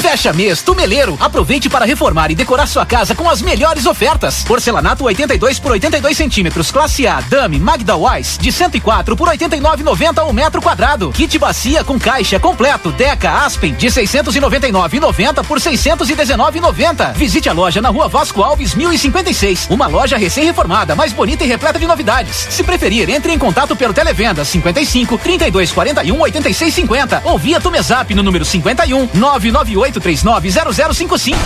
[0.02, 1.16] Fecha mês Tumeleiro.
[1.20, 4.42] Aproveite para reformar e decorar sua casa com as melhores ofertas.
[4.42, 10.32] Porcelanato 82 por 82 centímetros, classe A, Dame, Magda Wise, de 104 por 89,90 o
[10.32, 11.12] metro quadrado.
[11.12, 17.12] Kit bacia com caixa completo, Deca Aspen, de 699,90 por 619,90.
[17.12, 19.68] Visite a loja na Rua Vasco Alves, 1056.
[19.70, 22.48] Uma loja recém-reformada, mais bonita e repleta de novidades.
[22.50, 28.44] Se preferir, entre em contato pelo Televenda 55 3241 8650 ou via Tumezap no número
[28.44, 31.36] 51 998 390055.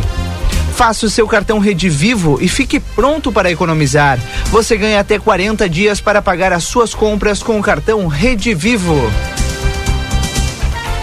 [0.78, 4.16] Faça o seu cartão Rede Vivo e fique pronto para economizar.
[4.44, 8.94] Você ganha até 40 dias para pagar as suas compras com o cartão Rede Vivo.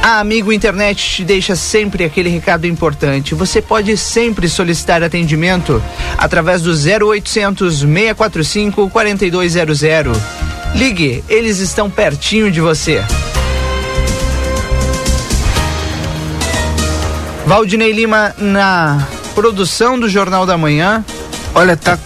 [0.02, 3.35] A Amigo Internet te deixa sempre aquele recado importante.
[3.35, 5.84] Você pode sempre solicitar atendimento
[6.18, 10.18] através do 0800 645 4200.
[10.73, 13.03] Ligue, eles estão pertinho de você.
[17.45, 21.03] Valdinei Lima na produção do Jornal da Manhã.
[21.53, 21.99] Olha, tá,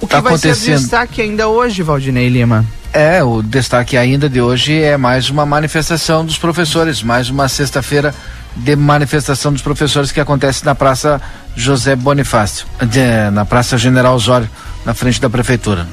[0.00, 0.78] O que tá vai ser acontecendo.
[0.78, 2.64] destaque ainda hoje, Valdinei Lima?
[2.92, 8.12] É, o destaque ainda de hoje é mais uma manifestação dos professores, mais uma sexta-feira
[8.56, 11.20] de manifestação dos professores que acontece na Praça
[11.54, 14.48] José Bonifácio, de- na Praça General Osório,
[14.84, 15.86] na frente da prefeitura.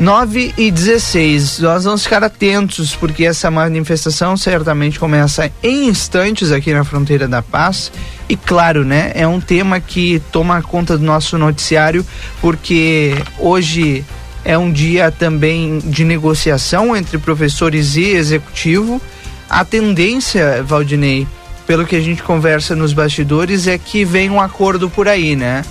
[0.00, 1.58] 9 e 16.
[1.58, 7.42] Nós vamos ficar atentos, porque essa manifestação certamente começa em instantes aqui na fronteira da
[7.42, 7.92] paz.
[8.26, 9.12] E claro, né?
[9.14, 12.04] É um tema que toma conta do nosso noticiário,
[12.40, 14.02] porque hoje
[14.42, 19.02] é um dia também de negociação entre professores e executivo.
[19.50, 21.26] A tendência, Valdinei,
[21.66, 25.62] pelo que a gente conversa nos bastidores, é que vem um acordo por aí, né?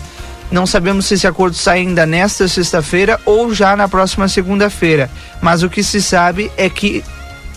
[0.51, 5.09] Não sabemos se esse acordo sai ainda nesta sexta-feira ou já na próxima segunda-feira.
[5.41, 7.03] Mas o que se sabe é que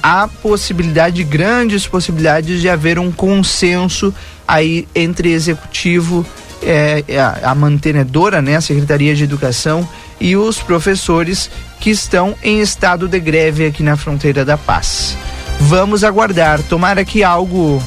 [0.03, 4.15] há possibilidade, grandes possibilidades de haver um consenso
[4.47, 6.27] aí entre executivo,
[6.63, 9.89] eh, a, a mantenedora, né, a Secretaria de Educação
[10.21, 11.51] e os professores
[11.81, 15.17] que estão em estado de greve aqui na fronteira da paz.
[15.61, 17.83] Vamos aguardar, tomara que algo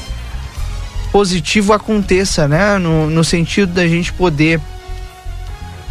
[1.12, 2.78] positivo aconteça, né?
[2.78, 4.60] No, no sentido da gente poder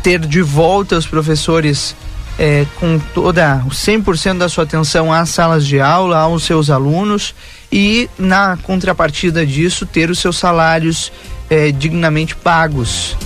[0.06, 1.96] ter de volta os professores
[2.38, 7.34] eh, com toda o 100% da sua atenção às salas de aula, aos seus alunos
[7.72, 11.12] e na contrapartida disso ter os seus salários
[11.50, 13.18] eh, dignamente pagos,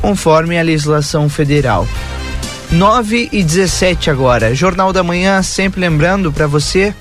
[0.00, 1.86] conforme a legislação federal.
[2.70, 4.54] 9 e 17 agora.
[4.54, 6.94] Jornal da Manhã, sempre lembrando para você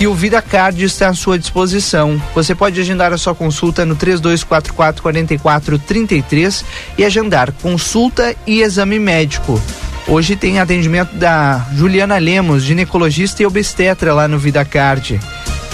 [0.00, 2.18] que o Vida Card está à sua disposição.
[2.34, 6.64] Você pode agendar a sua consulta no 3244 4433
[6.96, 9.60] e agendar consulta e exame médico.
[10.08, 15.20] Hoje tem atendimento da Juliana Lemos, ginecologista e obstetra lá no Vida Card.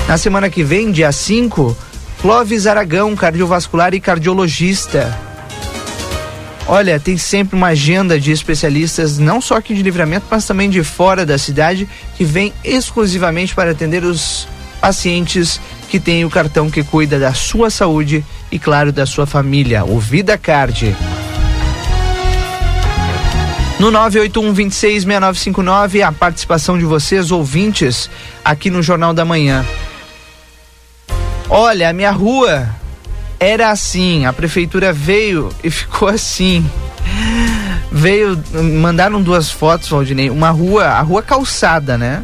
[0.09, 1.77] Na semana que vem, dia 5,
[2.21, 5.17] Clóvis Aragão, cardiovascular e cardiologista.
[6.69, 10.83] Olha, tem sempre uma agenda de especialistas, não só aqui de livramento, mas também de
[10.83, 14.49] fora da cidade, que vem exclusivamente para atender os
[14.81, 19.85] pacientes que têm o cartão que cuida da sua saúde e, claro, da sua família,
[19.85, 20.97] o Vida Card.
[23.79, 28.11] No 981-266959, a participação de vocês, ouvintes,
[28.45, 29.65] aqui no Jornal da Manhã.
[31.49, 32.69] Olha, a minha rua
[33.39, 36.65] era assim, a prefeitura veio e ficou assim.
[37.91, 38.39] Veio,
[38.81, 42.23] mandaram duas fotos, Valdinei, uma rua, a rua calçada, né?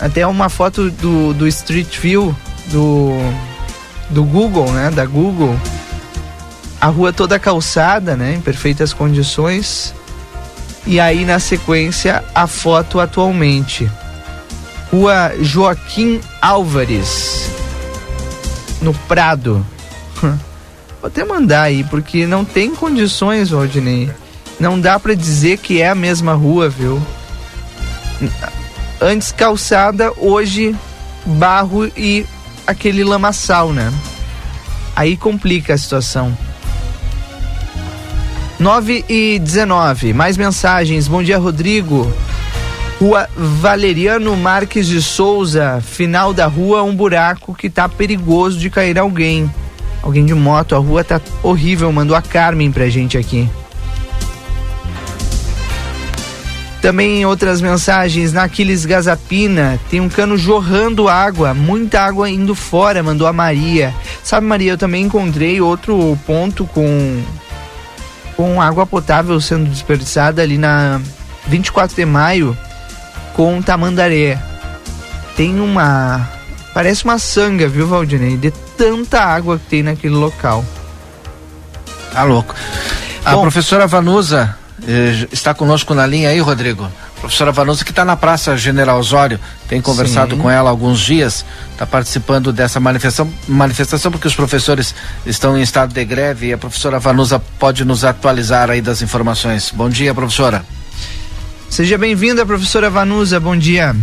[0.00, 2.34] Até uma foto do, do Street View
[2.66, 3.12] do,
[4.10, 4.90] do Google, né?
[4.90, 5.58] Da Google.
[6.80, 8.34] A rua toda calçada, né?
[8.34, 9.94] Em perfeitas condições.
[10.86, 13.90] E aí, na sequência, a foto atualmente.
[14.90, 17.63] Rua Joaquim Álvares
[18.84, 19.66] no Prado.
[20.20, 24.10] Vou até mandar aí, porque não tem condições, Valdinei.
[24.60, 27.02] Não dá pra dizer que é a mesma rua, viu?
[29.00, 30.74] Antes calçada, hoje
[31.26, 32.24] barro e
[32.66, 33.92] aquele lamaçal, né?
[34.94, 36.36] Aí complica a situação.
[38.58, 41.08] 9 e 19, mais mensagens.
[41.08, 42.10] Bom dia, Rodrigo.
[43.00, 48.98] Rua Valeriano Marques de Souza, final da rua, um buraco que tá perigoso de cair
[48.98, 49.50] alguém.
[50.02, 53.48] Alguém de moto, a rua tá horrível, mandou a Carmen pra gente aqui.
[56.80, 63.02] Também outras mensagens, na Aquiles Gazapina, tem um cano jorrando água, muita água indo fora,
[63.02, 63.94] mandou a Maria.
[64.22, 67.22] Sabe, Maria, eu também encontrei outro ponto com
[68.36, 71.00] com água potável sendo desperdiçada ali na
[71.46, 72.56] 24 de maio
[73.34, 74.38] com Tamandaré.
[75.36, 76.26] Tem uma.
[76.72, 78.36] Parece uma sanga, viu, Valdinei?
[78.36, 80.64] De tanta água que tem naquele local.
[82.12, 82.54] Tá louco.
[83.24, 84.56] A professora Vanusa
[84.86, 86.90] eh, está conosco na linha aí, Rodrigo.
[87.20, 90.42] Professora Vanusa que está na Praça General Osório, tem conversado Sim.
[90.42, 91.42] com ela há alguns dias,
[91.72, 94.94] está participando dessa manifestação, manifestação porque os professores
[95.24, 99.72] estão em estado de greve e a professora Vanusa pode nos atualizar aí das informações.
[99.74, 100.66] Bom dia, professora.
[101.74, 103.40] Seja bem-vinda, professora Vanusa.
[103.40, 103.96] Bom dia.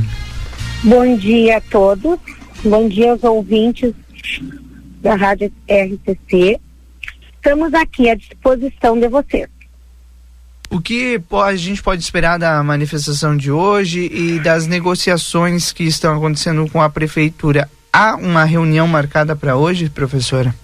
[0.83, 2.19] Bom dia a todos.
[2.65, 3.93] Bom dia aos ouvintes
[5.01, 6.59] da Rádio RCC.
[7.33, 9.47] Estamos aqui à disposição de vocês.
[10.69, 16.17] O que a gente pode esperar da manifestação de hoje e das negociações que estão
[16.17, 17.69] acontecendo com a prefeitura?
[17.91, 20.55] há uma reunião marcada para hoje, professora?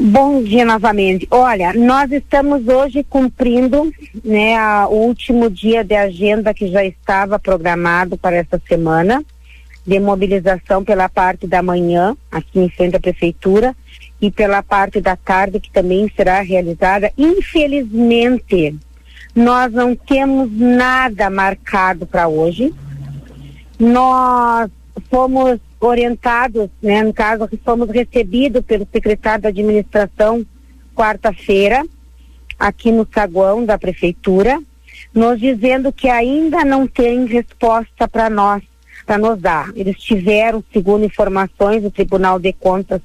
[0.00, 1.26] Bom dia novamente.
[1.28, 3.92] Olha, nós estamos hoje cumprindo
[4.24, 9.24] né, a, o último dia de agenda que já estava programado para essa semana,
[9.84, 13.74] de mobilização pela parte da manhã, aqui em frente à prefeitura,
[14.20, 17.12] e pela parte da tarde, que também será realizada.
[17.18, 18.76] Infelizmente,
[19.34, 22.72] nós não temos nada marcado para hoje.
[23.80, 24.70] Nós
[25.10, 30.44] fomos orientados, né, no caso, que fomos recebidos pelo secretário da administração
[30.94, 31.84] quarta-feira,
[32.58, 34.60] aqui no saguão da prefeitura,
[35.14, 38.62] nos dizendo que ainda não tem resposta para nós,
[39.06, 39.70] para nos dar.
[39.76, 43.00] Eles tiveram, segundo informações do Tribunal de Contas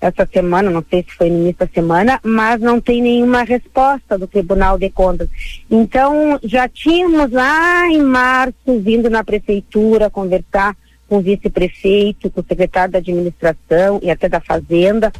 [0.00, 4.16] essa semana, não sei se foi no início da semana, mas não tem nenhuma resposta
[4.16, 5.28] do Tribunal de Contas.
[5.70, 10.74] Então, já tínhamos lá em março vindo na prefeitura conversar
[11.10, 15.12] com o vice-prefeito, com o secretário da administração e até da Fazenda,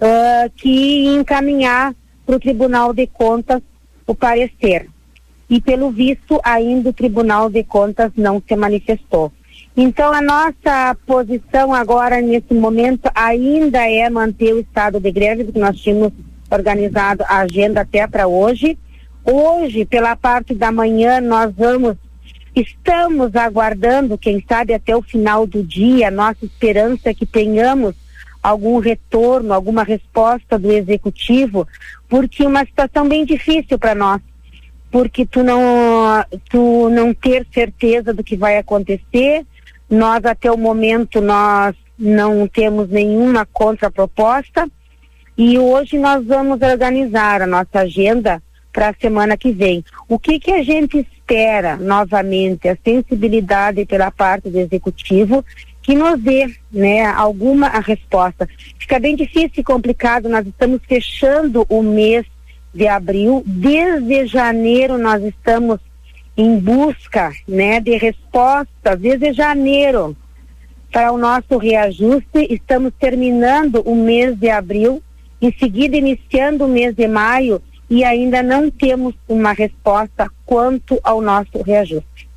[0.00, 1.94] uh, que encaminhar
[2.24, 3.60] para o Tribunal de Contas
[4.06, 4.88] o parecer.
[5.50, 9.30] E pelo visto, ainda o Tribunal de Contas não se manifestou.
[9.76, 15.58] Então, a nossa posição agora, nesse momento, ainda é manter o estado de greve, porque
[15.58, 16.10] nós tínhamos
[16.50, 18.78] organizado a agenda até para hoje.
[19.22, 21.96] Hoje, pela parte da manhã, nós vamos
[22.54, 27.96] Estamos aguardando, quem sabe até o final do dia, nossa esperança é que tenhamos
[28.40, 31.66] algum retorno, alguma resposta do executivo,
[32.08, 34.20] porque é uma situação bem difícil para nós,
[34.90, 39.44] porque tu não tu não ter certeza do que vai acontecer,
[39.90, 44.68] nós até o momento nós não temos nenhuma contraproposta
[45.36, 48.40] e hoje nós vamos organizar a nossa agenda
[48.74, 49.84] para a semana que vem.
[50.08, 52.68] O que que a gente espera novamente?
[52.68, 55.44] A sensibilidade pela parte do executivo
[55.80, 58.48] que nos dê, né, alguma resposta.
[58.78, 62.26] Fica bem difícil e complicado, nós estamos fechando o mês
[62.74, 65.78] de abril, desde janeiro nós estamos
[66.36, 70.16] em busca, né, de respostas, desde janeiro
[70.90, 75.02] para o nosso reajuste, estamos terminando o mês de abril,
[75.40, 81.20] em seguida iniciando o mês de maio e ainda não temos uma resposta quanto ao
[81.20, 82.28] nosso reajuste.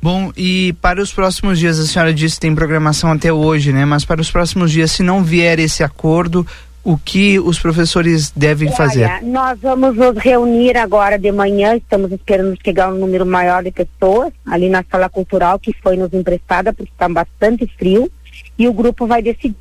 [0.00, 3.84] Bom, e para os próximos dias, a senhora disse que tem programação até hoje, né?
[3.84, 6.46] Mas para os próximos dias, se não vier esse acordo,
[6.84, 9.22] o que os professores devem Olha, fazer?
[9.22, 14.32] Nós vamos nos reunir agora de manhã, estamos esperando chegar um número maior de pessoas
[14.46, 18.10] ali na sala cultural que foi nos emprestada, porque está bastante frio,
[18.56, 19.56] e o grupo vai decidir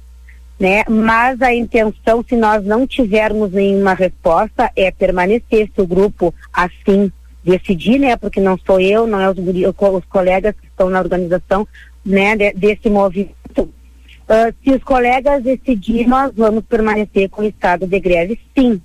[0.60, 0.84] né?
[0.90, 7.12] Mas a intenção, se nós não tivermos nenhuma resposta, é permanecer se o grupo assim
[7.44, 8.16] decidir, né?
[8.18, 11.68] Porque não sou eu, não é os, os colegas que estão na organização,
[12.06, 12.36] né?
[12.36, 13.36] De, desse movimento.
[13.60, 18.82] Uh, se os colegas decidirem, nós vamos permanecer com o estado de greve, sim.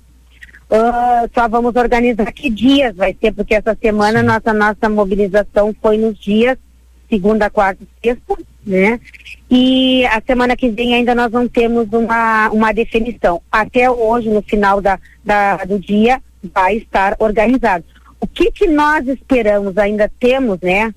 [0.69, 5.97] Uh, só vamos organizar que dias vai ser, porque essa semana nossa nossa mobilização foi
[5.97, 6.57] nos dias
[7.13, 8.99] segunda, quarta e sexta, né?
[9.51, 13.39] E a semana que vem ainda nós não temos uma, uma definição.
[13.51, 16.19] Até hoje, no final da, da, do dia,
[16.53, 17.83] vai estar organizado.
[18.19, 19.77] O que que nós esperamos?
[19.77, 20.93] Ainda temos, né?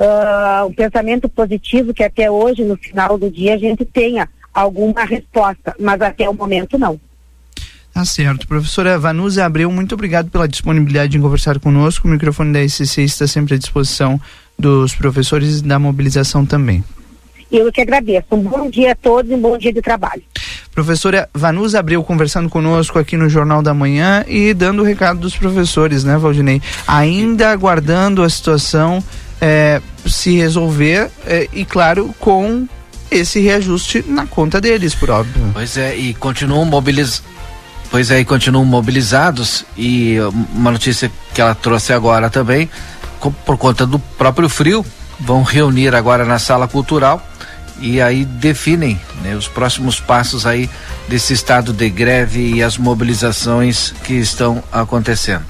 [0.00, 5.04] Uh, um pensamento positivo que até hoje, no final do dia, a gente tenha alguma
[5.04, 6.98] resposta, mas até o momento não.
[7.92, 8.48] Tá certo.
[8.48, 12.08] Professora Vanusa Abreu, muito obrigado pela disponibilidade em conversar conosco.
[12.08, 14.20] O microfone da SCC está sempre à disposição
[14.60, 16.84] dos professores e da mobilização também.
[17.50, 18.26] Eu que agradeço.
[18.30, 20.22] Um bom dia a todos e um bom dia de trabalho.
[20.72, 25.36] Professora Vanusa Abreu conversando conosco aqui no Jornal da Manhã e dando o recado dos
[25.36, 26.62] professores, né, Valdinei?
[26.86, 29.02] Ainda aguardando a situação
[29.40, 32.68] é, se resolver é, e, claro, com
[33.10, 35.42] esse reajuste na conta deles, por óbvio.
[35.52, 37.28] Pois é, e continuam mobilizados.
[37.90, 40.16] Pois é, e continuam mobilizados e
[40.54, 42.70] uma notícia que ela trouxe agora também,
[43.44, 44.84] por conta do próprio frio,
[45.18, 47.22] vão reunir agora na sala cultural
[47.80, 50.68] e aí definem né, os próximos passos aí
[51.08, 55.44] desse estado de greve e as mobilizações que estão acontecendo.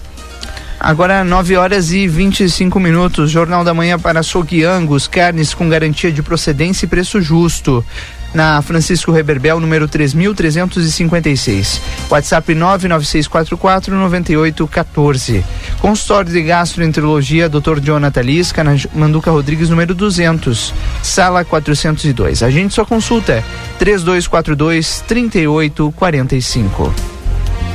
[0.78, 6.10] Agora 9 horas e 25 minutos, Jornal da Manhã para açougue Angus, carnes com garantia
[6.10, 7.84] de procedência e preço justo
[8.32, 11.82] na Francisco Reberbel, número 3356.
[12.09, 15.44] WhatsApp 996449814.
[15.81, 17.81] Consultório de Gastroenterologia, Dr.
[17.81, 22.43] Jonathan Lisca, na Manduca Rodrigues, número 200, sala 402.
[22.43, 23.43] A gente só consulta
[23.78, 26.93] 3242 3845.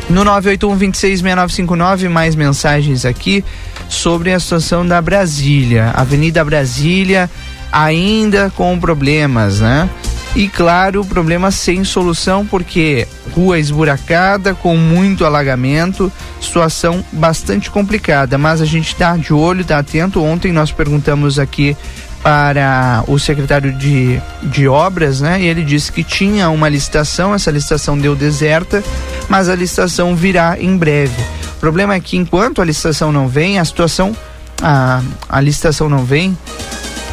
[0.07, 3.44] No 981 266959, mais mensagens aqui
[3.90, 5.90] sobre a situação da Brasília.
[5.95, 7.27] Avenida Brasília
[7.72, 9.90] ainda com problemas, né?
[10.35, 18.37] E claro, o problema sem solução porque rua esburacada, com muito alagamento, situação bastante complicada,
[18.37, 20.21] mas a gente está de olho, está atento.
[20.21, 21.75] Ontem nós perguntamos aqui
[22.21, 25.41] para o secretário de, de obras, né?
[25.41, 28.83] E ele disse que tinha uma licitação, essa licitação deu deserta,
[29.29, 31.21] mas a licitação virá em breve.
[31.55, 34.13] O problema é que enquanto a licitação não vem, a situação,
[34.61, 36.37] a, a licitação não vem,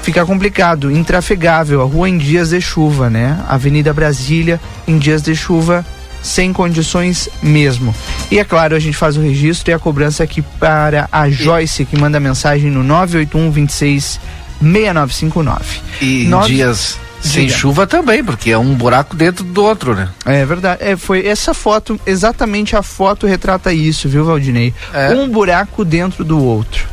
[0.02, 3.38] fica complicado, intrafegável, a rua em dias de chuva, né?
[3.48, 5.84] Avenida Brasília em dias de chuva
[6.22, 7.92] sem condições mesmo.
[8.30, 11.84] E é claro, a gente faz o registro e a cobrança aqui para a Joyce,
[11.84, 14.20] que manda mensagem no 981 26
[14.60, 15.80] 6959.
[16.00, 17.56] E Nós- dias sem Diga.
[17.58, 20.08] chuva também, porque é um buraco dentro do outro, né?
[20.24, 20.78] É verdade.
[20.82, 24.74] É, foi essa foto, exatamente a foto retrata isso, viu, Valdinei?
[25.16, 26.86] Um buraco dentro do outro.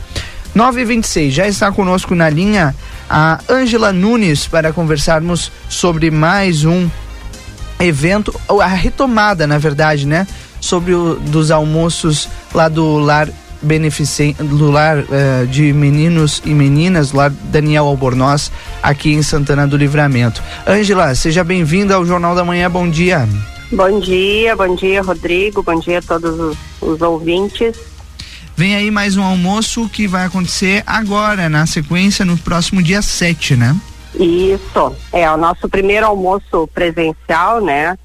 [0.54, 2.76] 9 e 26 já está conosco na linha
[3.10, 6.90] a Ângela Nunes para conversarmos sobre mais um
[7.80, 10.28] evento, a retomada, na verdade, né?
[10.62, 13.30] Sobre o dos almoços lá do lar
[13.62, 18.52] beneficente, do lar eh, de meninos e meninas, lá Daniel Albornoz,
[18.84, 20.44] aqui em Santana do Livramento.
[20.68, 23.28] Ângela, seja bem-vinda ao Jornal da Manhã, bom dia.
[23.72, 25.62] Bom dia, bom dia, Rodrigo.
[25.62, 27.89] Bom dia a todos os, os ouvintes.
[28.60, 33.56] Vem aí mais um almoço que vai acontecer agora, na sequência, no próximo dia 7,
[33.56, 33.74] né?
[34.14, 37.98] Isso, é o nosso primeiro almoço presencial, né?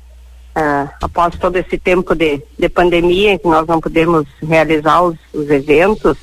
[0.54, 5.16] Ah, após todo esse tempo de, de pandemia em que nós não podemos realizar os,
[5.32, 6.16] os eventos,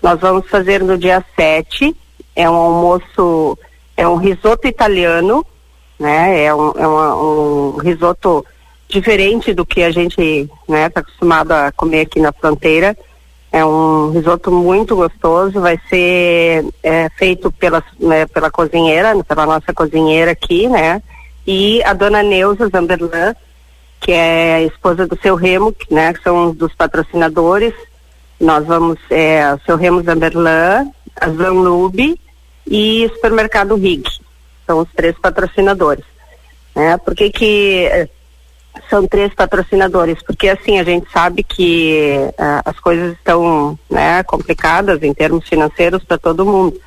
[0.00, 1.96] nós vamos fazer no dia 7.
[2.36, 3.58] É um almoço,
[3.96, 5.44] é um risoto italiano,
[5.98, 6.44] né?
[6.44, 8.46] É um, é uma- um risoto
[8.88, 12.96] diferente do que a gente está acostumado a comer aqui na fronteira.
[13.54, 19.72] É um risoto muito gostoso, vai ser é, feito pela, né, pela cozinheira, pela nossa
[19.72, 21.00] cozinheira aqui, né?
[21.46, 23.32] E a dona Neuza Zamberlan,
[24.00, 26.12] que é a esposa do seu Remo, que, né?
[26.12, 27.72] Que são dos patrocinadores.
[28.40, 32.18] Nós vamos, é, o seu Remo Zamberlan, a Zanlube
[32.66, 34.02] e supermercado Rig.
[34.66, 36.04] São os três patrocinadores.
[36.74, 36.96] Né?
[36.98, 38.08] Por que que
[38.88, 40.22] são três patrocinadores?
[40.22, 46.04] Porque assim, a gente sabe que ah, as coisas estão né, complicadas em termos financeiros
[46.04, 46.80] para todo mundo.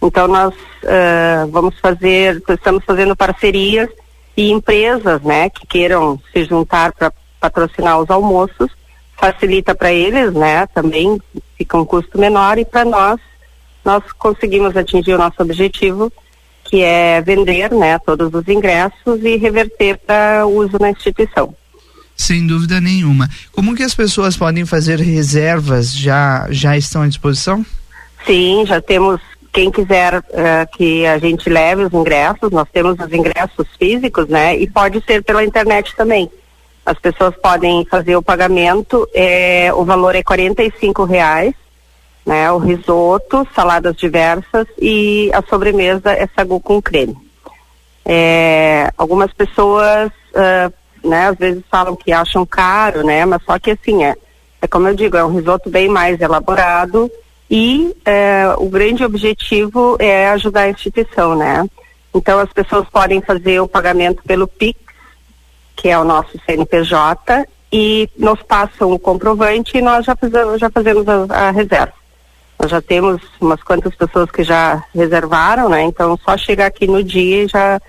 [0.00, 0.54] Então nós
[0.84, 3.88] ah, vamos fazer, estamos fazendo parcerias
[4.36, 8.70] e empresas, né, que queiram se juntar para patrocinar os almoços,
[9.16, 11.20] facilita para eles, né, também
[11.56, 13.20] fica um custo menor e para nós
[13.84, 16.12] nós conseguimos atingir o nosso objetivo,
[16.72, 21.54] que é vender, né, todos os ingressos e reverter para uso na instituição.
[22.16, 23.28] Sem dúvida nenhuma.
[23.52, 25.94] Como que as pessoas podem fazer reservas?
[25.94, 27.62] Já, já estão à disposição?
[28.24, 29.20] Sim, já temos.
[29.52, 34.56] Quem quiser eh, que a gente leve os ingressos, nós temos os ingressos físicos, né?
[34.56, 36.30] E pode ser pela internet também.
[36.86, 40.72] As pessoas podem fazer o pagamento, eh, o valor é quarenta e
[41.06, 41.52] reais,
[42.24, 42.50] né?
[42.52, 47.16] O risoto, saladas diversas e a sobremesa é sagu com creme.
[48.04, 50.72] É, algumas pessoas, ah,
[51.04, 54.14] né, às vezes falam que acham caro, né, mas só que assim, é,
[54.60, 57.10] é como eu digo, é um risoto bem mais elaborado
[57.50, 61.68] e é, o grande objetivo é ajudar a instituição, né.
[62.14, 64.78] Então as pessoas podem fazer o pagamento pelo Pix,
[65.76, 70.70] que é o nosso CNPJ, e nos passam o comprovante e nós já fazemos, já
[70.70, 72.01] fazemos a, a reserva.
[72.62, 75.82] Nós já temos umas quantas pessoas que já reservaram, né?
[75.82, 77.80] Então só chegar aqui no dia e já.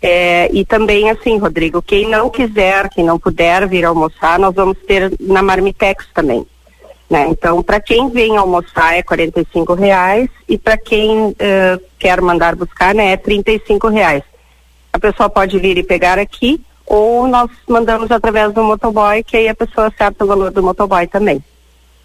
[0.00, 4.78] é, e também assim, Rodrigo, quem não quiser, quem não puder vir almoçar, nós vamos
[4.86, 6.46] ter na Marmitex também.
[7.10, 7.26] Né?
[7.28, 12.94] Então, para quem vem almoçar é R$ reais e para quem eh, quer mandar buscar,
[12.94, 13.42] né, é R$
[13.92, 14.22] reais.
[14.90, 19.48] A pessoa pode vir e pegar aqui ou nós mandamos através do motoboy, que aí
[19.48, 21.44] a pessoa acerta o valor do motoboy também.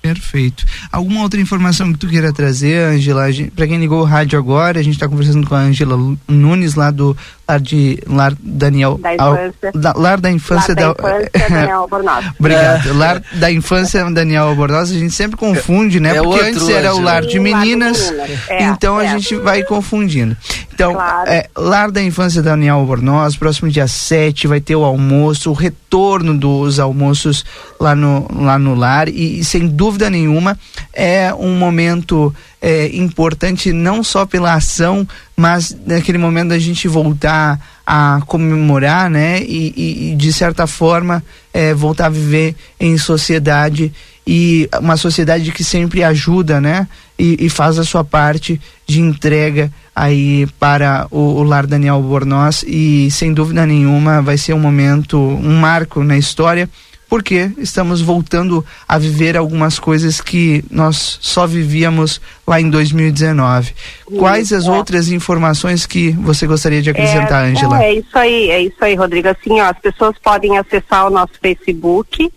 [0.01, 0.65] Perfeito.
[0.91, 3.25] Alguma outra informação que tu queira trazer, Angela?
[3.55, 5.97] Para quem ligou o rádio agora, a gente está conversando com a Angela
[6.27, 7.15] Nunes lá do
[7.49, 9.71] Lar de Lar Daniel Da Al- infância.
[9.73, 12.25] da- Lar da infância Lá da infância, Daniel Albornoz.
[12.39, 12.93] Obrigado.
[12.97, 16.15] Lar da infância Daniel Albornoz, a gente sempre confunde, né?
[16.17, 18.29] É Porque antes era o lar de Sim, lar de meninas, meninas.
[18.49, 19.09] É, então a é.
[19.09, 20.37] gente vai confundindo.
[20.73, 20.95] Então,
[21.27, 26.37] é, Lar da Infância Daniel Albornoz, próximo dia 7 vai ter o almoço, o retorno
[26.37, 27.43] dos almoços
[27.77, 30.57] lá no, lá no lar e, e, sem dúvida nenhuma
[30.93, 37.59] é um momento é, importante não só pela ação, mas naquele momento da gente voltar
[37.85, 39.41] a comemorar, né?
[39.41, 41.23] E, e- e, de certa forma
[41.53, 43.91] é, voltar a viver em sociedade
[44.27, 46.87] e uma sociedade que sempre ajuda, né?
[47.17, 52.63] E, e faz a sua parte de entrega aí para o, o Lar Daniel Bornoz
[52.67, 56.69] e sem dúvida nenhuma vai ser um momento, um marco na história
[57.09, 63.73] porque estamos voltando a viver algumas coisas que nós só vivíamos lá em 2019.
[64.19, 64.71] Quais as é.
[64.71, 67.83] outras informações que você gostaria de acrescentar, Angela?
[67.83, 69.27] É, é isso aí, é isso aí, Rodrigo.
[69.27, 72.31] Assim, ó, as pessoas podem acessar o nosso Facebook,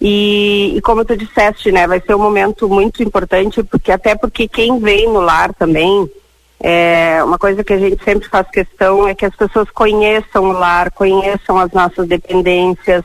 [0.00, 4.46] e, e, como tu disseste, né, vai ser um momento muito importante porque até porque
[4.46, 6.08] quem vem no lar também
[6.60, 10.52] é uma coisa que a gente sempre faz questão é que as pessoas conheçam o
[10.52, 13.04] lar, conheçam as nossas dependências,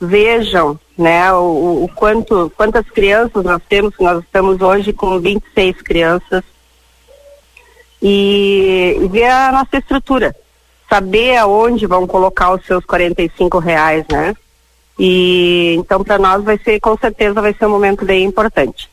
[0.00, 6.42] vejam, né, o, o quanto quantas crianças nós temos, nós estamos hoje com 26 crianças
[8.00, 10.34] e, e ver a nossa estrutura
[10.92, 14.34] saber aonde vão colocar os seus 45 reais, né?
[14.98, 18.90] E então para nós vai ser, com certeza, vai ser um momento bem importante.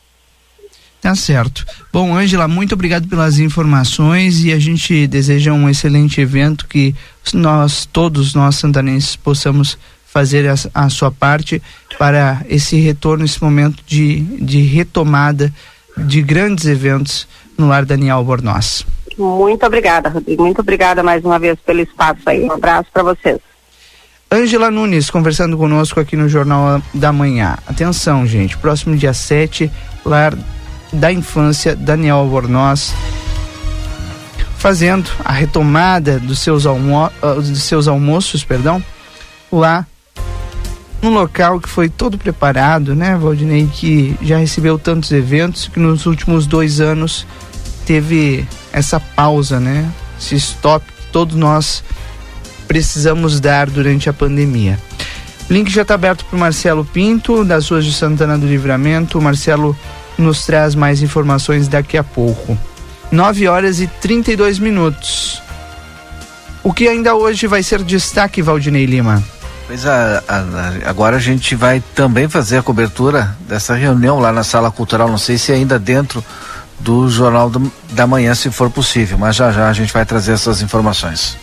[0.98, 1.66] Tá certo.
[1.92, 6.94] Bom, Ângela, muito obrigado pelas informações e a gente deseja um excelente evento que
[7.34, 11.62] nós, todos nós santanenses, possamos fazer a, a sua parte
[11.98, 15.52] para esse retorno, esse momento de, de retomada
[15.98, 17.28] de grandes eventos
[17.58, 18.86] no Lar Daniel Bornoz.
[19.20, 20.42] Muito obrigada, Rodrigo.
[20.42, 22.44] Muito obrigada mais uma vez pelo espaço aí.
[22.44, 23.38] Um abraço para vocês.
[24.32, 27.58] Ângela Nunes conversando conosco aqui no Jornal da Manhã.
[27.66, 28.56] Atenção, gente.
[28.56, 29.70] Próximo dia 7,
[30.04, 30.34] Lar
[30.92, 32.94] da Infância, Daniel Albornoz,
[34.56, 38.82] fazendo a retomada dos seus, almo dos seus almoços, perdão,
[39.52, 39.86] lá
[41.02, 46.06] num local que foi todo preparado, né, Valdinei, que já recebeu tantos eventos que nos
[46.06, 47.26] últimos dois anos
[47.86, 49.88] teve essa pausa, né?
[50.18, 51.82] Esse stop que todos nós
[52.68, 54.78] precisamos dar durante a pandemia.
[55.48, 59.18] O link já está aberto para o Marcelo Pinto, das ruas de Santana do Livramento.
[59.18, 59.76] O Marcelo
[60.16, 62.56] nos traz mais informações daqui a pouco.
[63.10, 65.42] 9 horas e 32 minutos.
[66.62, 69.22] O que ainda hoje vai ser destaque, Valdinei Lima?
[69.66, 74.44] Pois a, a, agora a gente vai também fazer a cobertura dessa reunião lá na
[74.44, 76.24] Sala Cultural, não sei se ainda dentro
[76.80, 79.18] do Jornal do, da Manhã, se for possível.
[79.18, 81.36] Mas já já a gente vai trazer essas informações.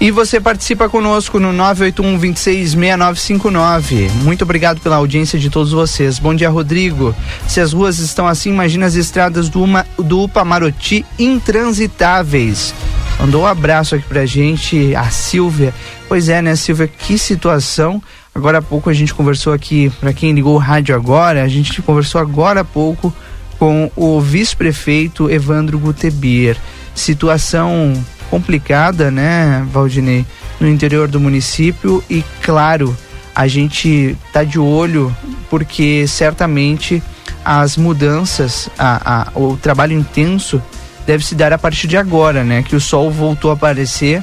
[0.00, 4.10] E você participa conosco no 981 266959.
[4.22, 6.18] Muito obrigado pela audiência de todos vocês.
[6.18, 7.14] Bom dia, Rodrigo.
[7.46, 12.74] Se as ruas estão assim, imagina as estradas do, uma, do Upamaroti intransitáveis.
[13.20, 15.74] Mandou um abraço aqui pra gente, a Silvia.
[16.08, 16.88] Pois é, né, Silvia?
[16.88, 18.00] Que situação.
[18.34, 21.82] Agora há pouco a gente conversou aqui, para quem ligou o rádio agora, a gente
[21.82, 23.12] conversou agora há pouco
[23.58, 26.56] com o vice-prefeito Evandro Gutebier.
[26.94, 27.92] Situação
[28.30, 30.24] complicada, né, Valdinei,
[30.60, 32.96] no interior do município e, claro,
[33.34, 35.14] a gente tá de olho
[35.48, 37.02] porque certamente
[37.44, 40.60] as mudanças, a, a, o trabalho intenso
[41.06, 44.22] deve se dar a partir de agora, né, que o sol voltou a aparecer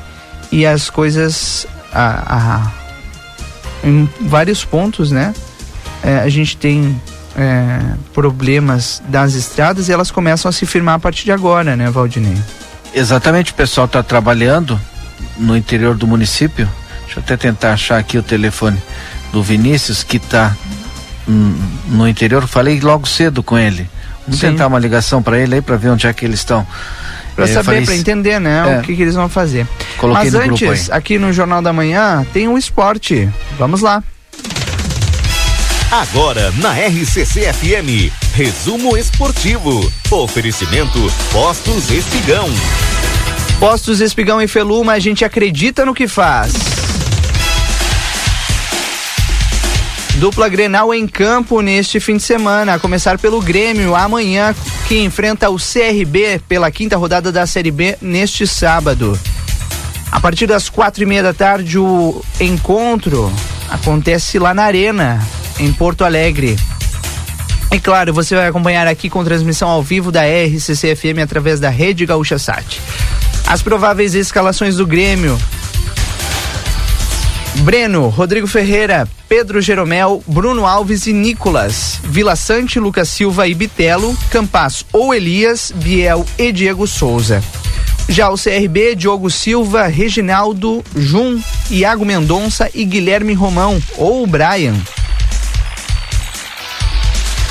[0.51, 2.71] e as coisas a, a
[3.83, 5.33] em vários pontos, né,
[6.03, 6.99] é, a gente tem
[7.37, 7.79] é,
[8.13, 12.37] problemas das estradas e elas começam a se firmar a partir de agora, né, Valdinei?
[12.93, 14.79] Exatamente, o pessoal está trabalhando
[15.37, 16.67] no interior do município.
[17.05, 18.81] Deixa eu até tentar achar aqui o telefone
[19.31, 20.55] do Vinícius, que está
[21.27, 22.47] no interior.
[22.47, 23.89] Falei logo cedo com ele.
[24.25, 24.51] Vamos Sim.
[24.51, 26.65] tentar uma ligação para ele aí para ver onde é que eles estão.
[27.35, 28.79] Para é, saber, para entender, né, é.
[28.79, 29.67] o que, que, eles vão fazer.
[30.01, 33.29] Mas antes, aqui no Jornal da Manhã, tem um esporte.
[33.57, 34.01] Vamos lá.
[35.91, 39.91] Agora na RCC FM, resumo esportivo.
[40.11, 40.99] Oferecimento
[41.31, 42.49] Postos Espigão.
[43.59, 46.53] Postos Espigão e Feluma, a gente acredita no que faz.
[50.15, 54.55] Dupla Grenal em campo neste fim de semana, a começar pelo Grêmio amanhã,
[54.87, 59.17] que enfrenta o CRB pela quinta rodada da Série B neste sábado.
[60.11, 63.31] A partir das quatro e meia da tarde, o encontro
[63.69, 65.25] acontece lá na Arena,
[65.59, 66.55] em Porto Alegre.
[67.71, 71.69] E claro, você vai acompanhar aqui com transmissão ao vivo da RCC FM através da
[71.69, 72.79] Rede Gaúcha Sat.
[73.47, 75.37] As prováveis escalações do Grêmio.
[77.61, 84.15] Breno, Rodrigo Ferreira, Pedro Jeromel, Bruno Alves e Nicolas, Vila Sante, Lucas Silva e Bitelo,
[84.29, 87.41] Campas ou Elias, Biel e Diego Souza.
[88.07, 91.41] Já o CRB, Diogo Silva, Reginaldo, Jun,
[91.71, 94.75] Iago Mendonça e Guilherme Romão, ou Brian.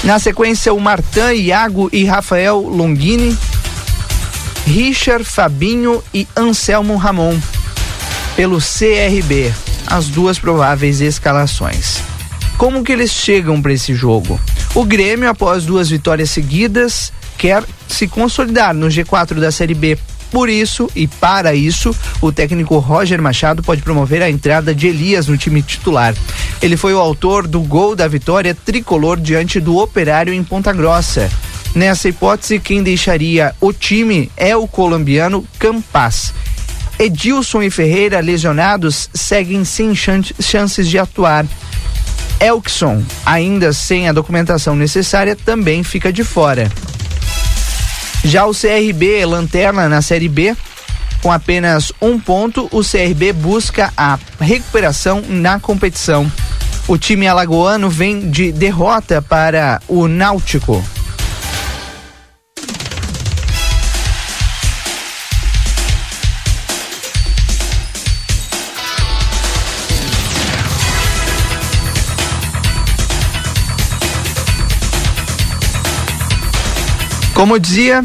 [0.05, 3.37] Na sequência, o Martan, Iago e Rafael Longini,
[4.67, 7.39] Richard, Fabinho e Anselmo Ramon.
[8.37, 9.51] Pelo CRB,
[9.87, 12.03] as duas prováveis escalações.
[12.59, 14.39] Como que eles chegam para esse jogo?
[14.75, 19.97] O Grêmio, após duas vitórias seguidas, quer se consolidar no G4 da Série B
[20.35, 25.29] por isso e para isso, o técnico Roger Machado pode promover a entrada de Elias
[25.29, 26.13] no time titular.
[26.61, 31.31] Ele foi o autor do gol da vitória tricolor diante do Operário em Ponta Grossa.
[31.73, 36.35] Nessa hipótese, quem deixaria o time é o colombiano Campas.
[36.99, 41.47] Edilson e Ferreira, lesionados, seguem sem chances de atuar.
[42.41, 46.69] Elkson, ainda sem a documentação necessária, também fica de fora.
[48.25, 50.57] Já o CRB, lanterna na Série B,
[51.23, 56.31] com apenas um ponto, o CRB busca a recuperação na competição.
[56.89, 60.85] O time alagoano vem de derrota para o Náutico.
[77.35, 78.05] Como eu dizia,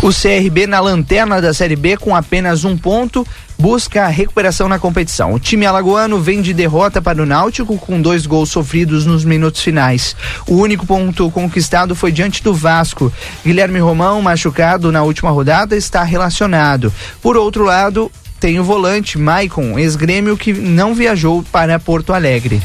[0.00, 3.26] o CRB na lanterna da Série B com apenas um ponto
[3.58, 5.32] busca a recuperação na competição.
[5.32, 9.60] O time alagoano vem de derrota para o Náutico com dois gols sofridos nos minutos
[9.60, 10.14] finais.
[10.46, 13.12] O único ponto conquistado foi diante do Vasco.
[13.44, 16.92] Guilherme Romão, machucado na última rodada, está relacionado.
[17.20, 22.62] Por outro lado, tem o volante Maicon, ex-grêmio, que não viajou para Porto Alegre.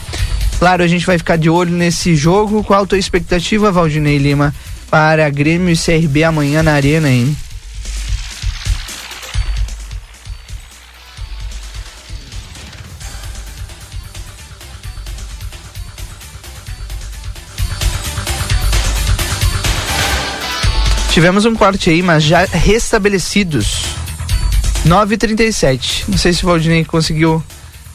[0.60, 2.64] Claro, a gente vai ficar de olho nesse jogo.
[2.64, 4.54] Qual a tua expectativa, Valdinei Lima?
[4.90, 7.36] Para Grêmio e CRB amanhã na Arena, hein?
[21.12, 23.82] Tivemos um corte aí, mas já restabelecidos.
[24.86, 26.04] 9h37.
[26.08, 27.44] Não sei se o Valdinei conseguiu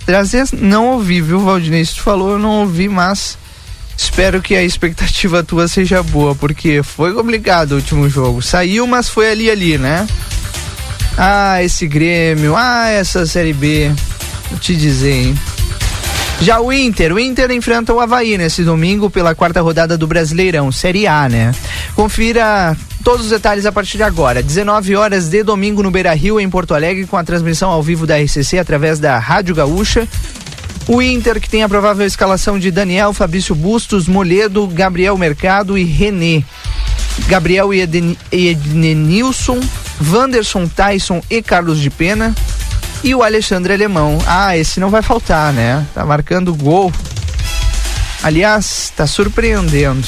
[0.05, 0.45] trazer.
[0.53, 1.85] Não ouvi, viu, Valdinei?
[1.85, 3.39] Se tu falou, eu não ouvi, mas
[4.03, 8.43] Espero que a expectativa tua seja boa, porque foi complicado o último jogo.
[8.43, 10.07] Saiu, mas foi ali ali, né?
[11.17, 13.93] Ah, esse Grêmio, ah, essa Série B.
[14.51, 15.39] Vou te dizer, hein?
[16.41, 20.73] Já o Inter, o Inter enfrenta o Havaí nesse domingo pela quarta rodada do Brasileirão,
[20.73, 21.55] Série A, né?
[21.95, 24.43] Confira todos os detalhes a partir de agora.
[24.43, 28.05] 19 horas de domingo no Beira Rio, em Porto Alegre, com a transmissão ao vivo
[28.05, 30.09] da RCC através da Rádio Gaúcha.
[30.89, 35.85] O Inter, que tem a provável escalação de Daniel, Fabrício Bustos, Moledo, Gabriel Mercado e
[35.85, 36.45] René.
[37.29, 37.81] Gabriel e
[38.33, 39.61] Edenilson,
[40.11, 42.35] Wanderson Tyson e Carlos de Pena.
[43.05, 44.19] E o Alexandre Alemão.
[44.27, 45.87] Ah, esse não vai faltar, né?
[45.95, 46.93] Tá marcando gol.
[48.23, 50.07] Aliás, tá surpreendendo.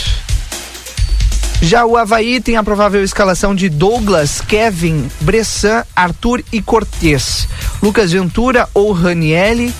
[1.60, 7.48] Já o Havaí tem a provável escalação de Douglas, Kevin, Bressan, Arthur e Cortez.
[7.82, 9.74] Lucas Ventura ou Ranielli,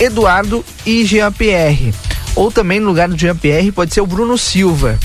[0.00, 1.94] Eduardo e Jean-Pierre.
[2.34, 4.98] Ou também no lugar do Jean-Pierre pode ser o Bruno Silva.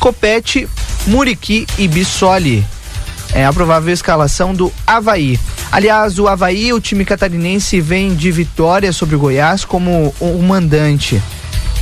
[0.00, 0.66] Copete,
[1.06, 2.64] Muriqui e Bissoli.
[3.34, 5.38] É a provável escalação do Havaí.
[5.70, 11.22] Aliás, o Havaí, o time catarinense, vem de vitória sobre o Goiás como o mandante.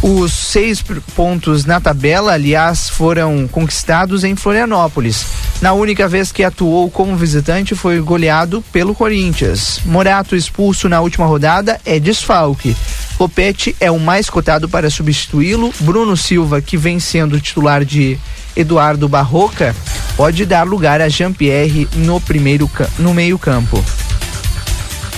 [0.03, 0.83] Os seis
[1.15, 5.27] pontos na tabela, aliás, foram conquistados em Florianópolis.
[5.61, 9.81] Na única vez que atuou como visitante, foi goleado pelo Corinthians.
[9.85, 12.75] Morato, expulso na última rodada, é desfalque.
[13.19, 15.71] Copete é o mais cotado para substituí-lo.
[15.81, 18.19] Bruno Silva, que vem sendo titular de
[18.57, 19.77] Eduardo Barroca,
[20.17, 23.85] pode dar lugar a Jean-Pierre no primeiro no meio-campo.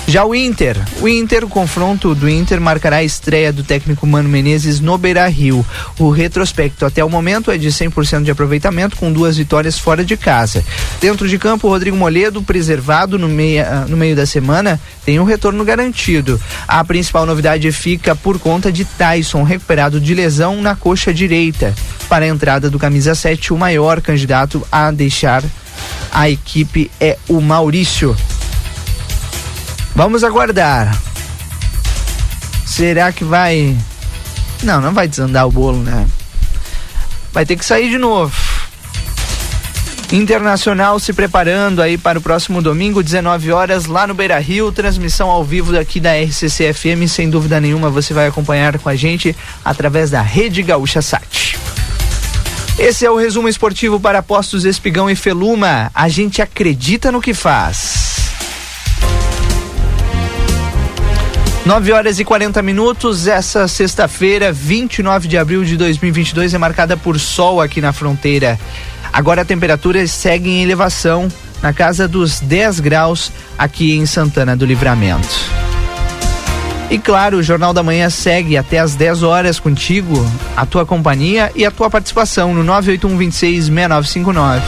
[0.07, 4.29] Já o Inter, o Inter, o confronto do Inter marcará a estreia do técnico Mano
[4.29, 5.65] Menezes no Beira Rio.
[5.99, 10.16] O retrospecto até o momento é de 100% de aproveitamento, com duas vitórias fora de
[10.16, 10.62] casa.
[11.01, 15.65] Dentro de campo, Rodrigo Moledo, preservado no, meia, no meio da semana, tem um retorno
[15.65, 16.39] garantido.
[16.66, 21.74] A principal novidade fica por conta de Tyson, recuperado de lesão na coxa direita.
[22.09, 25.43] Para a entrada do camisa 7, o maior candidato a deixar
[26.11, 28.15] a equipe é o Maurício.
[29.94, 30.97] Vamos aguardar.
[32.66, 33.77] Será que vai.
[34.62, 36.06] Não, não vai desandar o bolo, né?
[37.32, 38.35] Vai ter que sair de novo.
[40.12, 44.70] Internacional se preparando aí para o próximo domingo, 19 horas, lá no Beira Rio.
[44.70, 47.09] Transmissão ao vivo daqui da RCC FM.
[47.09, 51.59] Sem dúvida nenhuma, você vai acompanhar com a gente através da Rede Gaúcha Sat.
[52.78, 55.90] Esse é o resumo esportivo para Postos Espigão e Feluma.
[55.94, 58.11] A gente acredita no que faz.
[61.64, 63.28] 9 horas e 40 minutos.
[63.28, 68.59] Essa sexta-feira, 29 de abril de 2022, é marcada por sol aqui na fronteira.
[69.12, 71.28] Agora a temperatura segue em elevação,
[71.62, 75.28] na casa dos 10 graus aqui em Santana do Livramento.
[76.90, 80.26] E claro, o Jornal da Manhã segue até às 10 horas contigo,
[80.56, 84.60] a tua companhia e a tua participação no 981266959.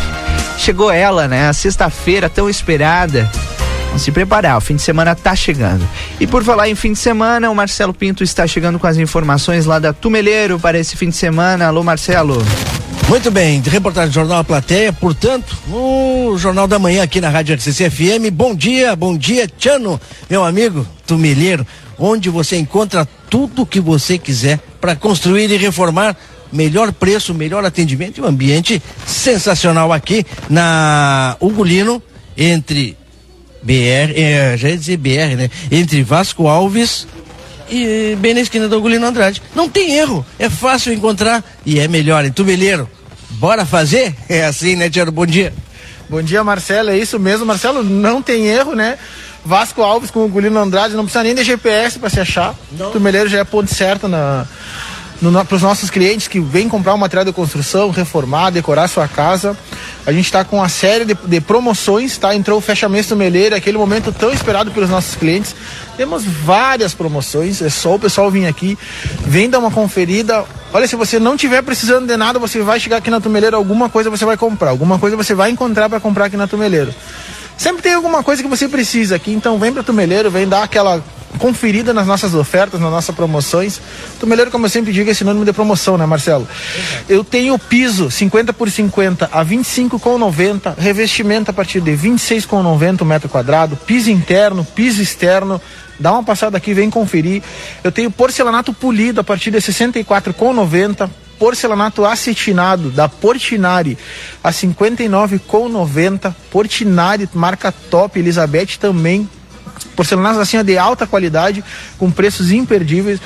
[0.57, 1.49] Chegou ela, né?
[1.49, 3.29] A sexta-feira tão esperada.
[3.99, 5.89] Se preparar, o fim de semana tá chegando.
[6.21, 9.67] E por falar em fim de semana, o Marcelo Pinto está chegando com as informações
[9.67, 11.67] lá da Tumeleiro para esse fim de semana.
[11.67, 12.45] Alô, Marcelo.
[13.09, 17.29] Muito bem, de reportagem do Jornal A Plateia, portanto, no Jornal da Manhã aqui na
[17.29, 18.33] Rádio RCC FM.
[18.33, 21.67] Bom dia, bom dia, Tiano, meu amigo Tumeleiro
[21.99, 26.17] onde você encontra tudo o que você quiser para construir e reformar
[26.53, 32.03] melhor preço, melhor atendimento e um ambiente sensacional aqui na Ugolino,
[32.37, 32.97] entre
[33.65, 35.51] BR, é, já ia dizer BR, né?
[35.71, 37.07] Entre Vasco Alves
[37.71, 39.43] e bem na esquina do Ugolino Andrade.
[39.55, 42.89] Não tem erro, é fácil encontrar e é melhor em Tubeleiro.
[43.31, 44.15] Bora fazer?
[44.29, 45.11] É assim, né, Tiago?
[45.11, 45.53] Bom dia.
[46.09, 46.91] Bom dia, Marcelo.
[46.91, 47.83] É isso mesmo, Marcelo.
[47.83, 48.99] Não tem erro, né?
[49.45, 52.55] Vasco Alves com o Gulino Andrade, não precisa nem de GPS para se achar.
[52.73, 52.91] Não.
[52.91, 54.47] Tumeleiro já é ponto certo na,
[55.21, 59.09] no, para os nossos clientes que vêm comprar um material de construção, reformar, decorar sua
[59.09, 59.57] casa.
[60.07, 62.35] A gente está com uma série de, de, promoções, tá?
[62.35, 65.55] Entrou o fechamento do Meleiro, aquele momento tão esperado pelos nossos clientes.
[65.97, 68.77] Temos várias promoções, é só o pessoal vir aqui,
[69.27, 70.45] vem dar uma conferida.
[70.73, 73.89] Olha, se você não tiver precisando de nada, você vai chegar aqui na Tumeleiro, alguma
[73.89, 76.93] coisa você vai comprar, alguma coisa você vai encontrar para comprar aqui na Tumeleiro.
[77.57, 81.03] Sempre tem alguma coisa que você precisa aqui, então vem para Tumeleiro, vem dar aquela
[81.39, 83.81] conferida nas nossas ofertas, nas nossas promoções.
[84.19, 86.47] Tumeleiro, como eu sempre digo, é sinônimo de promoção, né, Marcelo?
[87.09, 93.29] Eu tenho piso 50 por 50 a 25,90, revestimento a partir de 26,90 o metro
[93.29, 95.61] quadrado, piso interno, piso externo.
[95.99, 97.43] Dá uma passada aqui, vem conferir.
[97.83, 101.09] Eu tenho porcelanato polido a partir de 64,90
[101.39, 103.99] porcelanato acetinado da Portinari
[104.43, 106.35] a 59,90.
[106.51, 109.29] Portinari, marca top, Elizabeth também.
[109.95, 111.65] Porcelanato assim de alta qualidade,
[111.99, 113.21] com preços imperdíveis.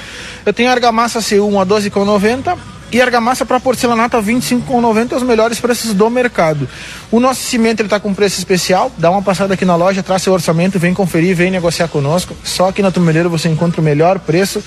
[0.45, 2.57] Eu tenho argamassa C1 a 12,90
[2.91, 6.69] e argamassa para porcelanato a 25,90 os melhores preços do mercado.
[7.11, 8.91] O nosso cimento ele tá com preço especial.
[8.97, 12.35] Dá uma passada aqui na loja, traz seu orçamento, vem conferir, vem negociar conosco.
[12.43, 14.63] Só aqui na Tumeleiro você encontra o melhor preço.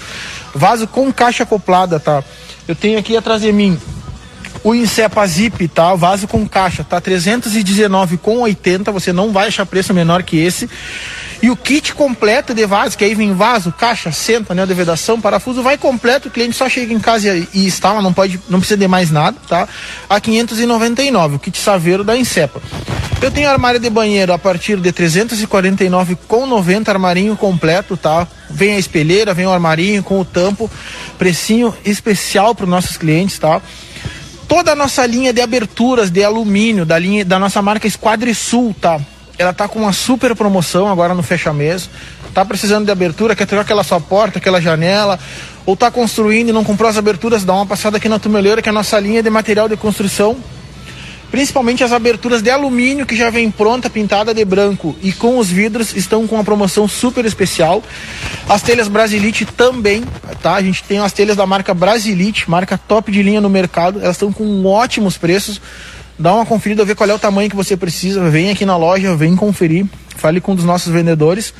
[0.53, 2.23] Vaso com caixa acoplada, tá?
[2.67, 3.79] Eu tenho aqui atrás de mim
[4.63, 5.95] o Incepa Zip, tá?
[5.95, 7.01] Vaso com caixa, tá?
[7.01, 10.69] 319 com 80, você não vai achar preço menor que esse.
[11.41, 15.19] E o kit completo de vaso, que aí vem vaso, caixa, senta, né, de vedação,
[15.19, 18.59] parafuso, vai completo, o cliente só chega em casa e, e instala, não pode, não
[18.59, 19.67] precisa de mais nada, tá?
[20.07, 22.61] A 599, o kit saveiro da Incepa.
[23.21, 28.27] Eu tenho armário de banheiro a partir de 349 com 90 armarinho completo, tá?
[28.49, 30.69] Vem a espelheira, vem o armarinho com o tampo,
[31.17, 33.61] precinho especial para os nossos clientes, tá?
[34.47, 37.87] Toda a nossa linha de aberturas de alumínio da linha da nossa marca
[38.33, 38.99] Sul, tá?
[39.41, 41.89] Ela tá com uma super promoção agora no fecha mês.
[42.33, 45.19] Tá precisando de abertura, quer trocar aquela sua porta, aquela janela,
[45.65, 48.69] ou tá construindo e não comprou as aberturas, dá uma passada aqui na Tumeleira, que
[48.69, 50.37] é a nossa linha de material de construção.
[51.29, 55.49] Principalmente as aberturas de alumínio que já vem pronta, pintada de branco e com os
[55.49, 57.81] vidros estão com uma promoção super especial.
[58.49, 60.03] As telhas Brasilite também,
[60.41, 60.55] tá?
[60.55, 64.01] A gente tem as telhas da marca Brasilite, marca top de linha no mercado.
[64.01, 65.61] Elas estão com ótimos preços
[66.17, 69.15] dá uma conferida, ver qual é o tamanho que você precisa, vem aqui na loja,
[69.15, 69.85] vem conferir,
[70.15, 71.53] fale com um dos nossos vendedores.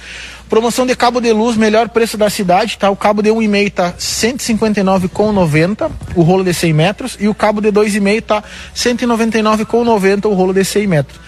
[0.49, 2.89] Promoção de cabo de luz, melhor preço da cidade, tá?
[2.89, 7.71] O cabo de 1,5 tá 159,90, o rolo de 100 metros, e o cabo de
[7.71, 8.43] 2,5 tá
[8.75, 11.19] 199,90, o rolo de 100 metros.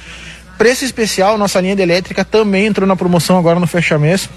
[0.58, 4.30] Preço especial, nossa linha de elétrica também entrou na promoção agora no fecha mês.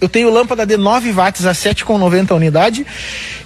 [0.00, 2.86] Eu tenho lâmpada de 9 watts a 7,90 a unidade.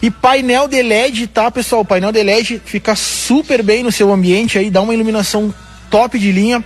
[0.00, 1.82] E painel de LED, tá, pessoal?
[1.82, 5.52] O painel de LED fica super bem no seu ambiente aí, dá uma iluminação
[5.90, 6.62] top de linha.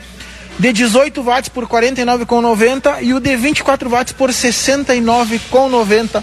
[0.59, 6.23] De 18 watts por 49,90 e o de 24 watts por 69,90.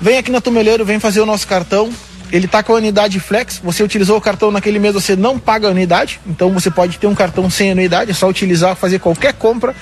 [0.00, 1.90] Vem aqui na Tumeleiro, vem fazer o nosso cartão.
[2.32, 3.60] Ele está com a unidade flex.
[3.62, 6.18] Você utilizou o cartão naquele mês, você não paga a unidade.
[6.26, 9.74] Então você pode ter um cartão sem anuidade, é só utilizar, fazer qualquer compra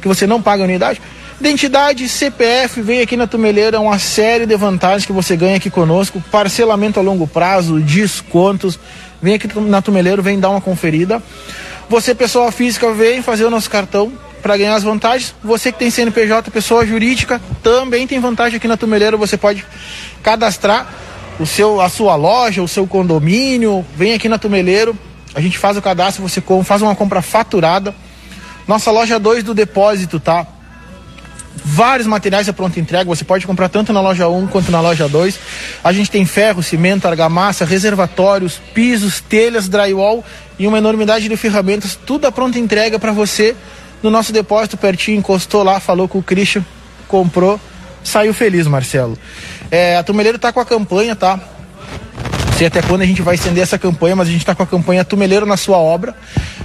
[0.00, 1.00] que você não paga a unidade.
[1.40, 6.22] Identidade, CPF, vem aqui na Tumeleira, uma série de vantagens que você ganha aqui conosco,
[6.30, 8.78] parcelamento a longo prazo, descontos.
[9.22, 11.22] Vem aqui na Tumeleiro, vem dar uma conferida.
[11.88, 14.12] Você, pessoa física, vem fazer o nosso cartão
[14.42, 15.34] para ganhar as vantagens.
[15.42, 19.64] Você que tem CNPJ, pessoa jurídica, também tem vantagem aqui na Tumeleira, você pode
[20.22, 20.92] cadastrar
[21.38, 24.94] o seu, a sua loja, o seu condomínio, vem aqui na Tumeleiro,
[25.34, 27.94] a gente faz o cadastro, você faz uma compra faturada.
[28.68, 30.46] Nossa loja 2 do depósito, tá?
[31.64, 35.08] Vários materiais à pronta entrega, você pode comprar tanto na loja 1 quanto na loja
[35.08, 35.38] 2.
[35.84, 40.24] A gente tem ferro, cimento, argamassa, reservatórios, pisos, telhas, drywall
[40.58, 43.54] e uma enormidade de ferramentas, tudo à pronta entrega para você
[44.02, 46.64] no nosso depósito pertinho, encostou lá, falou com o Christian,
[47.06, 47.60] comprou,
[48.02, 49.18] saiu feliz, Marcelo.
[49.70, 51.38] É, a Tumeleiro tá com a campanha, tá?
[52.60, 54.66] Sei até quando a gente vai estender essa campanha, mas a gente está com a
[54.66, 56.14] campanha Tumeleiro na sua obra.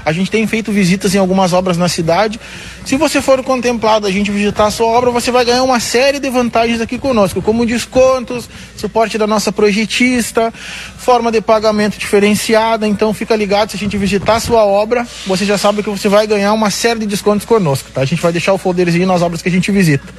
[0.04, 2.38] A gente tem feito visitas em algumas obras na cidade.
[2.86, 6.20] Se você for contemplado a gente visitar a sua obra, você vai ganhar uma série
[6.20, 10.54] de vantagens aqui conosco, como descontos, suporte da nossa projetista,
[10.98, 12.86] forma de pagamento diferenciada.
[12.86, 16.10] Então fica ligado, se a gente visitar a sua obra, você já sabe que você
[16.10, 18.02] vai ganhar uma série de descontos conosco, tá?
[18.02, 20.14] A gente vai deixar o folderzinho nas obras que a gente visita.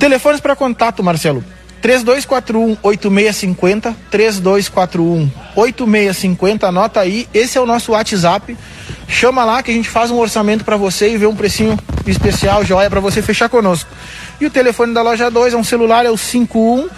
[0.00, 1.44] Telefones para contato, Marcelo.
[1.82, 8.56] 3241-8650, 3241-8650, anota aí, esse é o nosso WhatsApp.
[9.08, 12.64] Chama lá que a gente faz um orçamento para você e vê um precinho especial,
[12.64, 13.88] joia, para você fechar conosco.
[14.40, 16.88] E o telefone da loja 2 é um celular, é o 51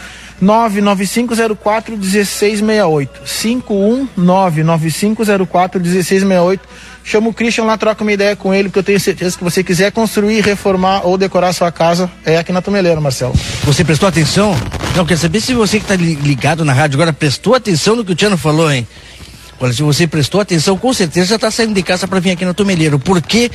[0.41, 3.29] 99504 1668.
[3.29, 6.63] 51 99504 1668.
[7.05, 9.65] Chama o Christian lá, troca uma ideia com ele, porque eu tenho certeza que você
[9.65, 13.35] quiser construir, reformar ou decorar sua casa, é aqui na Tumeleira, Marcelo.
[13.65, 14.55] Você prestou atenção?
[14.95, 18.13] Não, quero saber se você que está ligado na rádio agora prestou atenção no que
[18.13, 18.87] o Tiano falou, hein?
[19.61, 22.45] Olha, se você prestou atenção, com certeza já está saindo de casa para vir aqui
[22.45, 23.51] na Tumeleiro, porque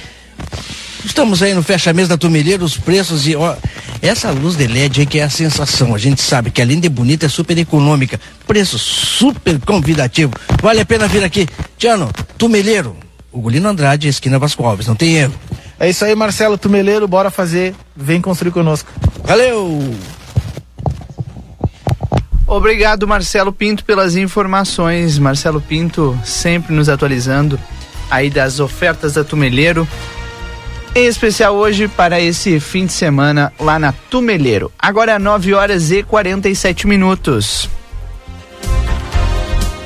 [1.05, 3.55] estamos aí no fecha-mês da Tumeleiro, os preços e ó,
[4.01, 5.95] essa luz de LED aí que é a sensação.
[5.95, 10.33] A gente sabe que além de bonita é super econômica, preço super convidativo.
[10.61, 11.47] Vale a pena vir aqui.
[11.77, 12.97] Tiano, Tumeleiro,
[13.33, 15.33] Ugolino Andrade, esquina Vasco Alves, não tem erro.
[15.79, 18.89] É isso aí, Marcelo Tumeleiro, bora fazer, vem construir conosco.
[19.25, 19.93] Valeu!
[22.45, 25.17] Obrigado, Marcelo Pinto, pelas informações.
[25.17, 27.59] Marcelo Pinto sempre nos atualizando
[28.11, 29.87] aí das ofertas da Tumeleiro.
[30.95, 34.71] Em especial hoje para esse fim de semana lá na Tumeleiro.
[34.77, 37.67] Agora é 9 horas e 47 minutos.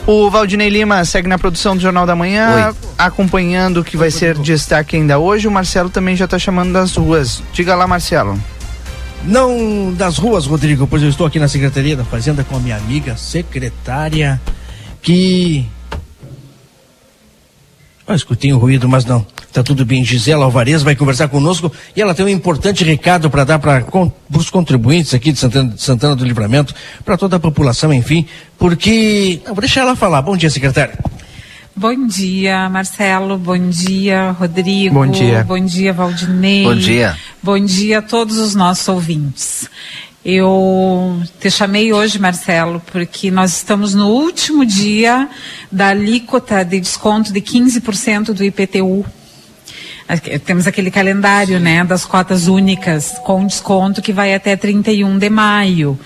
[0.08, 4.38] O Valdinei Lima segue na produção do Jornal da Manhã, acompanhando o que vai ser
[4.38, 5.50] destaque ainda hoje.
[5.50, 7.44] O Marcelo também já está chamando das ruas.
[7.52, 8.42] Diga lá, Marcelo.
[9.26, 12.78] Não das ruas, Rodrigo, pois eu estou aqui na Secretaria da Fazenda com a minha
[12.78, 14.40] amiga secretária
[15.02, 15.68] que.
[18.08, 19.26] Ah, escutei um ruído, mas não.
[19.58, 20.06] Tá tudo bem.
[20.06, 23.84] Gisela Alvarez vai conversar conosco e ela tem um importante recado para dar para
[24.32, 29.42] os contribuintes aqui de Santana, de Santana do Livramento, para toda a população, enfim, porque.
[29.44, 30.22] Não, vou deixar ela falar.
[30.22, 30.94] Bom dia, secretária.
[31.76, 33.36] Bom dia, Marcelo.
[33.36, 34.94] Bom dia, Rodrigo.
[34.94, 35.44] Bom dia.
[35.44, 36.64] Bom dia, Valdinei.
[36.64, 37.18] Bom dia.
[37.42, 39.68] Bom dia a todos os nossos ouvintes.
[40.24, 45.28] Eu te chamei hoje, Marcelo, porque nós estamos no último dia
[45.72, 49.04] da alíquota de desconto de 15% do IPTU.
[50.46, 56.00] Temos aquele calendário, né, das cotas únicas com desconto que vai até 31 de maio.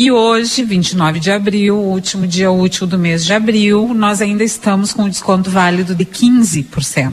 [0.00, 4.92] E hoje, 29 de abril, último dia útil do mês de abril, nós ainda estamos
[4.92, 7.12] com o desconto válido de 15%.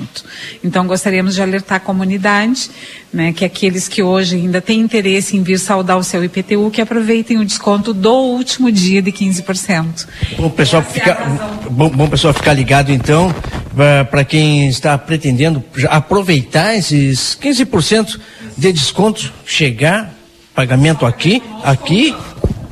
[0.64, 2.70] Então, gostaríamos de alertar a comunidade,
[3.12, 6.80] né, que aqueles que hoje ainda têm interesse em vir saudar o seu IPTU, que
[6.80, 10.06] aproveitem o desconto do último dia de 15%.
[10.38, 11.18] Bom pessoal ficar,
[11.72, 13.34] bom, bom pessoal ficar ligado então,
[14.12, 18.20] para quem está pretendendo aproveitar esses 15%
[18.56, 20.14] de desconto, chegar,
[20.56, 22.16] pagamento aqui, aqui,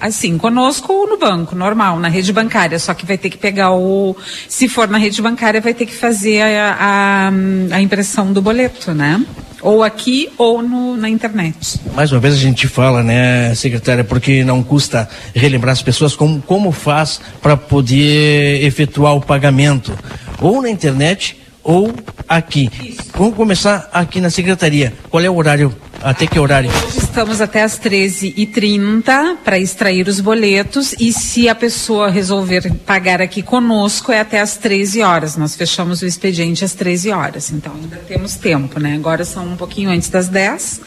[0.04, 2.78] Assim, conosco ou no banco, normal, na rede bancária.
[2.78, 4.14] Só que vai ter que pegar o.
[4.50, 8.94] Se for na rede bancária, vai ter que fazer a, a, a impressão do boleto,
[8.94, 9.26] né?
[9.62, 11.80] Ou aqui ou no, na internet.
[11.96, 16.42] mais uma vez a gente fala, né, secretária, porque não custa relembrar as pessoas como,
[16.42, 19.98] como faz para poder efetuar o pagamento,
[20.42, 21.94] ou na internet ou
[22.28, 22.70] aqui.
[23.16, 24.94] Vamos começar aqui na secretaria.
[25.10, 25.74] Qual é o horário?
[26.04, 26.70] Até que horário?
[26.98, 33.42] Estamos até às 13h30 para extrair os boletos e se a pessoa resolver pagar aqui
[33.42, 35.38] conosco é até às 13 horas.
[35.38, 38.96] Nós fechamos o expediente às 13 horas, então ainda temos tempo, né?
[38.96, 40.82] Agora são um pouquinho antes das 10.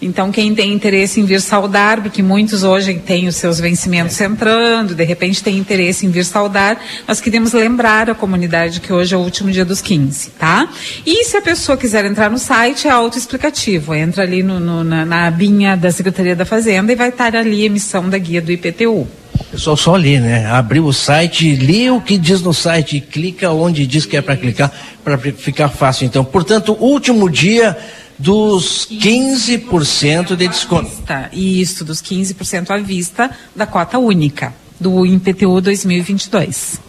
[0.00, 4.94] Então quem tem interesse em vir saudar, porque muitos hoje têm os seus vencimentos entrando,
[4.94, 9.18] de repente tem interesse em vir saudar, nós queremos lembrar a comunidade que hoje é
[9.18, 10.68] o último dia dos 15, tá?
[11.04, 13.92] E se a pessoa quiser entrar no site, é autoexplicativo.
[13.94, 17.62] Entra ali no, no- na, na abinha da Secretaria da Fazenda e vai estar ali
[17.62, 19.06] a emissão da guia do IPTU.
[19.50, 20.46] Pessoal só lê, né?
[20.46, 24.36] Abriu o site, lê o que diz no site, clica onde diz que é para
[24.36, 24.70] clicar,
[25.02, 26.04] para ficar fácil.
[26.06, 27.76] Então, portanto, último dia
[28.18, 30.90] dos 15% de desconto.
[31.32, 34.52] Isso, dos 15% à vista da cota única.
[34.80, 36.80] do IPTU 2022.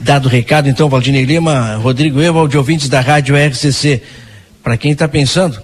[0.00, 4.02] Dado o recado, então, Valdinei Lima, Rodrigo Evald, ouvintes da Rádio RCC.
[4.62, 5.60] Para quem está pensando,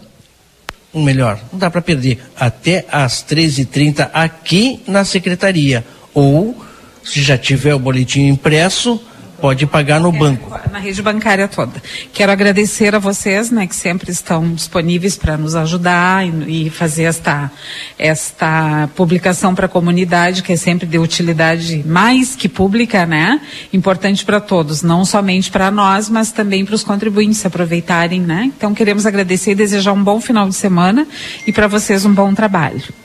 [0.94, 2.20] um melhor, não dá para perder.
[2.38, 5.84] Até às 13h30 aqui na secretaria.
[6.14, 6.56] Ou,
[7.02, 9.00] se já tiver o boletim impresso,
[9.42, 10.56] pode pagar no banco.
[10.70, 11.82] Na rede bancária toda.
[12.12, 17.02] Quero agradecer a vocês, né, que sempre estão disponíveis para nos ajudar e, e, fazer
[17.02, 17.50] esta,
[17.98, 23.40] esta publicação para a comunidade, que é sempre de utilidade mais que pública, né?
[23.72, 28.52] Importante para todos, não somente para nós, mas também para os contribuintes se aproveitarem, né?
[28.56, 31.04] Então queremos agradecer e desejar um bom final de semana
[31.44, 33.01] e para vocês um bom trabalho.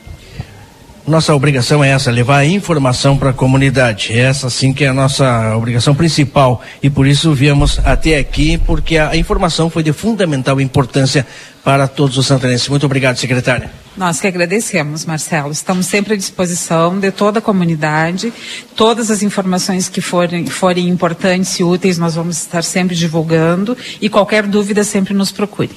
[1.08, 4.12] Nossa obrigação é essa, levar a informação para a comunidade.
[4.12, 6.62] Essa sim que é a nossa obrigação principal.
[6.82, 11.26] E por isso viemos até aqui, porque a informação foi de fundamental importância
[11.64, 12.68] para todos os santanenses.
[12.68, 13.70] Muito obrigado, secretária.
[13.96, 15.50] Nós que agradecemos, Marcelo.
[15.50, 18.30] Estamos sempre à disposição de toda a comunidade.
[18.76, 23.74] Todas as informações que forem, forem importantes e úteis, nós vamos estar sempre divulgando.
[23.98, 25.70] E qualquer dúvida, sempre nos procure.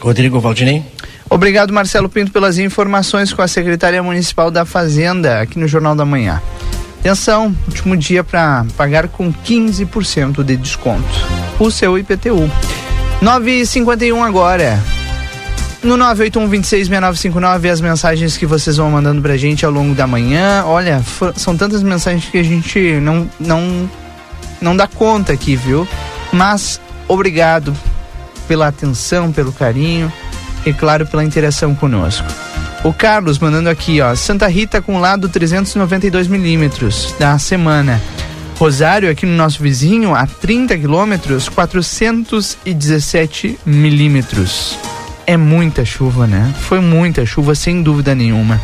[0.00, 0.84] Rodrigo Valdinei.
[1.32, 6.04] Obrigado, Marcelo Pinto, pelas informações com a secretária municipal da Fazenda aqui no Jornal da
[6.04, 6.42] Manhã.
[7.00, 11.08] Atenção, último dia para pagar com 15% de desconto.
[11.58, 12.50] O seu IPTU.
[13.22, 14.78] 9h51 agora.
[15.82, 20.64] No 981-266959, as mensagens que vocês vão mandando pra gente ao longo da manhã.
[20.66, 23.90] Olha, for, são tantas mensagens que a gente não, não,
[24.60, 25.88] não dá conta aqui, viu?
[26.30, 26.78] Mas
[27.08, 27.74] obrigado
[28.46, 30.12] pela atenção, pelo carinho
[30.64, 32.26] e, claro, pela interação conosco.
[32.84, 38.00] O Carlos mandando aqui, ó, Santa Rita com lado 392 milímetros da semana.
[38.58, 44.76] Rosário, aqui no nosso vizinho, a 30 quilômetros, 417 milímetros.
[45.26, 46.52] É muita chuva, né?
[46.60, 48.60] Foi muita chuva, sem dúvida nenhuma.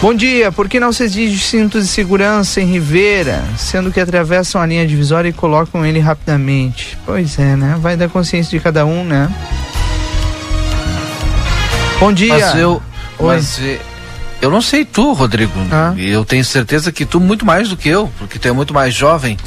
[0.00, 4.60] Bom dia, por que não se exige cinto de segurança em Ribeira, sendo que atravessam
[4.60, 6.98] a linha divisória e colocam ele rapidamente?
[7.06, 7.78] Pois é, né?
[7.80, 9.32] Vai da consciência de cada um, né?
[12.02, 12.34] Bom dia.
[12.34, 12.82] Mas eu,
[13.20, 13.60] mas
[14.40, 15.52] eu não sei tu, Rodrigo.
[15.70, 15.94] Ah.
[15.96, 18.92] Eu tenho certeza que tu muito mais do que eu, porque tu é muito mais
[18.92, 19.38] jovem.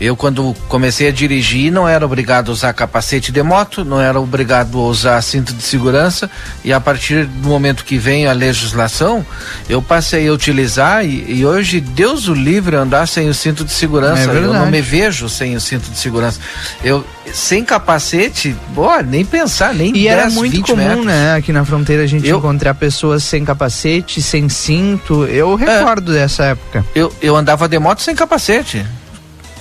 [0.00, 4.20] Eu, quando comecei a dirigir, não era obrigado a usar capacete de moto, não era
[4.20, 6.28] obrigado a usar cinto de segurança,
[6.64, 9.24] e a partir do momento que vem a legislação,
[9.68, 13.72] eu passei a utilizar, e, e hoje, Deus o livre andar sem o cinto de
[13.72, 14.30] segurança.
[14.32, 16.40] É eu não me vejo sem o cinto de segurança.
[16.82, 21.06] Eu, sem capacete, boa, nem pensar, nem E 10, era muito 20 comum, metros.
[21.06, 21.34] né?
[21.36, 25.24] Aqui na fronteira a gente Eu- encontrar pessoas sem capacete, sem cinto.
[25.26, 26.84] Eu recordo dessa época.
[26.94, 28.84] Eu, eu andava de moto sem capacete.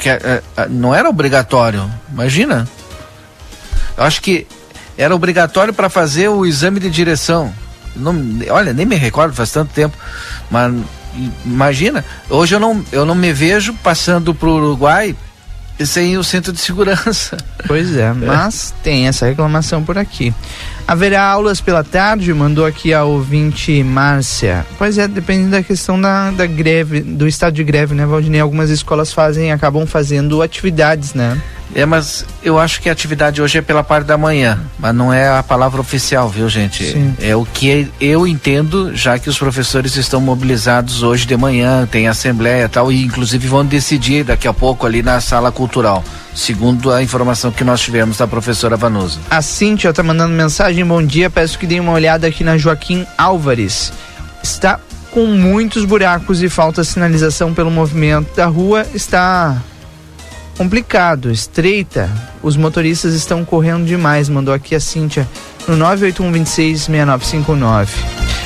[0.04, 1.90] Que é, é, não era obrigatório.
[2.12, 2.68] Imagina.
[3.96, 4.46] Eu acho que
[4.98, 7.54] era obrigatório para fazer o exame de direção.
[7.96, 8.14] Não,
[8.50, 9.96] olha, nem me recordo, faz tanto tempo.
[10.52, 10.74] Mas
[11.46, 15.16] imagina, hoje eu não, eu não me vejo passando pro Uruguai
[15.86, 17.38] sem o cinto de segurança.
[17.66, 20.34] Pois é, mas tem essa reclamação por aqui.
[20.86, 22.34] Haverá aulas pela tarde?
[22.34, 24.66] Mandou aqui a ouvinte Márcia.
[24.78, 28.42] Pois é, depende da questão da, da greve, do estado de greve, né, Valdinei?
[28.42, 31.42] Algumas escolas fazem, acabam fazendo atividades, né?
[31.76, 35.12] É, mas eu acho que a atividade hoje é pela parte da manhã, mas não
[35.12, 36.92] é a palavra oficial, viu, gente?
[36.92, 37.16] Sim.
[37.20, 42.08] É o que eu entendo, já que os professores estão mobilizados hoje de manhã, tem
[42.08, 46.04] assembleia e tal, e inclusive vão decidir daqui a pouco ali na sala cultural,
[46.36, 49.20] segundo a informação que nós tivemos da professora Vanusa.
[49.30, 53.06] A Cíntia tá mandando mensagem, bom dia, peço que deem uma olhada aqui na Joaquim
[53.18, 53.92] Álvares.
[54.44, 54.80] Está
[55.12, 59.62] com muitos buracos e falta sinalização pelo movimento da rua, está
[60.58, 62.10] complicado, estreita.
[62.42, 65.28] Os motoristas estão correndo demais, mandou aqui a Cíntia
[65.68, 67.88] no 981266959.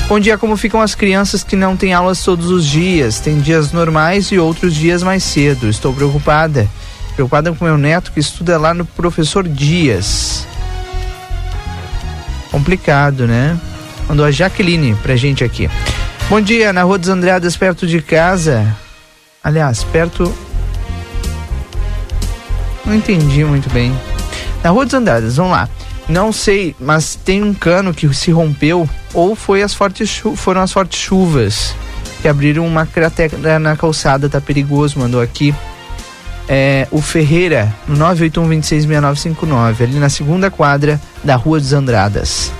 [0.07, 3.19] Bom dia, como ficam as crianças que não têm aulas todos os dias?
[3.19, 5.67] Tem dias normais e outros dias mais cedo.
[5.67, 6.67] Estou preocupada.
[7.15, 10.47] Preocupada com meu neto que estuda lá no professor Dias.
[12.51, 13.59] Complicado, né?
[14.07, 15.69] Mandou a Jaqueline pra gente aqui.
[16.29, 18.65] Bom dia, na Rua dos Andradas, perto de casa.
[19.43, 20.33] Aliás, perto.
[22.87, 23.93] Não entendi muito bem.
[24.63, 25.69] Na Rua dos Andradas, vamos lá.
[26.07, 30.71] Não sei, mas tem um cano que se rompeu ou foi as fortes foram as
[30.71, 31.75] fortes chuvas
[32.21, 35.53] que abriram uma cratera na calçada, tá perigoso, mandou aqui.
[36.49, 42.53] É, o Ferreira, no 981266959, ali na segunda quadra da Rua dos Andradas.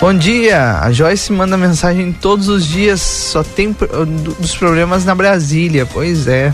[0.00, 5.14] Bom dia, a Joyce manda mensagem todos os dias, só tem do- dos problemas na
[5.14, 6.52] Brasília, pois é.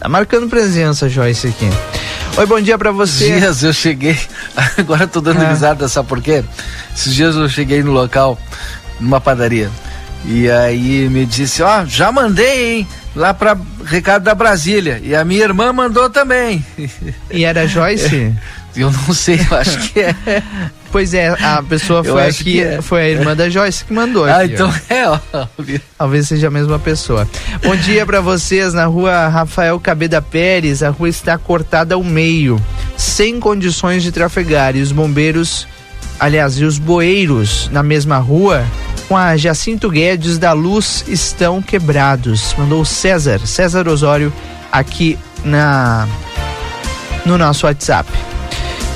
[0.00, 1.70] Tá marcando presença, Joyce, aqui.
[2.36, 3.38] Oi, bom dia pra você.
[3.38, 4.18] dias eu cheguei,
[4.76, 5.48] agora eu tô dando É.
[5.50, 6.42] risada, sabe por quê?
[6.94, 8.38] Esses dias eu cheguei no local,
[8.98, 9.70] numa padaria,
[10.24, 12.88] E aí me disse, ó, já mandei, hein?
[13.14, 15.00] Lá pra Ricardo da Brasília.
[15.02, 16.64] E a minha irmã mandou também.
[17.30, 18.32] E era Joyce?
[18.74, 20.14] Eu não sei, eu acho que é.
[20.90, 22.82] Pois é, a pessoa foi aqui, que é.
[22.82, 24.26] foi a irmã da Joyce que mandou.
[24.26, 24.54] Ah, aqui, ó.
[24.54, 25.18] então é, ó.
[25.96, 27.26] Talvez seja a mesma pessoa.
[27.62, 30.82] Bom dia pra vocês na rua Rafael Cabeda Pérez.
[30.82, 32.60] A rua está cortada ao meio,
[32.96, 34.76] sem condições de trafegar.
[34.76, 35.66] E os bombeiros,
[36.20, 38.62] aliás, e os boeiros na mesma rua,
[39.08, 42.54] com a Jacinto Guedes da Luz, estão quebrados.
[42.58, 44.30] Mandou o César, César Osório,
[44.70, 46.06] aqui na
[47.24, 48.10] no nosso WhatsApp.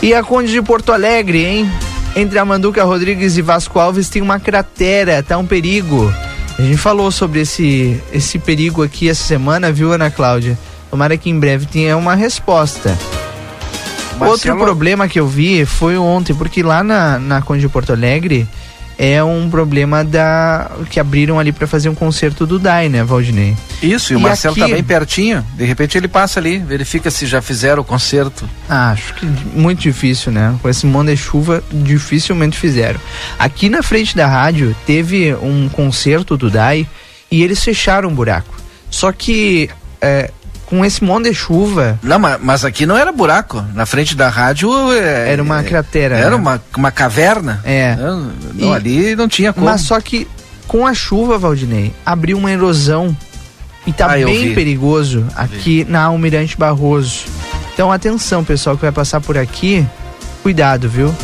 [0.02, 1.70] E a Conde de Porto Alegre, hein?
[2.14, 6.12] Entre a Manduca Rodrigues e Vasco Alves tem uma cratera, tá um perigo.
[6.58, 10.56] A gente falou sobre esse, esse perigo aqui essa semana, viu, Ana Cláudia?
[10.90, 12.96] Tomara que em breve tenha uma resposta.
[14.12, 17.92] Outro Marcelo- problema que eu vi foi ontem, porque lá na, na Conde de Porto
[17.92, 18.48] Alegre
[18.98, 23.54] é um problema da que abriram ali para fazer um concerto do DAI, né, Valdinei?
[23.82, 25.44] Isso, e o E Marcelo aqui- tá bem pertinho.
[25.54, 28.48] De repente ele passa ali, verifica se já fizeram o concerto.
[28.68, 30.54] Ah, acho que muito difícil, né?
[30.62, 32.98] Com esse monte de chuva, dificilmente fizeram.
[33.38, 36.86] Aqui na frente da rádio teve um concerto do DAI
[37.30, 38.54] e eles fecharam um buraco.
[38.90, 39.68] Só que
[40.00, 40.30] é,
[40.66, 41.98] com esse monte de chuva.
[42.02, 43.64] Não, mas, mas aqui não era buraco.
[43.74, 44.68] Na frente da rádio.
[44.92, 46.36] é, Era uma é, cratera, Era né?
[46.36, 47.60] uma, uma caverna.
[47.64, 47.94] É.
[47.96, 49.66] Não, não, E- ali não tinha como.
[49.66, 50.26] Mas só que
[50.66, 53.16] com a chuva, Valdinei, abriu uma erosão
[53.86, 57.24] e tá Ah, bem perigoso aqui na Almirante Barroso.
[57.72, 59.86] Então atenção, pessoal que vai passar por aqui,
[60.42, 61.14] cuidado, viu?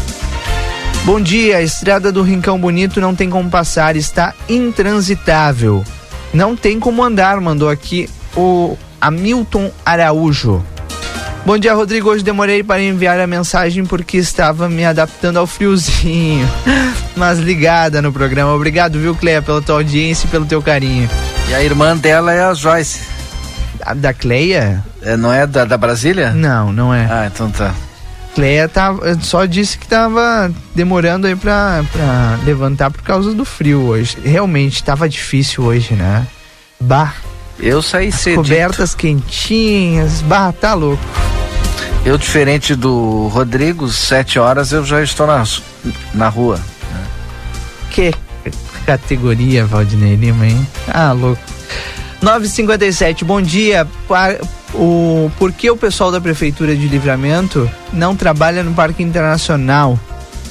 [1.05, 5.83] Bom dia, a estrada do Rincão Bonito não tem como passar, está intransitável.
[6.33, 10.65] Não tem como andar, mandou aqui o Hamilton Araújo.
[11.45, 12.09] Bom dia, Rodrigo.
[12.09, 16.49] Hoje demorei para enviar a mensagem porque estava me adaptando ao friozinho.
[17.17, 18.55] Mas ligada no programa.
[18.55, 21.11] Obrigado, viu, Cleia, pela tua audiência e pelo teu carinho.
[21.49, 23.01] E a irmã dela é a Joyce.
[23.85, 24.85] A da Cleia?
[25.03, 26.31] É, não é da, da Brasília?
[26.31, 27.09] Não, não é.
[27.11, 27.75] Ah, então tá.
[28.37, 33.83] Cleia tava, só disse que tava demorando aí pra, pra levantar por causa do frio
[33.83, 34.17] hoje.
[34.25, 36.25] Realmente tava difícil hoje, né?
[36.81, 37.13] Bah.
[37.63, 38.43] Eu saí As cedito.
[38.43, 41.03] cobertas quentinhas, bah, tá louco.
[42.05, 45.45] Eu, diferente do Rodrigo, sete horas eu já estou na,
[46.13, 46.59] na rua.
[47.91, 48.13] Que
[48.85, 50.67] categoria, Valdinei Lima, hein?
[50.89, 51.41] Ah, louco.
[52.21, 53.87] 957, bom dia.
[54.75, 59.99] O, por que o pessoal da Prefeitura de Livramento não trabalha no Parque Internacional?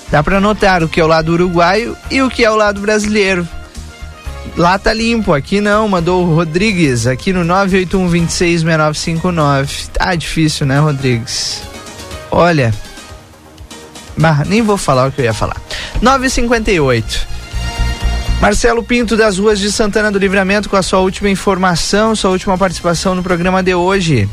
[0.10, 2.80] Dá pra notar o que é o lado uruguaio e o que é o lado
[2.82, 3.48] brasileiro.
[4.58, 9.88] Lá tá limpo, aqui não, mandou o Rodrigues, aqui no 981266959.
[9.94, 11.62] Tá difícil, né, Rodrigues?
[12.30, 12.74] Olha,
[14.18, 15.56] bah, nem vou falar o que eu ia falar.
[16.02, 17.32] 958.
[18.42, 22.58] Marcelo Pinto das ruas de Santana do Livramento com a sua última informação, sua última
[22.58, 24.28] participação no programa de hoje.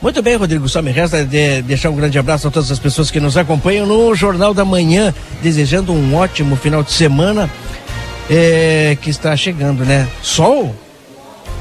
[0.00, 0.68] Muito bem, Rodrigo.
[0.68, 3.84] Só me resta de deixar um grande abraço a todas as pessoas que nos acompanham
[3.84, 7.50] no Jornal da Manhã, desejando um ótimo final de semana
[8.30, 10.06] é, que está chegando, né?
[10.22, 10.74] Sol?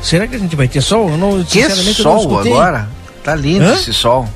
[0.02, 1.10] Será que a gente vai ter sol?
[1.10, 2.52] Eu não, Que não sol escutei.
[2.52, 2.88] agora?
[3.24, 3.74] Tá lindo Hã?
[3.74, 4.28] esse sol.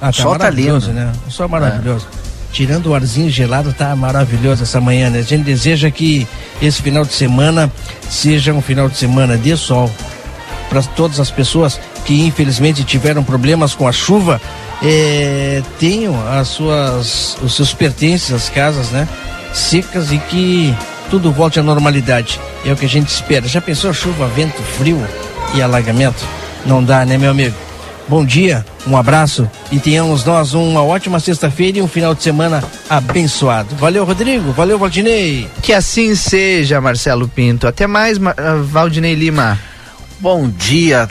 [0.00, 0.92] Ah, tá sol tá lindo.
[0.92, 1.12] né?
[1.26, 2.06] O sol é maravilhoso.
[2.50, 5.18] Tirando o arzinho gelado, tá maravilhoso essa manhã, né?
[5.18, 6.26] A gente deseja que
[6.62, 7.70] esse final de semana
[8.08, 9.90] seja um final de semana de sol.
[10.70, 14.40] Para todas as pessoas que infelizmente tiveram problemas com a chuva,
[14.82, 19.06] eh, tenham as suas, os seus pertences, as casas, né?
[19.52, 20.74] Secas e que
[21.10, 22.40] tudo volte à normalidade.
[22.64, 23.46] É o que a gente espera.
[23.46, 25.04] Já pensou chuva, vento, frio
[25.54, 26.24] e alagamento?
[26.66, 27.54] Não dá, né, meu amigo?
[28.08, 32.64] Bom dia, um abraço e tenhamos nós uma ótima sexta-feira e um final de semana
[32.88, 33.76] abençoado.
[33.76, 34.50] Valeu, Rodrigo.
[34.52, 35.46] Valeu, Valdinei.
[35.62, 37.66] Que assim seja, Marcelo Pinto.
[37.66, 39.58] Até mais, Ma- ah, Valdinei Lima.
[40.20, 41.06] Bom dia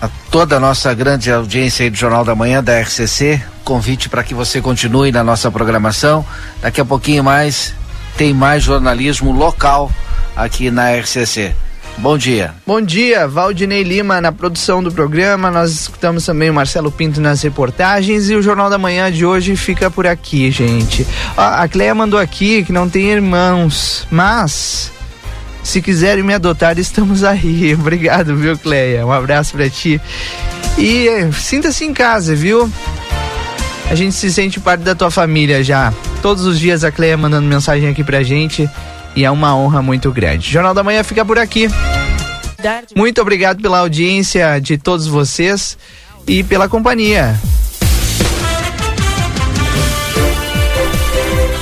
[0.00, 3.40] a toda a nossa grande audiência aí do Jornal da Manhã da RCC.
[3.62, 6.24] Convite para que você continue na nossa programação.
[6.62, 7.74] Daqui a pouquinho mais
[8.20, 9.90] tem mais jornalismo local
[10.36, 11.54] aqui na RCC.
[11.96, 12.52] Bom dia.
[12.66, 15.50] Bom dia, Valdinei Lima na produção do programa.
[15.50, 19.56] Nós escutamos também o Marcelo Pinto nas reportagens e o Jornal da Manhã de hoje
[19.56, 21.06] fica por aqui, gente.
[21.34, 24.92] A Cleia mandou aqui que não tem irmãos, mas
[25.62, 27.72] se quiserem me adotar, estamos aí.
[27.80, 29.06] Obrigado, viu, Cleia?
[29.06, 29.98] Um abraço pra ti.
[30.76, 32.70] E eh, sinta-se em casa, viu?
[33.90, 35.92] A gente se sente parte da tua família já.
[36.22, 38.70] Todos os dias a Cleia mandando mensagem aqui pra gente
[39.16, 40.48] e é uma honra muito grande.
[40.48, 41.68] Jornal da Manhã fica por aqui.
[42.94, 45.76] Muito obrigado pela audiência de todos vocês
[46.24, 47.36] e pela companhia.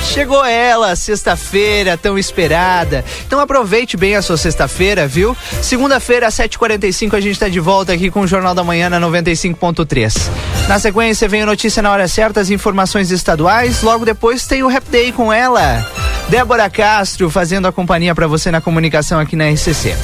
[0.09, 3.05] Chegou ela, sexta-feira, tão esperada.
[3.27, 5.37] Então aproveite bem a sua sexta-feira, viu?
[5.61, 8.99] Segunda-feira, às 7h45, a gente tá de volta aqui com o Jornal da Manhã na
[8.99, 10.29] 95.3.
[10.67, 13.83] Na sequência, vem a notícia na hora certa, as informações estaduais.
[13.83, 15.85] Logo depois tem o Rap Day com ela.
[16.27, 19.95] Débora Castro fazendo a companhia para você na comunicação aqui na RCC.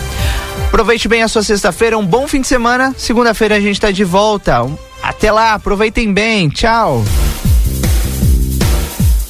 [0.67, 2.93] Aproveite bem a sua sexta-feira, um bom fim de semana.
[2.95, 4.65] Segunda-feira a gente tá de volta.
[5.01, 6.47] Até lá, aproveitem bem.
[6.47, 7.03] Tchau.